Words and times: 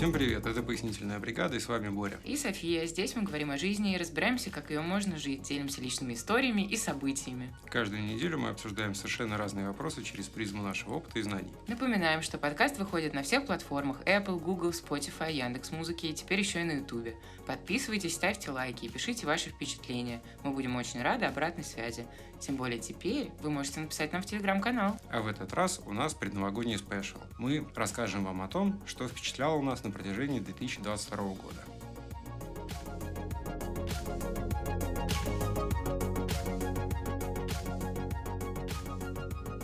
Всем 0.00 0.14
привет, 0.14 0.46
это 0.46 0.62
«Пояснительная 0.62 1.18
бригада» 1.18 1.56
и 1.56 1.60
с 1.60 1.68
вами 1.68 1.90
Боря. 1.90 2.18
И 2.24 2.34
София. 2.34 2.86
Здесь 2.86 3.14
мы 3.16 3.22
говорим 3.22 3.50
о 3.50 3.58
жизни 3.58 3.92
и 3.92 3.98
разбираемся, 3.98 4.48
как 4.48 4.70
ее 4.70 4.80
можно 4.80 5.18
жить, 5.18 5.42
делимся 5.42 5.82
личными 5.82 6.14
историями 6.14 6.62
и 6.62 6.74
событиями. 6.78 7.54
Каждую 7.66 8.04
неделю 8.04 8.38
мы 8.38 8.48
обсуждаем 8.48 8.94
совершенно 8.94 9.36
разные 9.36 9.66
вопросы 9.66 10.02
через 10.02 10.28
призму 10.28 10.62
нашего 10.62 10.94
опыта 10.94 11.18
и 11.18 11.22
знаний. 11.22 11.52
Напоминаем, 11.68 12.22
что 12.22 12.38
подкаст 12.38 12.78
выходит 12.78 13.12
на 13.12 13.22
всех 13.22 13.44
платформах 13.44 14.00
Apple, 14.06 14.40
Google, 14.40 14.70
Spotify, 14.70 15.34
Яндекс.Музыки 15.34 16.06
и 16.06 16.14
теперь 16.14 16.38
еще 16.38 16.62
и 16.62 16.64
на 16.64 16.72
YouTube. 16.78 17.14
Подписывайтесь, 17.50 18.14
ставьте 18.14 18.52
лайки 18.52 18.84
и 18.84 18.88
пишите 18.88 19.26
ваши 19.26 19.50
впечатления. 19.50 20.22
Мы 20.44 20.52
будем 20.52 20.76
очень 20.76 21.02
рады 21.02 21.24
обратной 21.26 21.64
связи. 21.64 22.06
Тем 22.38 22.54
более 22.54 22.78
теперь 22.78 23.32
вы 23.42 23.50
можете 23.50 23.80
написать 23.80 24.12
нам 24.12 24.22
в 24.22 24.26
телеграм-канал. 24.26 24.96
А 25.10 25.20
в 25.20 25.26
этот 25.26 25.52
раз 25.52 25.80
у 25.84 25.92
нас 25.92 26.14
предновогодний 26.14 26.78
спешл. 26.78 27.18
Мы 27.38 27.66
расскажем 27.74 28.24
вам 28.24 28.40
о 28.42 28.46
том, 28.46 28.80
что 28.86 29.08
впечатляло 29.08 29.60
нас 29.62 29.82
на 29.82 29.90
протяжении 29.90 30.38
2022 30.38 31.24
года. 31.24 31.64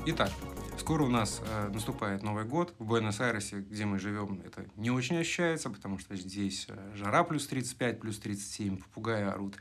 Итак, 0.06 0.32
скоро 0.86 1.02
у 1.02 1.08
нас 1.08 1.42
э, 1.44 1.68
наступает 1.74 2.22
Новый 2.22 2.44
год. 2.44 2.72
В 2.78 2.84
Буэнос-Айресе, 2.84 3.56
где 3.58 3.84
мы 3.84 3.98
живем, 3.98 4.40
это 4.46 4.66
не 4.76 4.92
очень 4.92 5.18
ощущается, 5.18 5.68
потому 5.68 5.98
что 5.98 6.14
здесь 6.14 6.66
э, 6.68 6.92
жара 6.94 7.24
плюс 7.24 7.44
35, 7.48 7.98
плюс 7.98 8.20
37, 8.20 8.76
попугаи 8.76 9.24
орут. 9.24 9.56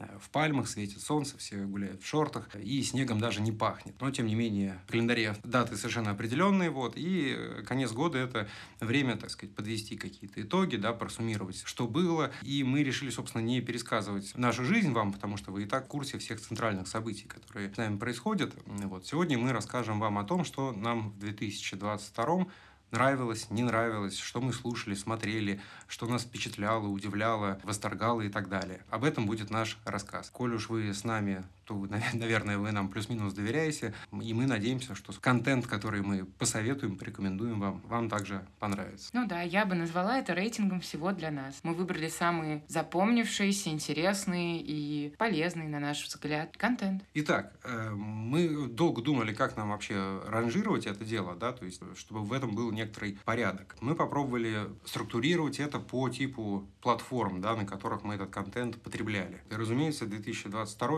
Э, 0.00 0.18
в 0.20 0.30
пальмах 0.30 0.68
светит 0.68 1.00
солнце, 1.00 1.36
все 1.38 1.56
гуляют 1.64 2.02
в 2.02 2.06
шортах, 2.06 2.48
и 2.56 2.82
снегом 2.82 3.20
даже 3.20 3.40
не 3.40 3.52
пахнет. 3.52 3.94
Но, 4.00 4.10
тем 4.10 4.26
не 4.26 4.34
менее, 4.34 4.80
в 4.86 4.90
календаре 4.90 5.34
даты 5.44 5.76
совершенно 5.76 6.10
определенные, 6.10 6.70
вот, 6.70 6.96
и 6.96 7.34
э, 7.36 7.62
конец 7.66 7.92
года– 7.92 8.18
это 8.18 8.48
время, 8.80 9.16
так 9.16 9.30
сказать, 9.30 9.54
подвести 9.54 9.96
какие-то 9.96 10.42
итоги, 10.42 10.76
да, 10.76 10.92
просуммировать, 10.92 11.62
что 11.64 11.86
было, 11.86 12.30
и 12.42 12.64
мы 12.64 12.82
решили, 12.82 13.10
собственно, 13.10 13.42
не 13.42 13.60
пересказывать 13.60 14.36
нашу 14.36 14.64
жизнь 14.64 14.92
вам, 14.92 15.12
потому 15.12 15.36
что 15.36 15.50
вы 15.50 15.64
и 15.64 15.66
так 15.66 15.86
в 15.86 15.88
курсе 15.88 16.18
всех 16.18 16.40
центральных 16.40 16.88
событий, 16.88 17.26
которые 17.26 17.72
с 17.72 17.76
нами 17.76 17.98
происходят. 17.98 18.54
Вот, 18.66 19.06
сегодня 19.06 19.38
мы 19.38 19.52
расскажем 19.52 20.00
вам 20.00 20.18
о 20.18 20.24
том, 20.24 20.44
что 20.44 20.72
нам 20.72 21.10
в 21.10 21.18
2022 21.18 22.46
нравилось, 22.90 23.50
не 23.50 23.62
нравилось, 23.62 24.18
что 24.18 24.40
мы 24.40 24.52
слушали, 24.52 24.94
смотрели, 24.94 25.60
что 25.86 26.06
нас 26.06 26.22
впечатляло, 26.22 26.86
удивляло, 26.86 27.58
восторгало 27.62 28.22
и 28.22 28.28
так 28.28 28.48
далее. 28.48 28.82
Об 28.90 29.04
этом 29.04 29.26
будет 29.26 29.50
наш 29.50 29.78
рассказ. 29.84 30.30
Коль 30.30 30.54
уж 30.54 30.68
вы 30.68 30.92
с 30.92 31.04
нами 31.04 31.44
то, 31.68 31.74
наверное, 32.14 32.56
вы 32.56 32.72
нам 32.72 32.88
плюс-минус 32.88 33.34
доверяете, 33.34 33.92
и 34.22 34.32
мы 34.32 34.46
надеемся, 34.46 34.94
что 34.94 35.12
контент, 35.20 35.66
который 35.66 36.00
мы 36.00 36.24
посоветуем, 36.24 36.96
порекомендуем 36.96 37.60
вам, 37.60 37.82
вам 37.86 38.08
также 38.08 38.46
понравится. 38.58 39.10
Ну 39.12 39.26
да, 39.26 39.42
я 39.42 39.66
бы 39.66 39.74
назвала 39.74 40.18
это 40.18 40.32
рейтингом 40.32 40.80
всего 40.80 41.12
для 41.12 41.30
нас. 41.30 41.60
Мы 41.62 41.74
выбрали 41.74 42.08
самые 42.08 42.64
запомнившиеся, 42.68 43.68
интересные 43.68 44.62
и 44.62 45.14
полезные, 45.18 45.68
на 45.68 45.78
наш 45.78 46.04
взгляд, 46.06 46.56
контент. 46.56 47.04
Итак, 47.12 47.52
э, 47.64 47.90
мы 47.90 48.66
долго 48.68 49.02
думали, 49.02 49.34
как 49.34 49.56
нам 49.58 49.68
вообще 49.68 50.22
ранжировать 50.26 50.86
это 50.86 51.04
дело, 51.04 51.36
да, 51.36 51.52
то 51.52 51.66
есть, 51.66 51.82
чтобы 51.98 52.24
в 52.24 52.32
этом 52.32 52.54
был 52.54 52.72
некоторый 52.78 53.18
порядок. 53.24 53.76
Мы 53.80 53.94
попробовали 53.94 54.70
структурировать 54.84 55.60
это 55.60 55.78
по 55.78 56.08
типу 56.08 56.66
платформ, 56.80 57.40
да, 57.40 57.56
на 57.56 57.66
которых 57.66 58.04
мы 58.04 58.14
этот 58.14 58.30
контент 58.30 58.80
потребляли. 58.80 59.42
И, 59.50 59.54
разумеется, 59.54 60.06
2022 60.06 60.88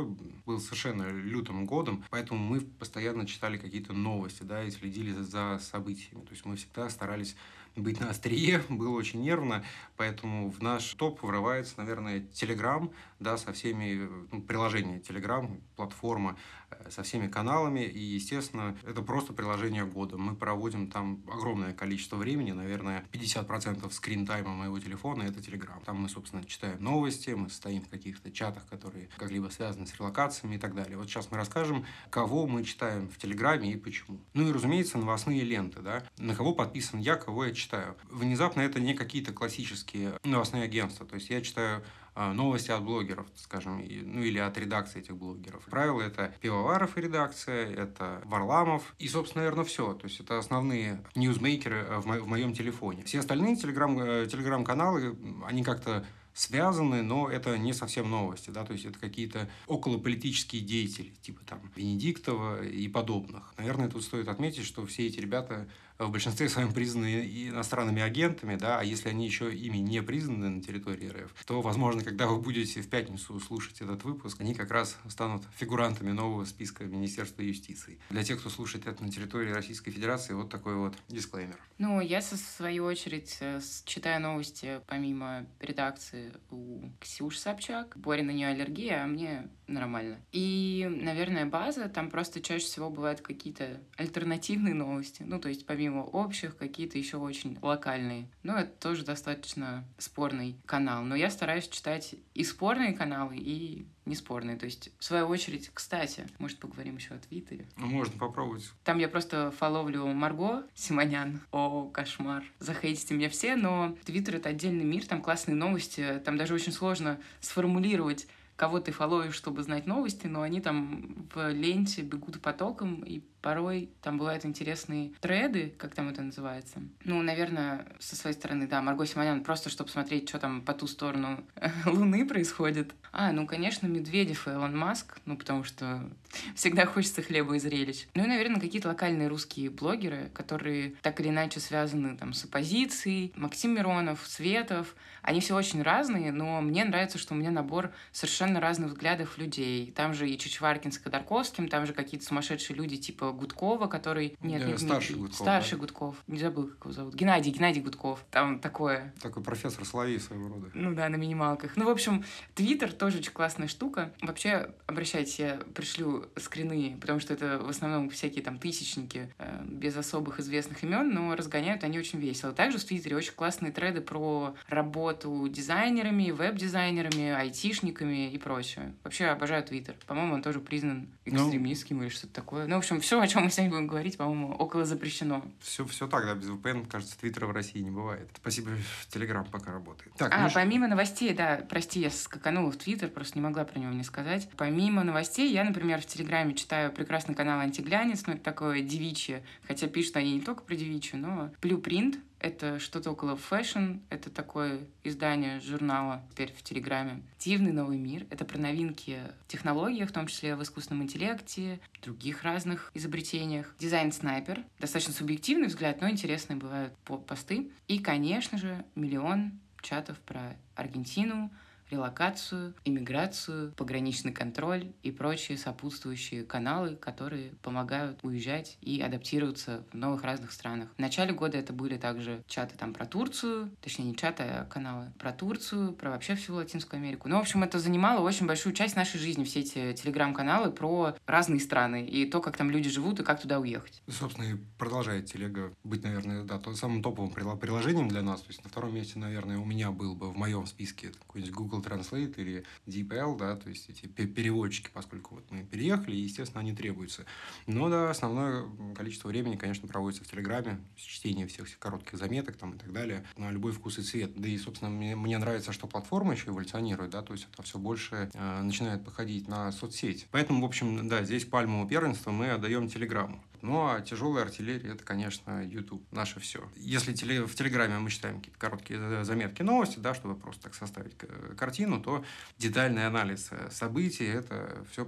был 0.46 0.60
совершенно 0.60 1.08
лютым 1.08 1.66
годом, 1.66 2.04
поэтому 2.10 2.40
мы 2.40 2.60
постоянно 2.60 3.26
читали 3.26 3.58
какие-то 3.58 3.92
новости, 3.92 4.42
да, 4.42 4.62
и 4.62 4.70
следили 4.70 5.12
за 5.12 5.58
событиями. 5.62 6.22
То 6.24 6.32
есть 6.32 6.44
мы 6.44 6.56
всегда 6.56 6.88
старались 6.90 7.36
быть 7.76 8.00
на 8.00 8.10
острие, 8.10 8.62
было 8.68 8.96
очень 8.96 9.22
нервно, 9.22 9.64
поэтому 9.96 10.50
в 10.50 10.62
наш 10.62 10.92
топ 10.94 11.22
врывается, 11.22 11.74
наверное, 11.78 12.20
Telegram, 12.32 12.92
да, 13.20 13.36
со 13.36 13.52
всеми, 13.52 14.08
ну, 14.32 14.42
приложение 14.42 14.98
Telegram, 15.00 15.60
платформа, 15.76 16.36
э, 16.70 16.90
со 16.90 17.02
всеми 17.02 17.28
каналами, 17.28 17.80
и, 17.80 18.00
естественно, 18.00 18.76
это 18.86 19.02
просто 19.02 19.32
приложение 19.32 19.84
года. 19.84 20.16
Мы 20.16 20.34
проводим 20.34 20.90
там 20.90 21.22
огромное 21.30 21.74
количество 21.74 22.16
времени, 22.16 22.52
наверное, 22.52 23.04
50% 23.12 23.92
скрин-тайма 23.92 24.54
моего 24.54 24.78
телефона– 24.78 25.22
это 25.24 25.40
Telegram. 25.40 25.84
Там 25.84 26.00
мы, 26.00 26.08
собственно, 26.08 26.44
читаем 26.44 26.82
новости, 26.82 27.30
мы 27.30 27.50
стоим 27.50 27.82
в 27.82 27.88
каких-то 27.88 28.32
чатах, 28.32 28.66
которые 28.66 29.08
как-либо 29.18 29.48
связаны 29.48 29.86
с 29.86 29.94
релокациями 29.98 30.56
и 30.56 30.58
так 30.58 30.74
далее. 30.74 30.96
Вот 30.96 31.08
сейчас 31.08 31.30
мы 31.30 31.36
расскажем, 31.36 31.84
кого 32.08 32.46
мы 32.46 32.64
читаем 32.64 33.08
в 33.08 33.18
Телеграме 33.18 33.72
и 33.72 33.76
почему. 33.76 34.18
Ну 34.32 34.48
и, 34.48 34.52
разумеется, 34.52 34.98
новостные 34.98 35.42
ленты, 35.42 35.80
да, 35.80 36.04
на 36.18 36.34
кого 36.34 36.54
подписан 36.54 37.00
я, 37.00 37.16
кого 37.16 37.44
я 37.44 37.54
читаю. 37.54 37.96
Внезапно 38.08 38.62
это 38.62 38.80
не 38.80 38.94
какие-то 38.94 39.32
классические 39.32 40.14
новостные 40.24 40.64
агентства. 40.64 41.06
То 41.06 41.16
есть 41.16 41.28
я 41.28 41.42
читаю 41.42 41.84
новости 42.32 42.70
от 42.70 42.82
блогеров, 42.84 43.26
скажем, 43.36 43.78
ну 43.78 44.22
или 44.22 44.38
от 44.38 44.56
редакции 44.58 45.00
этих 45.00 45.16
блогеров. 45.16 45.64
Правило, 45.64 46.00
это 46.00 46.34
Пивоваров 46.40 46.96
и 46.96 47.00
редакция, 47.00 47.70
это 47.70 48.22
Варламов 48.24 48.94
и, 48.98 49.08
собственно, 49.08 49.42
наверное, 49.44 49.64
все. 49.64 49.94
То 49.94 50.06
есть 50.06 50.20
это 50.20 50.38
основные 50.38 51.02
ньюзмейкеры 51.14 51.76
э, 51.76 51.98
в, 51.98 52.06
мо- 52.06 52.20
в 52.20 52.26
моем 52.26 52.52
телефоне. 52.52 53.04
Все 53.04 53.20
остальные 53.20 53.56
телеграм- 53.56 53.98
э, 54.00 54.26
телеграм-каналы, 54.26 55.16
они 55.46 55.62
как-то 55.62 56.06
связаны, 56.32 57.02
но 57.02 57.28
это 57.28 57.58
не 57.58 57.72
совсем 57.72 58.08
новости, 58.08 58.50
да, 58.50 58.64
то 58.64 58.72
есть 58.72 58.84
это 58.84 58.98
какие-то 58.98 59.50
околополитические 59.66 60.62
деятели, 60.62 61.12
типа 61.22 61.40
там 61.44 61.72
Венедиктова 61.74 62.64
и 62.64 62.86
подобных. 62.88 63.52
Наверное, 63.58 63.88
тут 63.88 64.04
стоит 64.04 64.28
отметить, 64.28 64.64
что 64.64 64.86
все 64.86 65.06
эти 65.06 65.18
ребята 65.18 65.68
в 66.06 66.10
большинстве 66.10 66.48
своем 66.48 66.72
признаны 66.72 67.48
иностранными 67.48 68.02
агентами, 68.02 68.56
да, 68.56 68.78
а 68.80 68.84
если 68.84 69.08
они 69.08 69.26
еще 69.26 69.54
ими 69.54 69.78
не 69.78 70.02
признаны 70.02 70.48
на 70.48 70.62
территории 70.62 71.08
РФ, 71.08 71.32
то, 71.44 71.60
возможно, 71.60 72.02
когда 72.02 72.26
вы 72.26 72.38
будете 72.40 72.80
в 72.82 72.88
пятницу 72.88 73.38
слушать 73.40 73.80
этот 73.80 74.04
выпуск, 74.04 74.40
они 74.40 74.54
как 74.54 74.70
раз 74.70 74.96
станут 75.08 75.42
фигурантами 75.56 76.12
нового 76.12 76.44
списка 76.44 76.84
Министерства 76.84 77.42
юстиции. 77.42 77.98
Для 78.10 78.24
тех, 78.24 78.40
кто 78.40 78.50
слушает 78.50 78.86
это 78.86 79.02
на 79.02 79.10
территории 79.10 79.52
Российской 79.52 79.90
Федерации, 79.90 80.32
вот 80.32 80.50
такой 80.50 80.76
вот 80.76 80.94
дисклеймер. 81.08 81.58
Ну, 81.78 82.00
я, 82.00 82.22
со 82.22 82.36
свою 82.36 82.84
очередь, 82.84 83.36
э, 83.40 83.60
читаю 83.84 84.20
новости 84.20 84.80
помимо 84.86 85.46
редакции 85.60 86.32
у 86.50 86.90
Ксюш 87.00 87.38
Собчак. 87.38 87.96
Боря 87.96 88.22
на 88.22 88.30
нее 88.30 88.48
аллергия, 88.48 89.04
а 89.04 89.06
мне 89.06 89.48
нормально. 89.70 90.20
И, 90.32 90.86
наверное, 90.90 91.46
база, 91.46 91.88
там 91.88 92.10
просто 92.10 92.40
чаще 92.40 92.64
всего 92.64 92.90
бывают 92.90 93.20
какие-то 93.20 93.80
альтернативные 93.96 94.74
новости. 94.74 95.22
Ну, 95.26 95.38
то 95.38 95.48
есть 95.48 95.66
помимо 95.66 96.00
общих, 96.00 96.56
какие-то 96.56 96.98
еще 96.98 97.16
очень 97.16 97.58
локальные. 97.62 98.28
Ну, 98.42 98.54
это 98.54 98.70
тоже 98.70 99.04
достаточно 99.04 99.84
спорный 99.98 100.56
канал. 100.66 101.04
Но 101.04 101.14
я 101.14 101.30
стараюсь 101.30 101.68
читать 101.68 102.14
и 102.34 102.44
спорные 102.44 102.92
каналы, 102.92 103.36
и 103.36 103.86
неспорные. 104.06 104.56
То 104.56 104.66
есть, 104.66 104.90
в 104.98 105.04
свою 105.04 105.26
очередь, 105.26 105.70
кстати, 105.72 106.26
может, 106.38 106.58
поговорим 106.58 106.96
еще 106.96 107.14
о 107.14 107.18
Твиттере? 107.18 107.66
Ну, 107.76 107.86
можно 107.86 108.18
попробовать. 108.18 108.70
Там 108.84 108.98
я 108.98 109.08
просто 109.08 109.52
фоловлю 109.52 110.06
Марго 110.08 110.66
Симонян. 110.74 111.40
О, 111.52 111.84
кошмар. 111.84 112.44
Захейтите 112.58 113.14
меня 113.14 113.28
все, 113.28 113.56
но 113.56 113.96
Твиттер— 114.04 114.36
это 114.36 114.48
отдельный 114.48 114.84
мир, 114.84 115.06
там 115.06 115.22
классные 115.22 115.54
новости, 115.54 116.20
там 116.24 116.36
даже 116.36 116.54
очень 116.54 116.72
сложно 116.72 117.20
сформулировать 117.40 118.26
кого 118.60 118.78
ты 118.78 118.92
фоловишь, 118.92 119.36
чтобы 119.36 119.62
знать 119.62 119.86
новости, 119.86 120.26
но 120.26 120.42
они 120.42 120.60
там 120.60 121.26
в 121.34 121.50
ленте 121.50 122.02
бегут 122.02 122.42
потоком, 122.42 123.02
и 123.02 123.22
порой 123.40 123.88
там 124.02 124.18
бывают 124.18 124.44
интересные 124.44 125.12
треды, 125.22 125.72
как 125.78 125.94
там 125.94 126.10
это 126.10 126.20
называется. 126.20 126.82
Ну, 127.04 127.22
наверное, 127.22 127.86
со 127.98 128.16
своей 128.16 128.36
стороны, 128.36 128.66
да, 128.66 128.82
Марго 128.82 129.06
Симонян, 129.06 129.42
просто 129.42 129.70
чтобы 129.70 129.88
смотреть, 129.88 130.28
что 130.28 130.38
там 130.38 130.60
по 130.60 130.74
ту 130.74 130.86
сторону 130.86 131.42
Луны 131.86 132.26
происходит. 132.26 132.92
А, 133.12 133.32
ну, 133.32 133.46
конечно, 133.46 133.86
Медведев 133.86 134.46
и 134.46 134.50
Илон 134.50 134.76
Маск, 134.76 135.18
ну, 135.24 135.38
потому 135.38 135.64
что 135.64 136.08
всегда 136.54 136.84
хочется 136.84 137.22
хлеба 137.22 137.56
и 137.56 137.58
зрелищ. 137.58 138.08
Ну 138.14 138.24
и, 138.24 138.26
наверное, 138.26 138.60
какие-то 138.60 138.88
локальные 138.88 139.28
русские 139.28 139.70
блогеры, 139.70 140.30
которые 140.34 140.96
так 141.00 141.18
или 141.20 141.30
иначе 141.30 141.60
связаны 141.60 142.16
там 142.16 142.34
с 142.34 142.44
оппозицией. 142.44 143.32
Максим 143.36 143.74
Миронов, 143.74 144.26
Светов. 144.26 144.94
Они 145.22 145.40
все 145.40 145.54
очень 145.54 145.82
разные, 145.82 146.32
но 146.32 146.60
мне 146.60 146.84
нравится, 146.84 147.18
что 147.18 147.34
у 147.34 147.36
меня 147.36 147.50
набор 147.50 147.92
совершенно 148.12 148.60
разных 148.60 148.90
взглядов 148.92 149.38
людей. 149.38 149.92
Там 149.94 150.14
же 150.14 150.28
и 150.28 150.38
Чичваркин 150.38 150.92
с 150.92 150.98
Ходорковским, 150.98 151.68
там 151.68 151.86
же 151.86 151.92
какие-то 151.92 152.26
сумасшедшие 152.26 152.76
люди 152.76 152.96
типа 152.96 153.32
Гудкова, 153.32 153.86
который... 153.86 154.36
Нет, 154.40 154.66
не 154.66 154.76
старший 154.78 155.16
Гудков. 155.16 155.38
Старший 155.38 155.72
да? 155.72 155.78
Гудков. 155.78 156.16
Не 156.26 156.38
забыл, 156.38 156.68
как 156.68 156.84
его 156.84 156.92
зовут. 156.92 157.14
Геннадий, 157.14 157.52
Геннадий 157.52 157.82
Гудков. 157.82 158.24
Там 158.30 158.60
такое... 158.60 159.14
Такой 159.20 159.42
профессор 159.42 159.84
Соловей 159.84 160.18
своего 160.20 160.48
рода. 160.48 160.70
Ну 160.74 160.94
да, 160.94 161.08
на 161.08 161.16
минималках. 161.16 161.76
Ну, 161.76 161.84
в 161.84 161.90
общем, 161.90 162.24
Твиттер 162.54 162.92
тоже 162.92 163.18
очень 163.18 163.32
классная 163.32 163.68
штука. 163.68 164.12
Вообще, 164.22 164.70
обращайтесь, 164.86 165.38
я 165.38 165.60
пришлю 165.74 166.26
скрины, 166.36 166.96
потому 167.00 167.20
что 167.20 167.34
это 167.34 167.58
в 167.58 167.68
основном 167.68 168.10
всякие 168.10 168.42
там 168.42 168.58
тысячники 168.58 169.32
э, 169.38 169.62
без 169.64 169.96
особых 169.96 170.40
известных 170.40 170.82
имен, 170.82 171.12
но 171.12 171.34
разгоняют 171.34 171.84
они 171.84 171.98
очень 171.98 172.18
весело. 172.18 172.52
Также 172.52 172.78
в 172.78 172.84
Твиттере 172.84 173.16
очень 173.16 173.32
классные 173.34 173.72
треды 173.72 174.00
про 174.00 174.54
работу 174.68 175.09
дизайнерами, 175.14 176.30
веб-дизайнерами, 176.30 177.30
айтишниками 177.30 178.30
и 178.30 178.38
прочее. 178.38 178.94
Вообще 179.04 179.26
обожаю 179.26 179.62
Твиттер. 179.64 179.94
По-моему, 180.06 180.34
он 180.34 180.42
тоже 180.42 180.60
признан 180.60 181.08
Ну. 181.26 181.36
экстремистским 181.36 182.02
или 182.02 182.08
что-то 182.08 182.32
такое. 182.34 182.66
Ну, 182.66 182.76
в 182.76 182.78
общем, 182.78 183.00
все, 183.00 183.20
о 183.20 183.26
чем 183.28 183.44
мы 183.44 183.50
сегодня 183.50 183.70
будем 183.70 183.86
говорить, 183.86 184.16
по-моему, 184.16 184.52
около 184.54 184.84
запрещено. 184.84 185.44
Все, 185.60 185.84
все 185.86 186.06
так, 186.08 186.24
да, 186.24 186.34
без 186.34 186.48
VPN, 186.48 186.86
кажется, 186.88 187.18
Твиттера 187.18 187.46
в 187.46 187.52
России 187.52 187.80
не 187.80 187.90
бывает. 187.90 188.28
Спасибо, 188.36 188.70
Телеграм 189.08 189.44
пока 189.44 189.72
работает. 189.72 190.12
Так, 190.16 190.32
а, 190.34 190.42
ну, 190.42 190.48
ш- 190.48 190.54
помимо 190.54 190.88
новостей, 190.88 191.34
да, 191.34 191.64
прости, 191.68 192.00
я 192.00 192.10
скаканула 192.10 192.70
в 192.70 192.76
Твиттер, 192.76 193.08
просто 193.08 193.38
не 193.38 193.42
могла 193.42 193.64
про 193.64 193.78
него 193.78 193.92
не 193.92 194.04
сказать. 194.04 194.48
Помимо 194.56 195.04
новостей, 195.04 195.52
я, 195.52 195.64
например, 195.64 196.00
в 196.00 196.06
Телеграме 196.06 196.54
читаю 196.54 196.92
прекрасный 196.92 197.34
канал 197.34 197.60
«Антиглянец», 197.60 198.26
ну, 198.26 198.34
это 198.34 198.42
такое 198.42 198.80
девичье, 198.82 199.42
хотя 199.66 199.86
пишут 199.88 200.16
они 200.16 200.34
не 200.34 200.40
только 200.40 200.62
про 200.62 200.74
девичью, 200.74 201.18
но 201.20 201.50
Blueprint— 201.60 202.18
это 202.40 202.78
что-то 202.78 203.10
около 203.10 203.36
fashion, 203.36 203.98
это 204.08 204.30
такое 204.30 204.80
издание 205.04 205.60
журнала 205.60 206.22
теперь 206.30 206.52
в 206.52 206.62
Телеграме. 206.62 207.22
Дивный 207.38 207.72
новый 207.72 207.98
мир— 207.98 208.26
это 208.30 208.44
про 208.44 208.58
новинки 208.58 209.18
в 209.44 209.48
технологиях, 209.48 210.08
в 210.08 210.12
том 210.12 210.26
числе 210.26 210.56
в 210.56 210.62
искусственном 210.62 211.04
интеллекте, 211.04 211.80
других 212.02 212.42
разных 212.42 212.90
изобретениях. 212.94 213.74
Дизайн 213.78 214.12
снайпер. 214.12 214.64
Достаточно 214.78 215.12
субъективный 215.12 215.68
взгляд, 215.68 216.00
но 216.00 216.10
интересные 216.10 216.56
бывают 216.56 216.96
по- 217.04 217.18
посты. 217.18 217.70
И, 217.88 217.98
конечно 217.98 218.58
же, 218.58 218.84
миллион 218.94 219.52
чатов 219.82 220.18
про 220.20 220.56
Аргентину, 220.74 221.50
релокацию, 221.90 222.74
иммиграцию, 222.84 223.72
пограничный 223.72 224.32
контроль 224.32 224.92
и 225.02 225.10
прочие 225.10 225.58
сопутствующие 225.58 226.44
каналы, 226.44 226.96
которые 226.96 227.52
помогают 227.62 228.18
уезжать 228.22 228.78
и 228.80 229.00
адаптироваться 229.00 229.84
в 229.92 229.96
новых 229.96 230.22
разных 230.22 230.52
странах. 230.52 230.88
В 230.96 231.00
начале 231.00 231.32
года 231.32 231.58
это 231.58 231.72
были 231.72 231.96
также 231.96 232.42
чаты 232.46 232.76
там 232.76 232.92
про 232.92 233.06
Турцию, 233.06 233.70
точнее 233.80 234.06
не 234.06 234.16
чаты, 234.16 234.42
а 234.44 234.64
каналы 234.64 235.12
про 235.18 235.32
Турцию, 235.32 235.92
про 235.92 236.10
вообще 236.10 236.34
всю 236.34 236.54
Латинскую 236.54 236.98
Америку. 236.98 237.28
Ну, 237.28 237.36
в 237.36 237.40
общем, 237.40 237.62
это 237.62 237.78
занимало 237.78 238.20
очень 238.20 238.46
большую 238.46 238.72
часть 238.72 238.96
нашей 238.96 239.18
жизни, 239.18 239.44
все 239.44 239.60
эти 239.60 239.92
телеграм-каналы 239.94 240.70
про 240.70 241.14
разные 241.26 241.60
страны 241.60 242.06
и 242.06 242.28
то, 242.28 242.40
как 242.40 242.56
там 242.56 242.70
люди 242.70 242.88
живут 242.88 243.20
и 243.20 243.24
как 243.24 243.40
туда 243.40 243.58
уехать. 243.58 244.02
Собственно, 244.08 244.44
и 244.44 244.56
продолжает 244.78 245.26
телега 245.26 245.72
быть, 245.84 246.02
наверное, 246.02 246.44
да, 246.44 246.60
самым 246.74 247.02
топовым 247.02 247.32
приложением 247.32 248.08
для 248.08 248.22
нас. 248.22 248.40
То 248.40 248.48
есть 248.48 248.62
на 248.64 248.70
втором 248.70 248.94
месте, 248.94 249.18
наверное, 249.18 249.58
у 249.58 249.64
меня 249.64 249.90
был 249.90 250.14
бы 250.14 250.30
в 250.30 250.36
моем 250.36 250.66
списке 250.66 251.12
какой-нибудь 251.26 251.54
Google 251.54 251.79
Translate 251.80 252.34
или 252.36 252.64
DeepL, 252.86 253.36
да, 253.36 253.56
то 253.56 253.68
есть 253.68 253.88
эти 253.88 254.06
пе- 254.06 254.26
переводчики, 254.26 254.90
поскольку 254.92 255.36
вот 255.36 255.50
мы 255.50 255.64
переехали, 255.64 256.16
и, 256.16 256.20
естественно, 256.20 256.60
они 256.60 256.72
требуются. 256.72 257.24
Но, 257.66 257.88
да, 257.88 258.10
основное 258.10 258.64
количество 258.94 259.28
времени, 259.28 259.56
конечно, 259.56 259.88
проводится 259.88 260.24
в 260.24 260.30
Телеграме, 260.30 260.80
с 260.96 261.02
чтением 261.02 261.48
всех 261.48 261.66
коротких 261.78 262.18
заметок 262.18 262.56
там 262.56 262.72
и 262.72 262.78
так 262.78 262.92
далее, 262.92 263.24
на 263.36 263.50
любой 263.50 263.72
вкус 263.72 263.98
и 263.98 264.02
цвет. 264.02 264.32
Да 264.34 264.48
и, 264.48 264.56
собственно, 264.58 264.90
мне, 264.90 265.16
мне 265.16 265.38
нравится, 265.38 265.72
что 265.72 265.86
платформа 265.86 266.32
еще 266.32 266.50
эволюционирует, 266.50 267.10
да, 267.10 267.22
то 267.22 267.32
есть 267.32 267.48
это 267.52 267.62
все 267.62 267.78
больше 267.78 268.30
э, 268.32 268.62
начинает 268.62 269.04
походить 269.04 269.48
на 269.48 269.72
соцсеть. 269.72 270.26
Поэтому, 270.30 270.62
в 270.62 270.64
общем, 270.64 271.08
да, 271.08 271.22
здесь 271.24 271.44
пальму 271.44 271.86
первенства 271.88 272.30
мы 272.30 272.50
отдаем 272.50 272.88
Телеграмму. 272.88 273.42
Ну, 273.62 273.88
а 273.88 274.00
тяжелая 274.00 274.44
артиллерия 274.44 274.92
это, 274.94 275.04
конечно, 275.04 275.64
YouTube. 275.64 276.02
Наше 276.12 276.40
все. 276.40 276.68
Если 276.76 277.12
в 277.44 277.54
Телеграме 277.54 277.98
мы 277.98 278.10
читаем 278.10 278.38
какие-то 278.38 278.58
короткие 278.58 279.00
э, 279.00 279.24
заметки 279.24 279.62
новости, 279.62 279.98
да, 279.98 280.14
чтобы 280.14 280.34
просто 280.34 280.62
так 280.64 280.74
составить 280.74 281.16
к- 281.16 281.54
картину, 281.56 282.00
то 282.00 282.24
детальный 282.58 283.06
анализ 283.06 283.48
э, 283.50 283.68
событий 283.70 284.24
это 284.26 284.84
все 284.90 285.06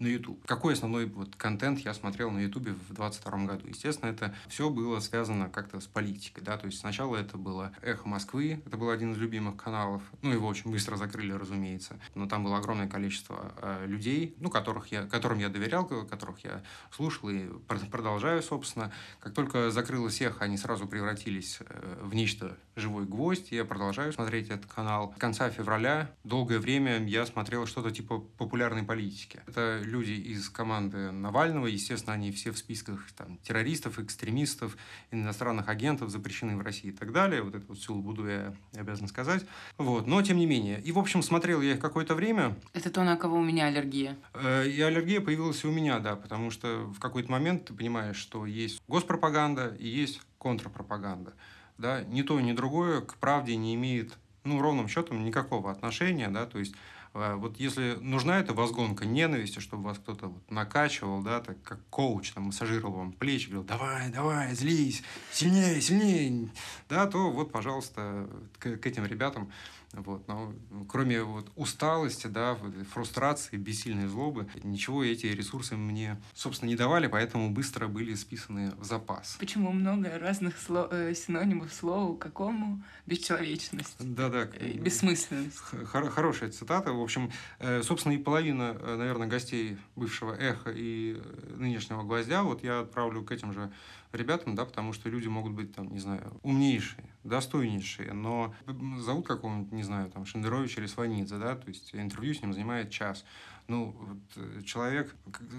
на 0.00 0.06
YouTube. 0.06 0.44
Какой 0.46 0.72
основной 0.72 1.06
вот 1.06 1.36
контент 1.36 1.78
я 1.80 1.94
смотрел 1.94 2.30
на 2.30 2.38
YouTube 2.38 2.68
в 2.68 2.94
2022 2.94 3.44
году? 3.44 3.68
Естественно, 3.68 4.10
это 4.10 4.34
все 4.48 4.70
было 4.70 4.98
связано 5.00 5.48
как-то 5.48 5.78
с 5.80 5.86
политикой, 5.86 6.40
да, 6.40 6.56
то 6.56 6.66
есть 6.66 6.80
сначала 6.80 7.16
это 7.16 7.36
было 7.36 7.72
«Эхо 7.82 8.08
Москвы», 8.08 8.62
это 8.64 8.76
был 8.76 8.90
один 8.90 9.12
из 9.12 9.18
любимых 9.18 9.56
каналов, 9.56 10.02
ну, 10.22 10.32
его 10.32 10.48
очень 10.48 10.70
быстро 10.70 10.96
закрыли, 10.96 11.32
разумеется, 11.32 12.00
но 12.14 12.26
там 12.26 12.44
было 12.44 12.56
огромное 12.56 12.88
количество 12.88 13.52
э, 13.58 13.86
людей, 13.86 14.34
ну, 14.38 14.50
которых 14.50 14.88
я, 14.88 15.04
которым 15.06 15.38
я 15.38 15.50
доверял, 15.50 15.86
которых 15.86 16.42
я 16.44 16.62
слушал 16.90 17.28
и 17.28 17.46
пр- 17.68 17.86
продолжаю, 17.90 18.42
собственно. 18.42 18.92
Как 19.20 19.34
только 19.34 19.70
закрылось 19.70 20.20
«Эхо», 20.22 20.44
они 20.44 20.56
сразу 20.56 20.86
превратились 20.86 21.58
э, 21.60 22.00
в 22.02 22.14
нечто 22.14 22.56
«Живой 22.74 23.04
гвоздь», 23.04 23.52
я 23.52 23.66
продолжаю 23.66 24.12
смотреть 24.14 24.48
этот 24.48 24.72
канал. 24.72 25.12
С 25.16 25.20
конца 25.20 25.50
февраля 25.50 26.10
долгое 26.24 26.58
время 26.58 27.04
я 27.04 27.26
смотрел 27.26 27.66
что-то 27.66 27.90
типа 27.90 28.18
популярной 28.18 28.82
политики. 28.82 29.42
Это 29.46 29.82
люди 29.90 30.12
из 30.12 30.48
команды 30.48 31.10
Навального, 31.10 31.66
естественно, 31.66 32.14
они 32.14 32.32
все 32.32 32.52
в 32.52 32.58
списках 32.58 33.12
там, 33.16 33.36
террористов, 33.38 33.98
экстремистов, 33.98 34.76
иностранных 35.10 35.68
агентов, 35.68 36.10
запрещены 36.10 36.56
в 36.56 36.62
России 36.62 36.88
и 36.88 36.92
так 36.92 37.12
далее. 37.12 37.42
Вот 37.42 37.54
это 37.54 37.66
вот 37.66 37.78
всю 37.78 37.94
буду 37.96 38.26
я 38.26 38.54
обязан 38.74 39.08
сказать. 39.08 39.44
Вот. 39.76 40.06
Но, 40.06 40.22
тем 40.22 40.38
не 40.38 40.46
менее. 40.46 40.80
И, 40.80 40.92
в 40.92 40.98
общем, 40.98 41.22
смотрел 41.22 41.60
я 41.60 41.72
их 41.72 41.80
какое-то 41.80 42.14
время. 42.14 42.56
Это 42.72 42.90
то, 42.90 43.04
на 43.04 43.16
кого 43.16 43.38
у 43.38 43.44
меня 43.44 43.66
аллергия. 43.66 44.16
Э, 44.34 44.66
И 44.66 44.80
аллергия 44.80 45.20
появилась 45.20 45.64
и 45.64 45.66
у 45.66 45.72
меня, 45.72 45.98
да, 45.98 46.16
потому 46.16 46.50
что 46.50 46.84
в 46.94 46.98
какой-то 46.98 47.30
момент 47.30 47.66
ты 47.66 47.74
понимаешь, 47.74 48.16
что 48.16 48.46
есть 48.46 48.80
госпропаганда 48.88 49.76
и 49.78 49.88
есть 49.88 50.20
контрпропаганда. 50.38 51.34
Да? 51.78 52.02
Ни 52.04 52.22
то, 52.22 52.40
ни 52.40 52.52
другое 52.52 53.00
к 53.00 53.16
правде 53.16 53.56
не 53.56 53.74
имеет, 53.74 54.16
ну, 54.44 54.60
ровным 54.60 54.88
счетом 54.88 55.24
никакого 55.24 55.70
отношения, 55.70 56.28
да, 56.28 56.46
то 56.46 56.58
есть 56.58 56.74
вот 57.12 57.58
если 57.58 57.96
нужна 58.00 58.38
эта 58.38 58.54
возгонка 58.54 59.04
ненависти, 59.04 59.58
чтобы 59.58 59.84
вас 59.84 59.98
кто-то 59.98 60.28
вот 60.28 60.50
накачивал, 60.50 61.22
да, 61.22 61.40
так 61.40 61.60
как 61.62 61.80
коуч, 61.90 62.30
там, 62.30 62.44
массажировал 62.44 62.94
вам 62.94 63.12
плечи, 63.12 63.46
говорил, 63.46 63.64
давай, 63.64 64.10
давай, 64.10 64.54
злись, 64.54 65.02
сильнее, 65.32 65.80
сильнее, 65.80 66.48
да, 66.88 67.06
то 67.06 67.30
вот, 67.30 67.50
пожалуйста, 67.50 68.28
к, 68.58 68.76
к 68.76 68.86
этим 68.86 69.06
ребятам 69.06 69.50
вот, 69.92 70.28
но 70.28 70.52
кроме 70.88 71.22
вот 71.22 71.50
усталости, 71.56 72.28
да, 72.28 72.52
этой 72.52 72.84
фрустрации, 72.84 73.56
бессильной 73.56 74.06
злобы, 74.06 74.46
ничего 74.62 75.02
эти 75.02 75.26
ресурсы 75.26 75.76
мне, 75.76 76.20
собственно, 76.34 76.68
не 76.68 76.76
давали, 76.76 77.08
поэтому 77.08 77.50
быстро 77.50 77.88
были 77.88 78.14
списаны 78.14 78.72
в 78.76 78.84
запас. 78.84 79.36
Почему 79.40 79.72
много 79.72 80.16
разных 80.18 80.54
сло- 80.56 80.88
э, 80.92 81.12
синонимов 81.14 81.72
слову 81.72 82.16
какому? 82.16 82.82
Бесчеловечность. 83.06 83.96
Да-да. 83.98 84.48
э, 84.54 84.72
Бессмысленность. 84.74 85.58
Хор- 85.58 86.08
Хорошая 86.10 86.50
цитата. 86.50 86.92
В 86.92 87.00
общем, 87.02 87.30
э, 87.58 87.82
собственно, 87.82 88.12
и 88.12 88.18
половина, 88.18 88.76
э, 88.80 88.96
наверное, 88.96 89.26
гостей 89.26 89.76
бывшего 89.96 90.34
«Эхо» 90.34 90.70
и 90.70 91.16
э, 91.16 91.54
нынешнего 91.56 92.02
«Гвоздя» 92.04 92.42
вот 92.44 92.62
я 92.62 92.80
отправлю 92.80 93.24
к 93.24 93.32
этим 93.32 93.52
же 93.52 93.72
ребятам, 94.12 94.54
да, 94.54 94.64
потому 94.64 94.92
что 94.92 95.08
люди 95.08 95.28
могут 95.28 95.52
быть, 95.52 95.74
там, 95.74 95.92
не 95.92 95.98
знаю, 95.98 96.38
умнейшие, 96.42 97.08
достойнейшие, 97.24 98.12
но 98.12 98.54
зовут 98.98 99.26
какого-нибудь, 99.26 99.72
не 99.72 99.82
знаю, 99.82 100.10
там, 100.10 100.26
Шендеровича 100.26 100.80
или 100.80 100.86
Сванидзе, 100.86 101.38
да, 101.38 101.56
то 101.56 101.68
есть 101.68 101.94
интервью 101.94 102.34
с 102.34 102.42
ним 102.42 102.52
занимает 102.52 102.90
час. 102.90 103.24
Ну, 103.68 103.94
вот, 104.00 104.18
э, 104.34 104.62
человек 104.64 105.14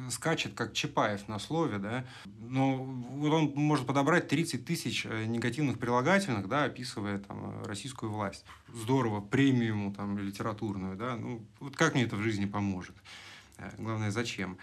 скачет, 0.10 0.54
как 0.54 0.74
Чапаев 0.74 1.30
на 1.30 1.40
слове, 1.40 1.78
да, 1.78 2.06
но 2.26 2.84
вот 2.84 3.32
он 3.32 3.54
может 3.56 3.88
подобрать 3.88 4.28
30 4.28 4.66
тысяч 4.66 5.06
э, 5.06 5.26
негативных 5.26 5.80
прилагательных, 5.80 6.50
да, 6.50 6.66
описывая 6.66 7.20
там 7.20 7.64
российскую 7.64 8.12
власть. 8.12 8.44
Здорово, 8.74 9.22
премию 9.22 9.70
ему 9.70 9.94
там 9.94 10.18
литературную, 10.18 10.98
да, 10.98 11.16
ну, 11.16 11.46
вот 11.62 11.78
как 11.78 11.94
мне 11.94 12.04
это 12.04 12.18
в 12.18 12.22
жизни 12.22 12.46
поможет? 12.46 12.96
Э, 13.58 13.72
Главное, 13.78 14.12
зачем? 14.12 14.58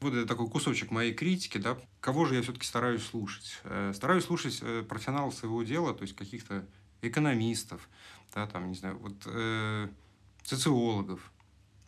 Вот 0.00 0.14
это 0.14 0.26
такой 0.26 0.48
кусочек 0.48 0.90
моей 0.92 1.12
критики, 1.12 1.58
да, 1.58 1.76
кого 2.00 2.24
же 2.24 2.36
я 2.36 2.42
все-таки 2.42 2.64
стараюсь 2.66 3.04
слушать? 3.04 3.58
Э, 3.64 3.92
Стараюсь 3.94 4.24
слушать 4.24 4.58
э, 4.62 4.84
профессионалов 4.88 5.34
своего 5.34 5.62
дела, 5.64 5.92
то 5.92 6.02
есть 6.02 6.14
каких-то 6.14 6.64
экономистов, 7.02 7.88
да, 8.32 8.46
там, 8.46 8.68
не 8.68 8.76
знаю, 8.76 8.96
вот 8.98 9.14
э, 9.26 9.88
социологов, 10.44 11.32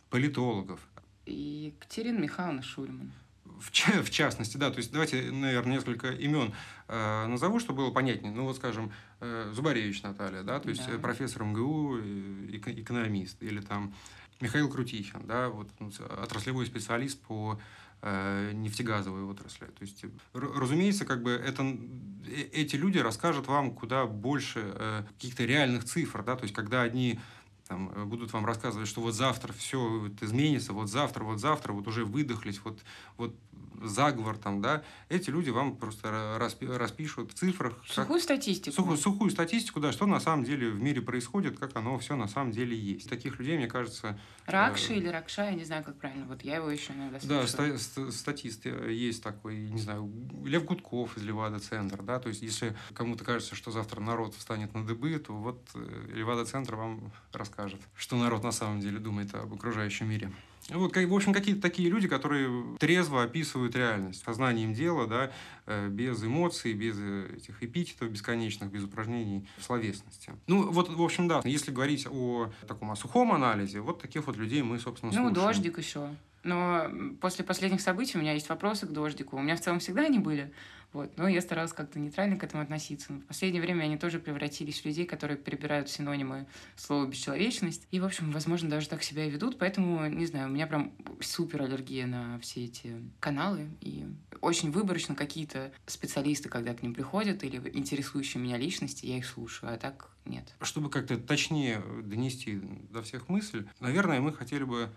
политологов, 0.09 0.79
И 1.25 1.73
Екатерина 1.77 2.19
Михайловна 2.19 2.61
Шульман. 2.61 3.13
в, 3.45 3.71
в 3.71 4.09
частности, 4.09 4.57
да, 4.57 4.71
то 4.71 4.77
есть 4.79 4.91
давайте, 4.91 5.31
наверное, 5.31 5.75
несколько 5.77 6.11
имен 6.11 6.53
э, 6.89 7.25
назову, 7.27 7.59
чтобы 7.61 7.77
было 7.83 7.91
понятнее. 7.91 8.33
Ну, 8.33 8.43
вот, 8.43 8.57
скажем, 8.57 8.91
э, 9.21 9.51
Зубаревич 9.53 10.03
Наталья, 10.03 10.43
да, 10.43 10.59
то 10.59 10.67
есть 10.67 10.85
Да. 10.85 10.93
э, 10.95 10.97
профессор 10.99 11.43
МГУ, 11.45 11.97
эко- 11.99 12.73
экономист, 12.77 13.41
или 13.41 13.61
там 13.61 13.93
Михаил 14.41 14.69
Крутихин, 14.69 15.25
да, 15.27 15.47
вот 15.49 15.69
ну, 15.79 15.91
отраслевой 16.21 16.65
специалист 16.65 17.21
по 17.21 17.57
нефтегазовой 18.03 19.23
отрасли. 19.23 19.65
То 19.65 19.81
есть, 19.81 20.03
разумеется, 20.33 21.05
как 21.05 21.21
бы 21.21 21.31
это, 21.31 21.63
э, 21.63 22.41
эти 22.51 22.75
люди 22.75 22.97
расскажут 22.97 23.47
вам 23.47 23.71
куда 23.71 24.05
больше 24.05 24.73
э, 24.75 25.03
каких-то 25.13 25.45
реальных 25.45 25.85
цифр, 25.85 26.23
да, 26.23 26.35
то 26.35 26.43
есть 26.43 26.55
когда 26.55 26.81
одни 26.81 27.19
там, 27.67 27.91
э, 27.95 28.03
будут 28.05 28.33
вам 28.33 28.45
рассказывать, 28.45 28.87
что 28.87 29.01
вот 29.01 29.13
завтра 29.13 29.53
все 29.53 30.09
изменится, 30.19 30.73
вот 30.73 30.89
завтра, 30.89 31.23
вот 31.23 31.39
завтра, 31.39 31.73
вот 31.73 31.87
уже 31.87 32.03
выдохлись, 32.03 32.59
вот, 32.63 32.79
вот 33.17 33.35
заговор 33.83 34.37
там, 34.37 34.61
да, 34.61 34.83
эти 35.09 35.29
люди 35.29 35.49
вам 35.49 35.75
просто 35.75 36.37
распи 36.39 36.67
распишут 36.67 37.31
в 37.31 37.35
цифрах. 37.35 37.73
Сухую 37.87 38.19
как, 38.19 38.23
статистику. 38.23 38.75
Сухую, 38.75 38.97
сухую 38.97 39.31
статистику, 39.31 39.79
да, 39.79 39.91
что 39.91 40.05
на 40.05 40.19
самом 40.19 40.43
деле 40.43 40.69
в 40.69 40.81
мире 40.81 41.01
происходит, 41.01 41.59
как 41.59 41.75
оно 41.75 41.97
все 41.99 42.15
на 42.15 42.27
самом 42.27 42.51
деле 42.51 42.77
есть. 42.77 43.09
Таких 43.09 43.39
людей, 43.39 43.57
мне 43.57 43.67
кажется... 43.67 44.19
Ракши 44.45 44.93
э, 44.93 44.97
или 44.97 45.07
Ракша, 45.07 45.43
я 45.43 45.51
не 45.51 45.65
знаю, 45.65 45.83
как 45.83 45.97
правильно. 45.97 46.25
Вот 46.25 46.43
я 46.43 46.57
его 46.57 46.69
еще 46.69 46.93
иногда 46.93 47.19
слушаю. 47.19 47.73
Да, 47.73 47.77
ста 47.77 48.11
статист 48.11 48.65
э, 48.65 48.93
есть 48.93 49.23
такой, 49.23 49.57
не 49.57 49.79
знаю, 49.79 50.11
Лев 50.45 50.65
Гудков 50.65 51.17
из 51.17 51.23
Левада-центра, 51.23 52.01
да, 52.01 52.19
то 52.19 52.29
есть 52.29 52.41
если 52.41 52.75
кому-то 52.93 53.23
кажется, 53.23 53.55
что 53.55 53.71
завтра 53.71 53.99
народ 53.99 54.35
встанет 54.35 54.73
на 54.73 54.85
дыбы, 54.85 55.17
то 55.19 55.33
вот 55.33 55.61
э, 55.75 56.09
Левада-центр 56.13 56.75
вам 56.75 57.11
расскажет, 57.31 57.81
что 57.95 58.15
народ 58.15 58.43
на 58.43 58.51
самом 58.51 58.79
деле 58.79 58.99
думает 58.99 59.33
об 59.35 59.53
окружающем 59.53 60.09
мире. 60.09 60.31
Вот, 60.71 60.95
в 60.95 61.13
общем, 61.13 61.33
какие-то 61.33 61.61
такие 61.61 61.89
люди, 61.89 62.07
которые 62.07 62.77
трезво 62.79 63.23
описывают 63.23 63.75
реальность, 63.75 64.23
сознанием 64.23 64.73
дела, 64.73 65.07
да, 65.07 65.31
э, 65.65 65.87
без 65.89 66.23
эмоций, 66.23 66.73
без 66.73 66.95
э, 66.97 67.35
этих 67.37 67.61
эпитетов 67.61 68.09
бесконечных, 68.09 68.71
без 68.71 68.83
упражнений 68.83 69.47
в 69.57 69.63
словесности. 69.63 70.33
Ну, 70.47 70.71
вот, 70.71 70.89
в 70.89 71.01
общем, 71.01 71.27
да, 71.27 71.41
если 71.43 71.71
говорить 71.71 72.07
о 72.09 72.51
таком 72.67 72.91
о 72.91 72.95
сухом 72.95 73.31
анализе, 73.31 73.81
вот 73.81 74.01
таких 74.01 74.27
вот 74.27 74.37
людей 74.37 74.61
мы, 74.61 74.79
собственно, 74.79 75.11
слушаем. 75.11 75.33
Ну, 75.33 75.41
дождик 75.41 75.77
еще. 75.77 76.09
Но 76.43 76.89
после 77.19 77.45
последних 77.45 77.81
событий 77.81 78.17
у 78.17 78.21
меня 78.21 78.33
есть 78.33 78.49
вопросы 78.49 78.87
к 78.87 78.89
дождику. 78.89 79.37
У 79.37 79.41
меня 79.41 79.55
в 79.55 79.61
целом 79.61 79.79
всегда 79.79 80.03
они 80.03 80.19
были. 80.19 80.51
Вот. 80.93 81.17
Но 81.17 81.27
я 81.27 81.41
старалась 81.41 81.71
как-то 81.73 81.99
нейтрально 81.99 82.37
к 82.37 82.43
этому 82.43 82.63
относиться. 82.63 83.13
Но 83.13 83.19
в 83.21 83.25
последнее 83.25 83.61
время 83.61 83.83
они 83.83 83.97
тоже 83.97 84.19
превратились 84.19 84.81
в 84.81 84.85
людей, 84.85 85.05
которые 85.05 85.37
перебирают 85.37 85.89
синонимы 85.89 86.47
слова 86.75 87.05
«бесчеловечность». 87.05 87.87
И, 87.91 87.99
в 87.99 88.05
общем, 88.05 88.31
возможно, 88.31 88.69
даже 88.69 88.89
так 88.89 89.03
себя 89.03 89.25
и 89.25 89.29
ведут. 89.29 89.57
Поэтому, 89.57 90.05
не 90.07 90.25
знаю, 90.25 90.49
у 90.49 90.51
меня 90.51 90.67
прям 90.67 90.91
супер 91.21 91.61
аллергия 91.61 92.05
на 92.05 92.39
все 92.39 92.65
эти 92.65 92.95
каналы. 93.19 93.69
И 93.79 94.05
очень 94.41 94.71
выборочно 94.71 95.15
какие-то 95.15 95.71
специалисты, 95.85 96.49
когда 96.49 96.73
к 96.73 96.83
ним 96.83 96.93
приходят, 96.93 97.43
или 97.43 97.57
интересующие 97.73 98.43
меня 98.43 98.57
личности, 98.57 99.05
я 99.05 99.17
их 99.17 99.25
слушаю, 99.25 99.73
а 99.73 99.77
так 99.77 100.09
нет. 100.25 100.53
Чтобы 100.61 100.89
как-то 100.89 101.17
точнее 101.17 101.81
донести 102.03 102.59
до 102.89 103.01
всех 103.01 103.29
мысль, 103.29 103.65
наверное, 103.79 104.19
мы 104.19 104.33
хотели 104.33 104.63
бы 104.63 104.89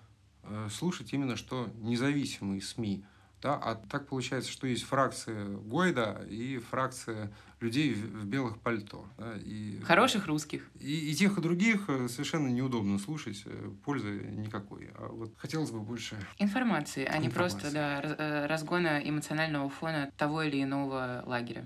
э, 0.42 0.68
слушать 0.70 1.12
именно 1.12 1.36
что 1.36 1.70
независимые 1.80 2.60
СМИ 2.60 3.04
да? 3.44 3.60
А 3.62 3.74
так 3.74 4.08
получается, 4.08 4.50
что 4.50 4.66
есть 4.66 4.84
фракция 4.84 5.44
Гойда 5.44 6.24
и 6.30 6.56
фракция 6.56 7.30
людей 7.60 7.92
в, 7.92 8.24
белых 8.24 8.58
пальто. 8.58 9.06
Да? 9.18 9.34
И, 9.36 9.80
Хороших 9.82 10.26
русских. 10.26 10.66
И, 10.80 11.10
и 11.10 11.14
тех, 11.14 11.36
и 11.36 11.40
других 11.42 11.84
э, 11.88 12.08
совершенно 12.08 12.48
неудобно 12.48 12.98
слушать, 12.98 13.42
э, 13.44 13.70
пользы 13.84 14.08
никакой. 14.32 14.88
А 14.94 15.08
вот 15.08 15.34
хотелось 15.36 15.70
бы 15.70 15.80
больше... 15.80 16.16
Информации, 16.38 17.04
а 17.04 17.18
не 17.18 17.28
просто 17.28 17.70
да, 17.70 18.00
э, 18.02 18.46
разгона 18.46 18.98
эмоционального 19.04 19.68
фона 19.68 20.10
того 20.16 20.42
или 20.42 20.62
иного 20.62 21.22
лагеря. 21.26 21.64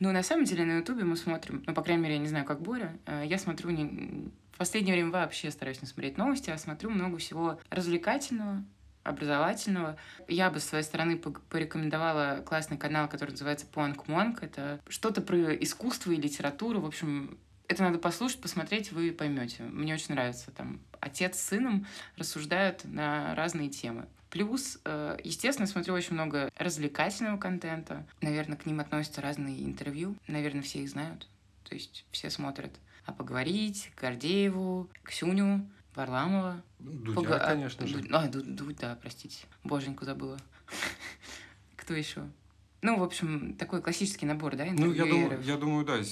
Ну, 0.00 0.10
на 0.10 0.24
самом 0.24 0.46
деле, 0.46 0.64
на 0.64 0.78
Ютубе 0.78 1.04
мы 1.04 1.16
смотрим, 1.16 1.62
ну, 1.64 1.74
по 1.74 1.82
крайней 1.82 2.02
мере, 2.02 2.14
я 2.14 2.20
не 2.20 2.28
знаю, 2.28 2.44
как 2.44 2.60
Боря, 2.60 2.98
я 3.24 3.38
смотрю 3.38 3.70
не... 3.70 4.30
В 4.50 4.58
последнее 4.58 4.94
время 4.94 5.10
вообще 5.10 5.50
стараюсь 5.52 5.80
не 5.80 5.86
смотреть 5.86 6.18
новости, 6.18 6.50
а 6.50 6.58
смотрю 6.58 6.90
много 6.90 7.16
всего 7.18 7.58
развлекательного, 7.70 8.64
образовательного. 9.02 9.96
Я 10.28 10.50
бы 10.50 10.60
с 10.60 10.64
своей 10.64 10.84
стороны 10.84 11.16
порекомендовала 11.16 12.42
классный 12.44 12.76
канал, 12.76 13.08
который 13.08 13.30
называется 13.30 13.66
Понг 13.66 14.08
Монг. 14.08 14.42
Это 14.42 14.80
что-то 14.88 15.20
про 15.20 15.54
искусство 15.54 16.12
и 16.12 16.16
литературу. 16.16 16.80
В 16.80 16.86
общем, 16.86 17.38
это 17.68 17.84
надо 17.84 17.98
послушать, 17.98 18.40
посмотреть, 18.40 18.92
вы 18.92 19.12
поймете. 19.12 19.62
Мне 19.62 19.94
очень 19.94 20.14
нравится. 20.14 20.50
Там 20.50 20.80
отец 21.00 21.38
с 21.38 21.48
сыном 21.48 21.86
рассуждают 22.16 22.84
на 22.84 23.34
разные 23.34 23.68
темы. 23.68 24.06
Плюс, 24.28 24.78
э, 24.84 25.18
естественно, 25.24 25.66
смотрю 25.66 25.94
очень 25.94 26.14
много 26.14 26.50
развлекательного 26.56 27.36
контента. 27.38 28.06
Наверное, 28.20 28.56
к 28.56 28.66
ним 28.66 28.80
относятся 28.80 29.20
разные 29.20 29.64
интервью. 29.64 30.16
Наверное, 30.28 30.62
все 30.62 30.82
их 30.82 30.90
знают. 30.90 31.28
То 31.64 31.74
есть 31.74 32.04
все 32.10 32.30
смотрят. 32.30 32.72
А 33.06 33.12
поговорить, 33.12 33.90
Гордееву, 33.96 34.88
Ксюню, 35.02 35.68
Варламова. 35.94 36.62
Дудя, 36.78 37.14
Пога... 37.14 37.38
конечно 37.38 37.86
же. 37.86 38.04
А, 38.12 38.28
Дудь, 38.28 38.54
Дудь, 38.54 38.76
да, 38.78 38.96
простите. 39.00 39.46
Боженьку 39.64 40.04
забыла. 40.04 40.38
Кто 41.76 41.94
еще? 41.94 42.22
Ну, 42.82 42.98
в 42.98 43.02
общем, 43.02 43.56
такой 43.56 43.82
классический 43.82 44.26
набор, 44.26 44.56
да, 44.56 44.66
Ну, 44.70 44.92
я 44.92 45.04
думаю, 45.04 45.42
я 45.42 45.56
думаю, 45.56 45.84
да, 45.84 46.02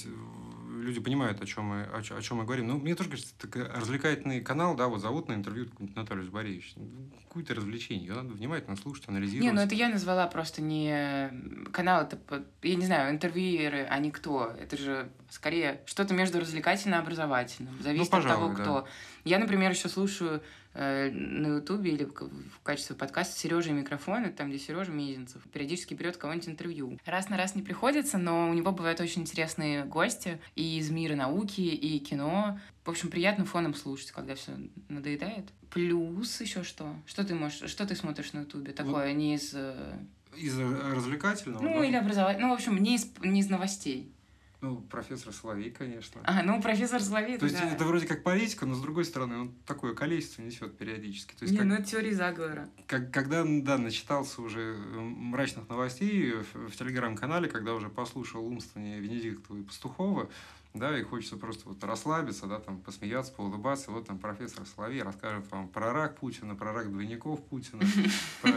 люди 0.79 0.99
понимают, 0.99 1.41
о 1.41 1.45
чем 1.45 1.65
мы, 1.65 1.83
о, 1.83 1.99
о 1.99 2.21
чем 2.21 2.37
мы 2.37 2.45
говорим. 2.45 2.67
Ну, 2.67 2.79
мне 2.79 2.95
тоже 2.95 3.09
кажется, 3.09 3.33
такой 3.37 3.67
развлекательный 3.67 4.41
канал, 4.41 4.75
да, 4.75 4.87
вот 4.87 5.01
зовут 5.01 5.27
на 5.27 5.33
интервью 5.33 5.67
Наталью 5.95 6.29
Борисович. 6.31 6.73
Ну, 6.75 6.87
какое-то 7.27 7.55
развлечение, 7.55 8.07
ее 8.07 8.15
надо 8.15 8.33
внимательно 8.33 8.75
слушать, 8.75 9.07
анализировать. 9.07 9.43
Не, 9.43 9.51
ну 9.51 9.61
это 9.61 9.75
я 9.75 9.89
назвала 9.89 10.27
просто 10.27 10.61
не 10.61 11.29
канал, 11.71 12.03
это, 12.03 12.17
я 12.63 12.75
не 12.75 12.85
знаю, 12.85 13.11
интервьюеры, 13.11 13.87
а 13.89 13.99
не 13.99 14.11
кто. 14.11 14.53
Это 14.59 14.77
же 14.77 15.09
скорее 15.29 15.81
что-то 15.85 16.13
между 16.13 16.39
развлекательно-образовательным. 16.39 17.79
Зависит 17.81 18.11
ну, 18.11 18.17
пожалуй, 18.17 18.51
от 18.51 18.57
того, 18.57 18.63
кто. 18.63 18.81
Да. 18.81 18.87
Я, 19.25 19.39
например, 19.39 19.71
еще 19.71 19.89
слушаю 19.89 20.37
э, 20.37 20.41
на 20.73 21.55
Ютубе 21.55 21.91
или 21.91 22.05
в 22.05 22.61
качестве 22.63 22.95
подкаста 22.95 23.37
Сережа 23.37 23.71
и 23.71 23.73
микрофон, 23.73 24.25
это 24.25 24.37
там, 24.37 24.49
где 24.49 24.59
Сережа 24.59 24.91
Мизинцев 24.91 25.41
периодически 25.51 25.93
берет 25.93 26.17
кого-нибудь 26.17 26.49
интервью. 26.49 26.99
Раз 27.05 27.29
на 27.29 27.37
раз 27.37 27.55
не 27.55 27.61
приходится, 27.61 28.17
но 28.17 28.49
у 28.49 28.53
него 28.53 28.71
бывают 28.71 28.99
очень 28.99 29.23
интересные 29.23 29.85
гости 29.85 30.39
и 30.55 30.77
из 30.77 30.89
мира 30.89 31.15
науки, 31.15 31.61
и 31.61 31.99
кино. 31.99 32.59
В 32.85 32.89
общем, 32.89 33.09
приятно 33.09 33.45
фоном 33.45 33.73
слушать, 33.73 34.11
когда 34.11 34.35
все 34.35 34.53
надоедает. 34.87 35.45
Плюс 35.69 36.41
еще 36.41 36.63
что? 36.63 36.95
Что 37.05 37.23
ты 37.23 37.35
можешь, 37.35 37.69
что 37.69 37.85
ты 37.85 37.95
смотришь 37.95 38.33
на 38.33 38.39
Ютубе 38.39 38.71
такое, 38.71 39.09
вот. 39.09 39.17
не 39.17 39.35
из... 39.35 39.51
Э, 39.53 39.99
из 40.35 40.57
развлекательного? 40.59 41.61
Ну, 41.61 41.79
да? 41.79 41.85
или 41.85 41.95
образовательного. 41.95 42.49
Ну, 42.49 42.55
в 42.55 42.57
общем, 42.57 42.77
не 42.77 42.95
из, 42.95 43.07
не 43.21 43.41
из 43.41 43.49
новостей. 43.49 44.11
Ну, 44.61 44.81
профессор 44.81 45.31
Соловей, 45.31 45.71
конечно. 45.71 46.19
А, 46.25 46.43
ну, 46.43 46.61
профессор 46.61 47.01
Соловей, 47.01 47.37
То 47.37 47.45
есть, 47.45 47.57
да. 47.57 47.71
это 47.71 47.85
вроде 47.85 48.05
как 48.05 48.23
политика, 48.23 48.65
но, 48.65 48.75
с 48.75 48.81
другой 48.81 49.05
стороны, 49.05 49.37
он 49.37 49.53
такое 49.65 49.93
количество 49.93 50.41
несет 50.41 50.77
периодически. 50.77 51.33
То 51.33 51.43
есть, 51.43 51.53
не, 51.53 51.59
как, 51.59 51.67
ну, 51.67 51.75
это 51.75 51.83
теория 51.83 52.13
заговора. 52.13 52.69
Как, 52.85 53.09
когда, 53.11 53.45
да, 53.45 53.77
начитался 53.77 54.41
уже 54.41 54.75
мрачных 54.75 55.69
новостей 55.69 56.33
в, 56.33 56.69
в 56.69 56.75
телеграм-канале, 56.75 57.47
когда 57.47 57.73
уже 57.73 57.87
послушал 57.87 58.45
умствование 58.45 58.99
Венедиктова 58.99 59.57
и 59.57 59.63
Пастухова, 59.63 60.29
да, 60.73 60.97
и 60.97 61.03
хочется 61.03 61.37
просто 61.37 61.67
вот 61.69 61.81
расслабиться, 61.83 62.45
да, 62.45 62.59
там, 62.59 62.81
посмеяться, 62.81 63.31
поулыбаться. 63.31 63.91
Вот 63.91 64.07
там 64.07 64.19
профессор 64.19 64.65
Соловей 64.65 65.01
расскажет 65.01 65.49
вам 65.51 65.69
про 65.69 65.93
рак 65.93 66.17
Путина, 66.17 66.55
про 66.55 66.73
рак 66.73 66.91
двойников 66.91 67.41
Путина, 67.45 67.81
про 68.41 68.51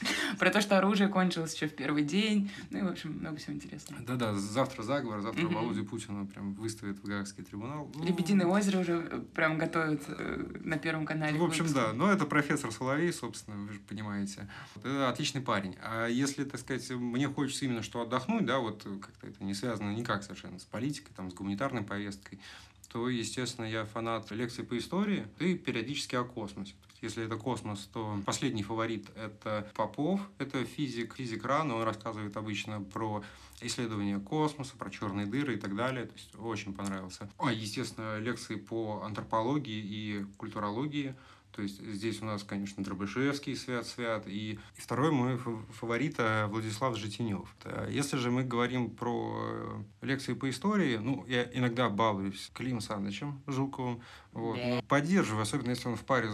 то, 0.58 0.60
что 0.60 0.78
оружие 0.78 1.08
кончилось 1.08 1.54
еще 1.54 1.68
в 1.68 1.74
первый 1.74 2.02
день. 2.02 2.50
Ну 2.70 2.78
и, 2.78 2.82
в 2.82 2.88
общем, 2.88 3.12
много 3.12 3.36
всего 3.36 3.54
интересного. 3.54 4.02
Да-да, 4.02 4.34
завтра 4.34 4.82
заговор, 4.82 5.20
завтра 5.20 5.42
mm 5.42 5.54
Володю 5.54 5.84
Путина 5.84 6.26
прям 6.26 6.54
выставят 6.54 6.98
в 6.98 7.04
Гаагский 7.04 7.44
трибунал. 7.44 7.90
Ну, 7.94 8.04
Лебединое 8.04 8.46
озеро 8.46 8.80
уже 8.80 9.08
э, 9.10 9.20
прям 9.34 9.58
готовят 9.58 10.02
э, 10.08 10.60
на 10.64 10.78
Первом 10.78 11.06
канале. 11.06 11.38
В 11.38 11.44
общем, 11.44 11.72
да. 11.72 11.92
Но 11.92 12.10
это 12.10 12.26
профессор 12.26 12.72
Соловей, 12.72 13.12
собственно, 13.12 13.56
вы 13.56 13.72
же 13.72 13.80
понимаете. 13.80 14.48
Это 14.76 15.08
отличный 15.08 15.40
парень. 15.40 15.76
А 15.82 16.06
если, 16.06 16.44
так 16.44 16.60
сказать, 16.60 16.90
мне 16.90 17.28
хочется 17.28 17.64
именно 17.64 17.82
что 17.82 18.00
отдохнуть, 18.00 18.44
да, 18.44 18.58
вот 18.58 18.84
как-то 19.00 19.26
это 19.26 19.44
не 19.44 19.54
связано 19.54 19.92
никак 19.92 20.22
совершенно 20.22 20.58
с 20.58 20.64
политикой, 20.64 21.12
там, 21.14 21.30
с 21.30 21.34
гуманитарной 21.34 21.82
повесткой, 21.82 22.40
то, 22.88 23.08
естественно, 23.08 23.66
я 23.66 23.84
фанат 23.84 24.30
лекций 24.30 24.64
по 24.64 24.76
истории 24.78 25.26
и 25.38 25.54
периодически 25.54 26.16
о 26.16 26.24
космосе. 26.24 26.74
Если 27.00 27.24
это 27.24 27.36
космос, 27.36 27.88
то 27.92 28.18
последний 28.26 28.62
фаворит– 28.62 29.06
это 29.16 29.70
Попов, 29.74 30.20
это 30.38 30.64
физик, 30.64 31.14
физик 31.14 31.44
рано, 31.44 31.76
он 31.76 31.82
рассказывает 31.84 32.36
обычно 32.36 32.80
про 32.80 33.22
исследования 33.60 34.18
космоса, 34.18 34.76
про 34.76 34.90
черные 34.90 35.26
дыры 35.26 35.54
и 35.54 35.58
так 35.58 35.76
далее. 35.76 36.06
То 36.06 36.14
есть 36.14 36.34
очень 36.36 36.74
понравился. 36.74 37.30
А, 37.38 37.52
естественно, 37.52 38.18
лекции 38.18 38.56
по 38.56 39.02
антропологии 39.04 39.78
и 39.78 40.26
культурологии– 40.36 41.14
то 41.58 41.62
есть 41.62 41.84
здесь 41.84 42.22
у 42.22 42.24
нас, 42.24 42.44
конечно, 42.44 42.84
Дробышевский, 42.84 43.56
Свят-Свят, 43.56 44.28
и, 44.28 44.60
и 44.76 44.80
второй 44.80 45.10
мой 45.10 45.40
фаворит 45.72 46.14
э, 46.18 46.46
Владислав 46.46 46.96
Житинев. 46.96 47.52
Если 47.90 48.16
же 48.16 48.30
мы 48.30 48.44
говорим 48.44 48.90
про 48.90 49.84
э, 50.00 50.06
лекции 50.06 50.34
по 50.34 50.48
истории, 50.48 50.98
ну, 50.98 51.24
я 51.26 51.42
иногда 51.52 51.88
балуюсь 51.88 52.52
Клим 52.54 52.80
Санычем 52.80 53.42
Жуковым, 53.48 54.00
вот, 54.30 54.56
но 54.56 54.82
поддерживаю, 54.82 55.42
особенно 55.42 55.70
если 55.70 55.88
он 55.88 55.96
в 55.96 56.04
паре 56.04 56.28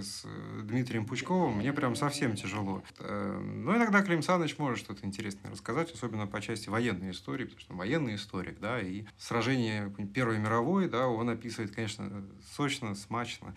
с 0.00 0.22
э, 0.24 0.60
Дмитрием 0.62 1.04
Пучковым, 1.04 1.58
мне 1.58 1.74
прям 1.74 1.94
совсем 1.94 2.34
тяжело. 2.34 2.82
Но 2.98 3.76
иногда 3.76 4.00
Клим 4.00 4.22
Саныч 4.22 4.56
может 4.56 4.78
что-то 4.78 5.04
интересное 5.04 5.50
рассказать, 5.50 5.92
особенно 5.92 6.26
по 6.26 6.40
части 6.40 6.70
военной 6.70 7.10
истории, 7.10 7.44
потому 7.44 7.60
что 7.60 7.72
он 7.74 7.78
военный 7.80 8.14
историк, 8.14 8.58
да, 8.60 8.80
и 8.80 9.04
сражение 9.18 9.94
Первой 10.14 10.38
мировой, 10.38 10.88
да, 10.88 11.06
он 11.06 11.28
описывает, 11.28 11.74
конечно, 11.74 12.24
сочно, 12.56 12.94
смачно. 12.94 13.54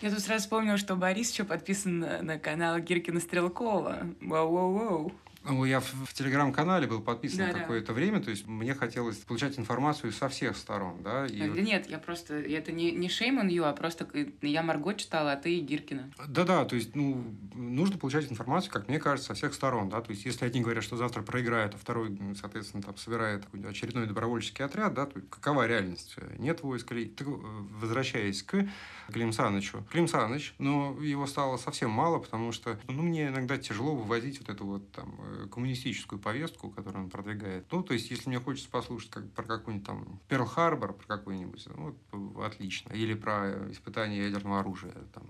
Я 0.00 0.10
тут 0.10 0.20
сразу 0.20 0.42
вспомнила, 0.42 0.76
что 0.76 0.94
Борис 0.94 1.32
еще 1.32 1.42
подписан 1.42 1.98
на, 1.98 2.22
на 2.22 2.38
канал 2.38 2.78
Гиркина 2.78 3.18
Стрелкова. 3.18 4.06
Вау-вау-вау. 4.20 5.12
Ну, 5.48 5.64
я 5.64 5.80
в, 5.80 5.92
в 5.92 6.12
телеграм-канале 6.12 6.86
был 6.86 7.00
подписан 7.00 7.50
да, 7.52 7.58
какое-то 7.58 7.88
да. 7.88 7.92
время, 7.94 8.20
то 8.20 8.30
есть 8.30 8.46
мне 8.46 8.74
хотелось 8.74 9.16
получать 9.16 9.58
информацию 9.58 10.12
со 10.12 10.28
всех 10.28 10.56
сторон, 10.56 11.02
да. 11.02 11.26
И... 11.26 11.38
Да 11.38 11.60
нет, 11.60 11.88
я 11.88 11.98
просто, 11.98 12.34
это 12.34 12.70
не, 12.72 12.92
не 12.92 13.08
shame 13.08 13.42
on 13.42 13.48
you, 13.48 13.64
а 13.64 13.72
просто 13.72 14.06
я 14.42 14.62
Марго 14.62 14.94
читала, 14.94 15.32
а 15.32 15.36
ты 15.36 15.58
Гиркина. 15.60 16.12
Да-да, 16.26 16.64
то 16.64 16.76
есть, 16.76 16.94
ну, 16.94 17.24
нужно 17.54 17.98
получать 17.98 18.30
информацию, 18.30 18.72
как 18.72 18.88
мне 18.88 18.98
кажется, 18.98 19.28
со 19.28 19.34
всех 19.34 19.54
сторон, 19.54 19.88
да, 19.88 20.00
то 20.00 20.10
есть, 20.10 20.24
если 20.24 20.44
одни 20.44 20.60
говорят, 20.60 20.84
что 20.84 20.96
завтра 20.96 21.22
проиграют, 21.22 21.74
а 21.74 21.78
второй, 21.78 22.16
соответственно, 22.38 22.82
там 22.82 22.96
собирает 22.96 23.44
очередной 23.66 24.06
добровольческий 24.06 24.64
отряд, 24.64 24.94
да, 24.94 25.06
то 25.06 25.20
какова 25.20 25.66
реальность? 25.66 26.16
Нет 26.38 26.62
войск 26.62 26.92
или... 26.92 27.06
Так, 27.06 27.26
возвращаясь 27.26 28.42
к 28.42 28.68
Клим 29.12 29.32
Санычу. 29.32 29.84
Клим 29.90 30.08
Саныч, 30.08 30.54
но 30.58 30.96
его 31.00 31.26
стало 31.26 31.56
совсем 31.56 31.90
мало, 31.90 32.18
потому 32.18 32.52
что, 32.52 32.78
ну, 32.88 33.02
мне 33.02 33.28
иногда 33.28 33.56
тяжело 33.56 33.94
вывозить 33.94 34.38
вот 34.40 34.48
эту 34.48 34.66
вот 34.66 34.92
там 34.92 35.14
э, 35.18 35.37
коммунистическую 35.46 36.18
повестку, 36.18 36.70
которую 36.70 37.04
он 37.04 37.10
продвигает. 37.10 37.70
Ну, 37.70 37.82
то 37.82 37.94
есть, 37.94 38.10
если 38.10 38.28
мне 38.28 38.40
хочется 38.40 38.68
послушать 38.68 39.10
как, 39.10 39.30
про 39.32 39.44
какой-нибудь 39.44 39.86
там 39.86 40.20
Перл-Харбор, 40.28 40.92
про 40.94 41.06
какой-нибудь, 41.06 41.66
ну, 41.76 42.42
отлично. 42.42 42.92
Или 42.92 43.14
про 43.14 43.70
испытание 43.70 44.24
ядерного 44.24 44.60
оружия, 44.60 44.94
там, 45.14 45.24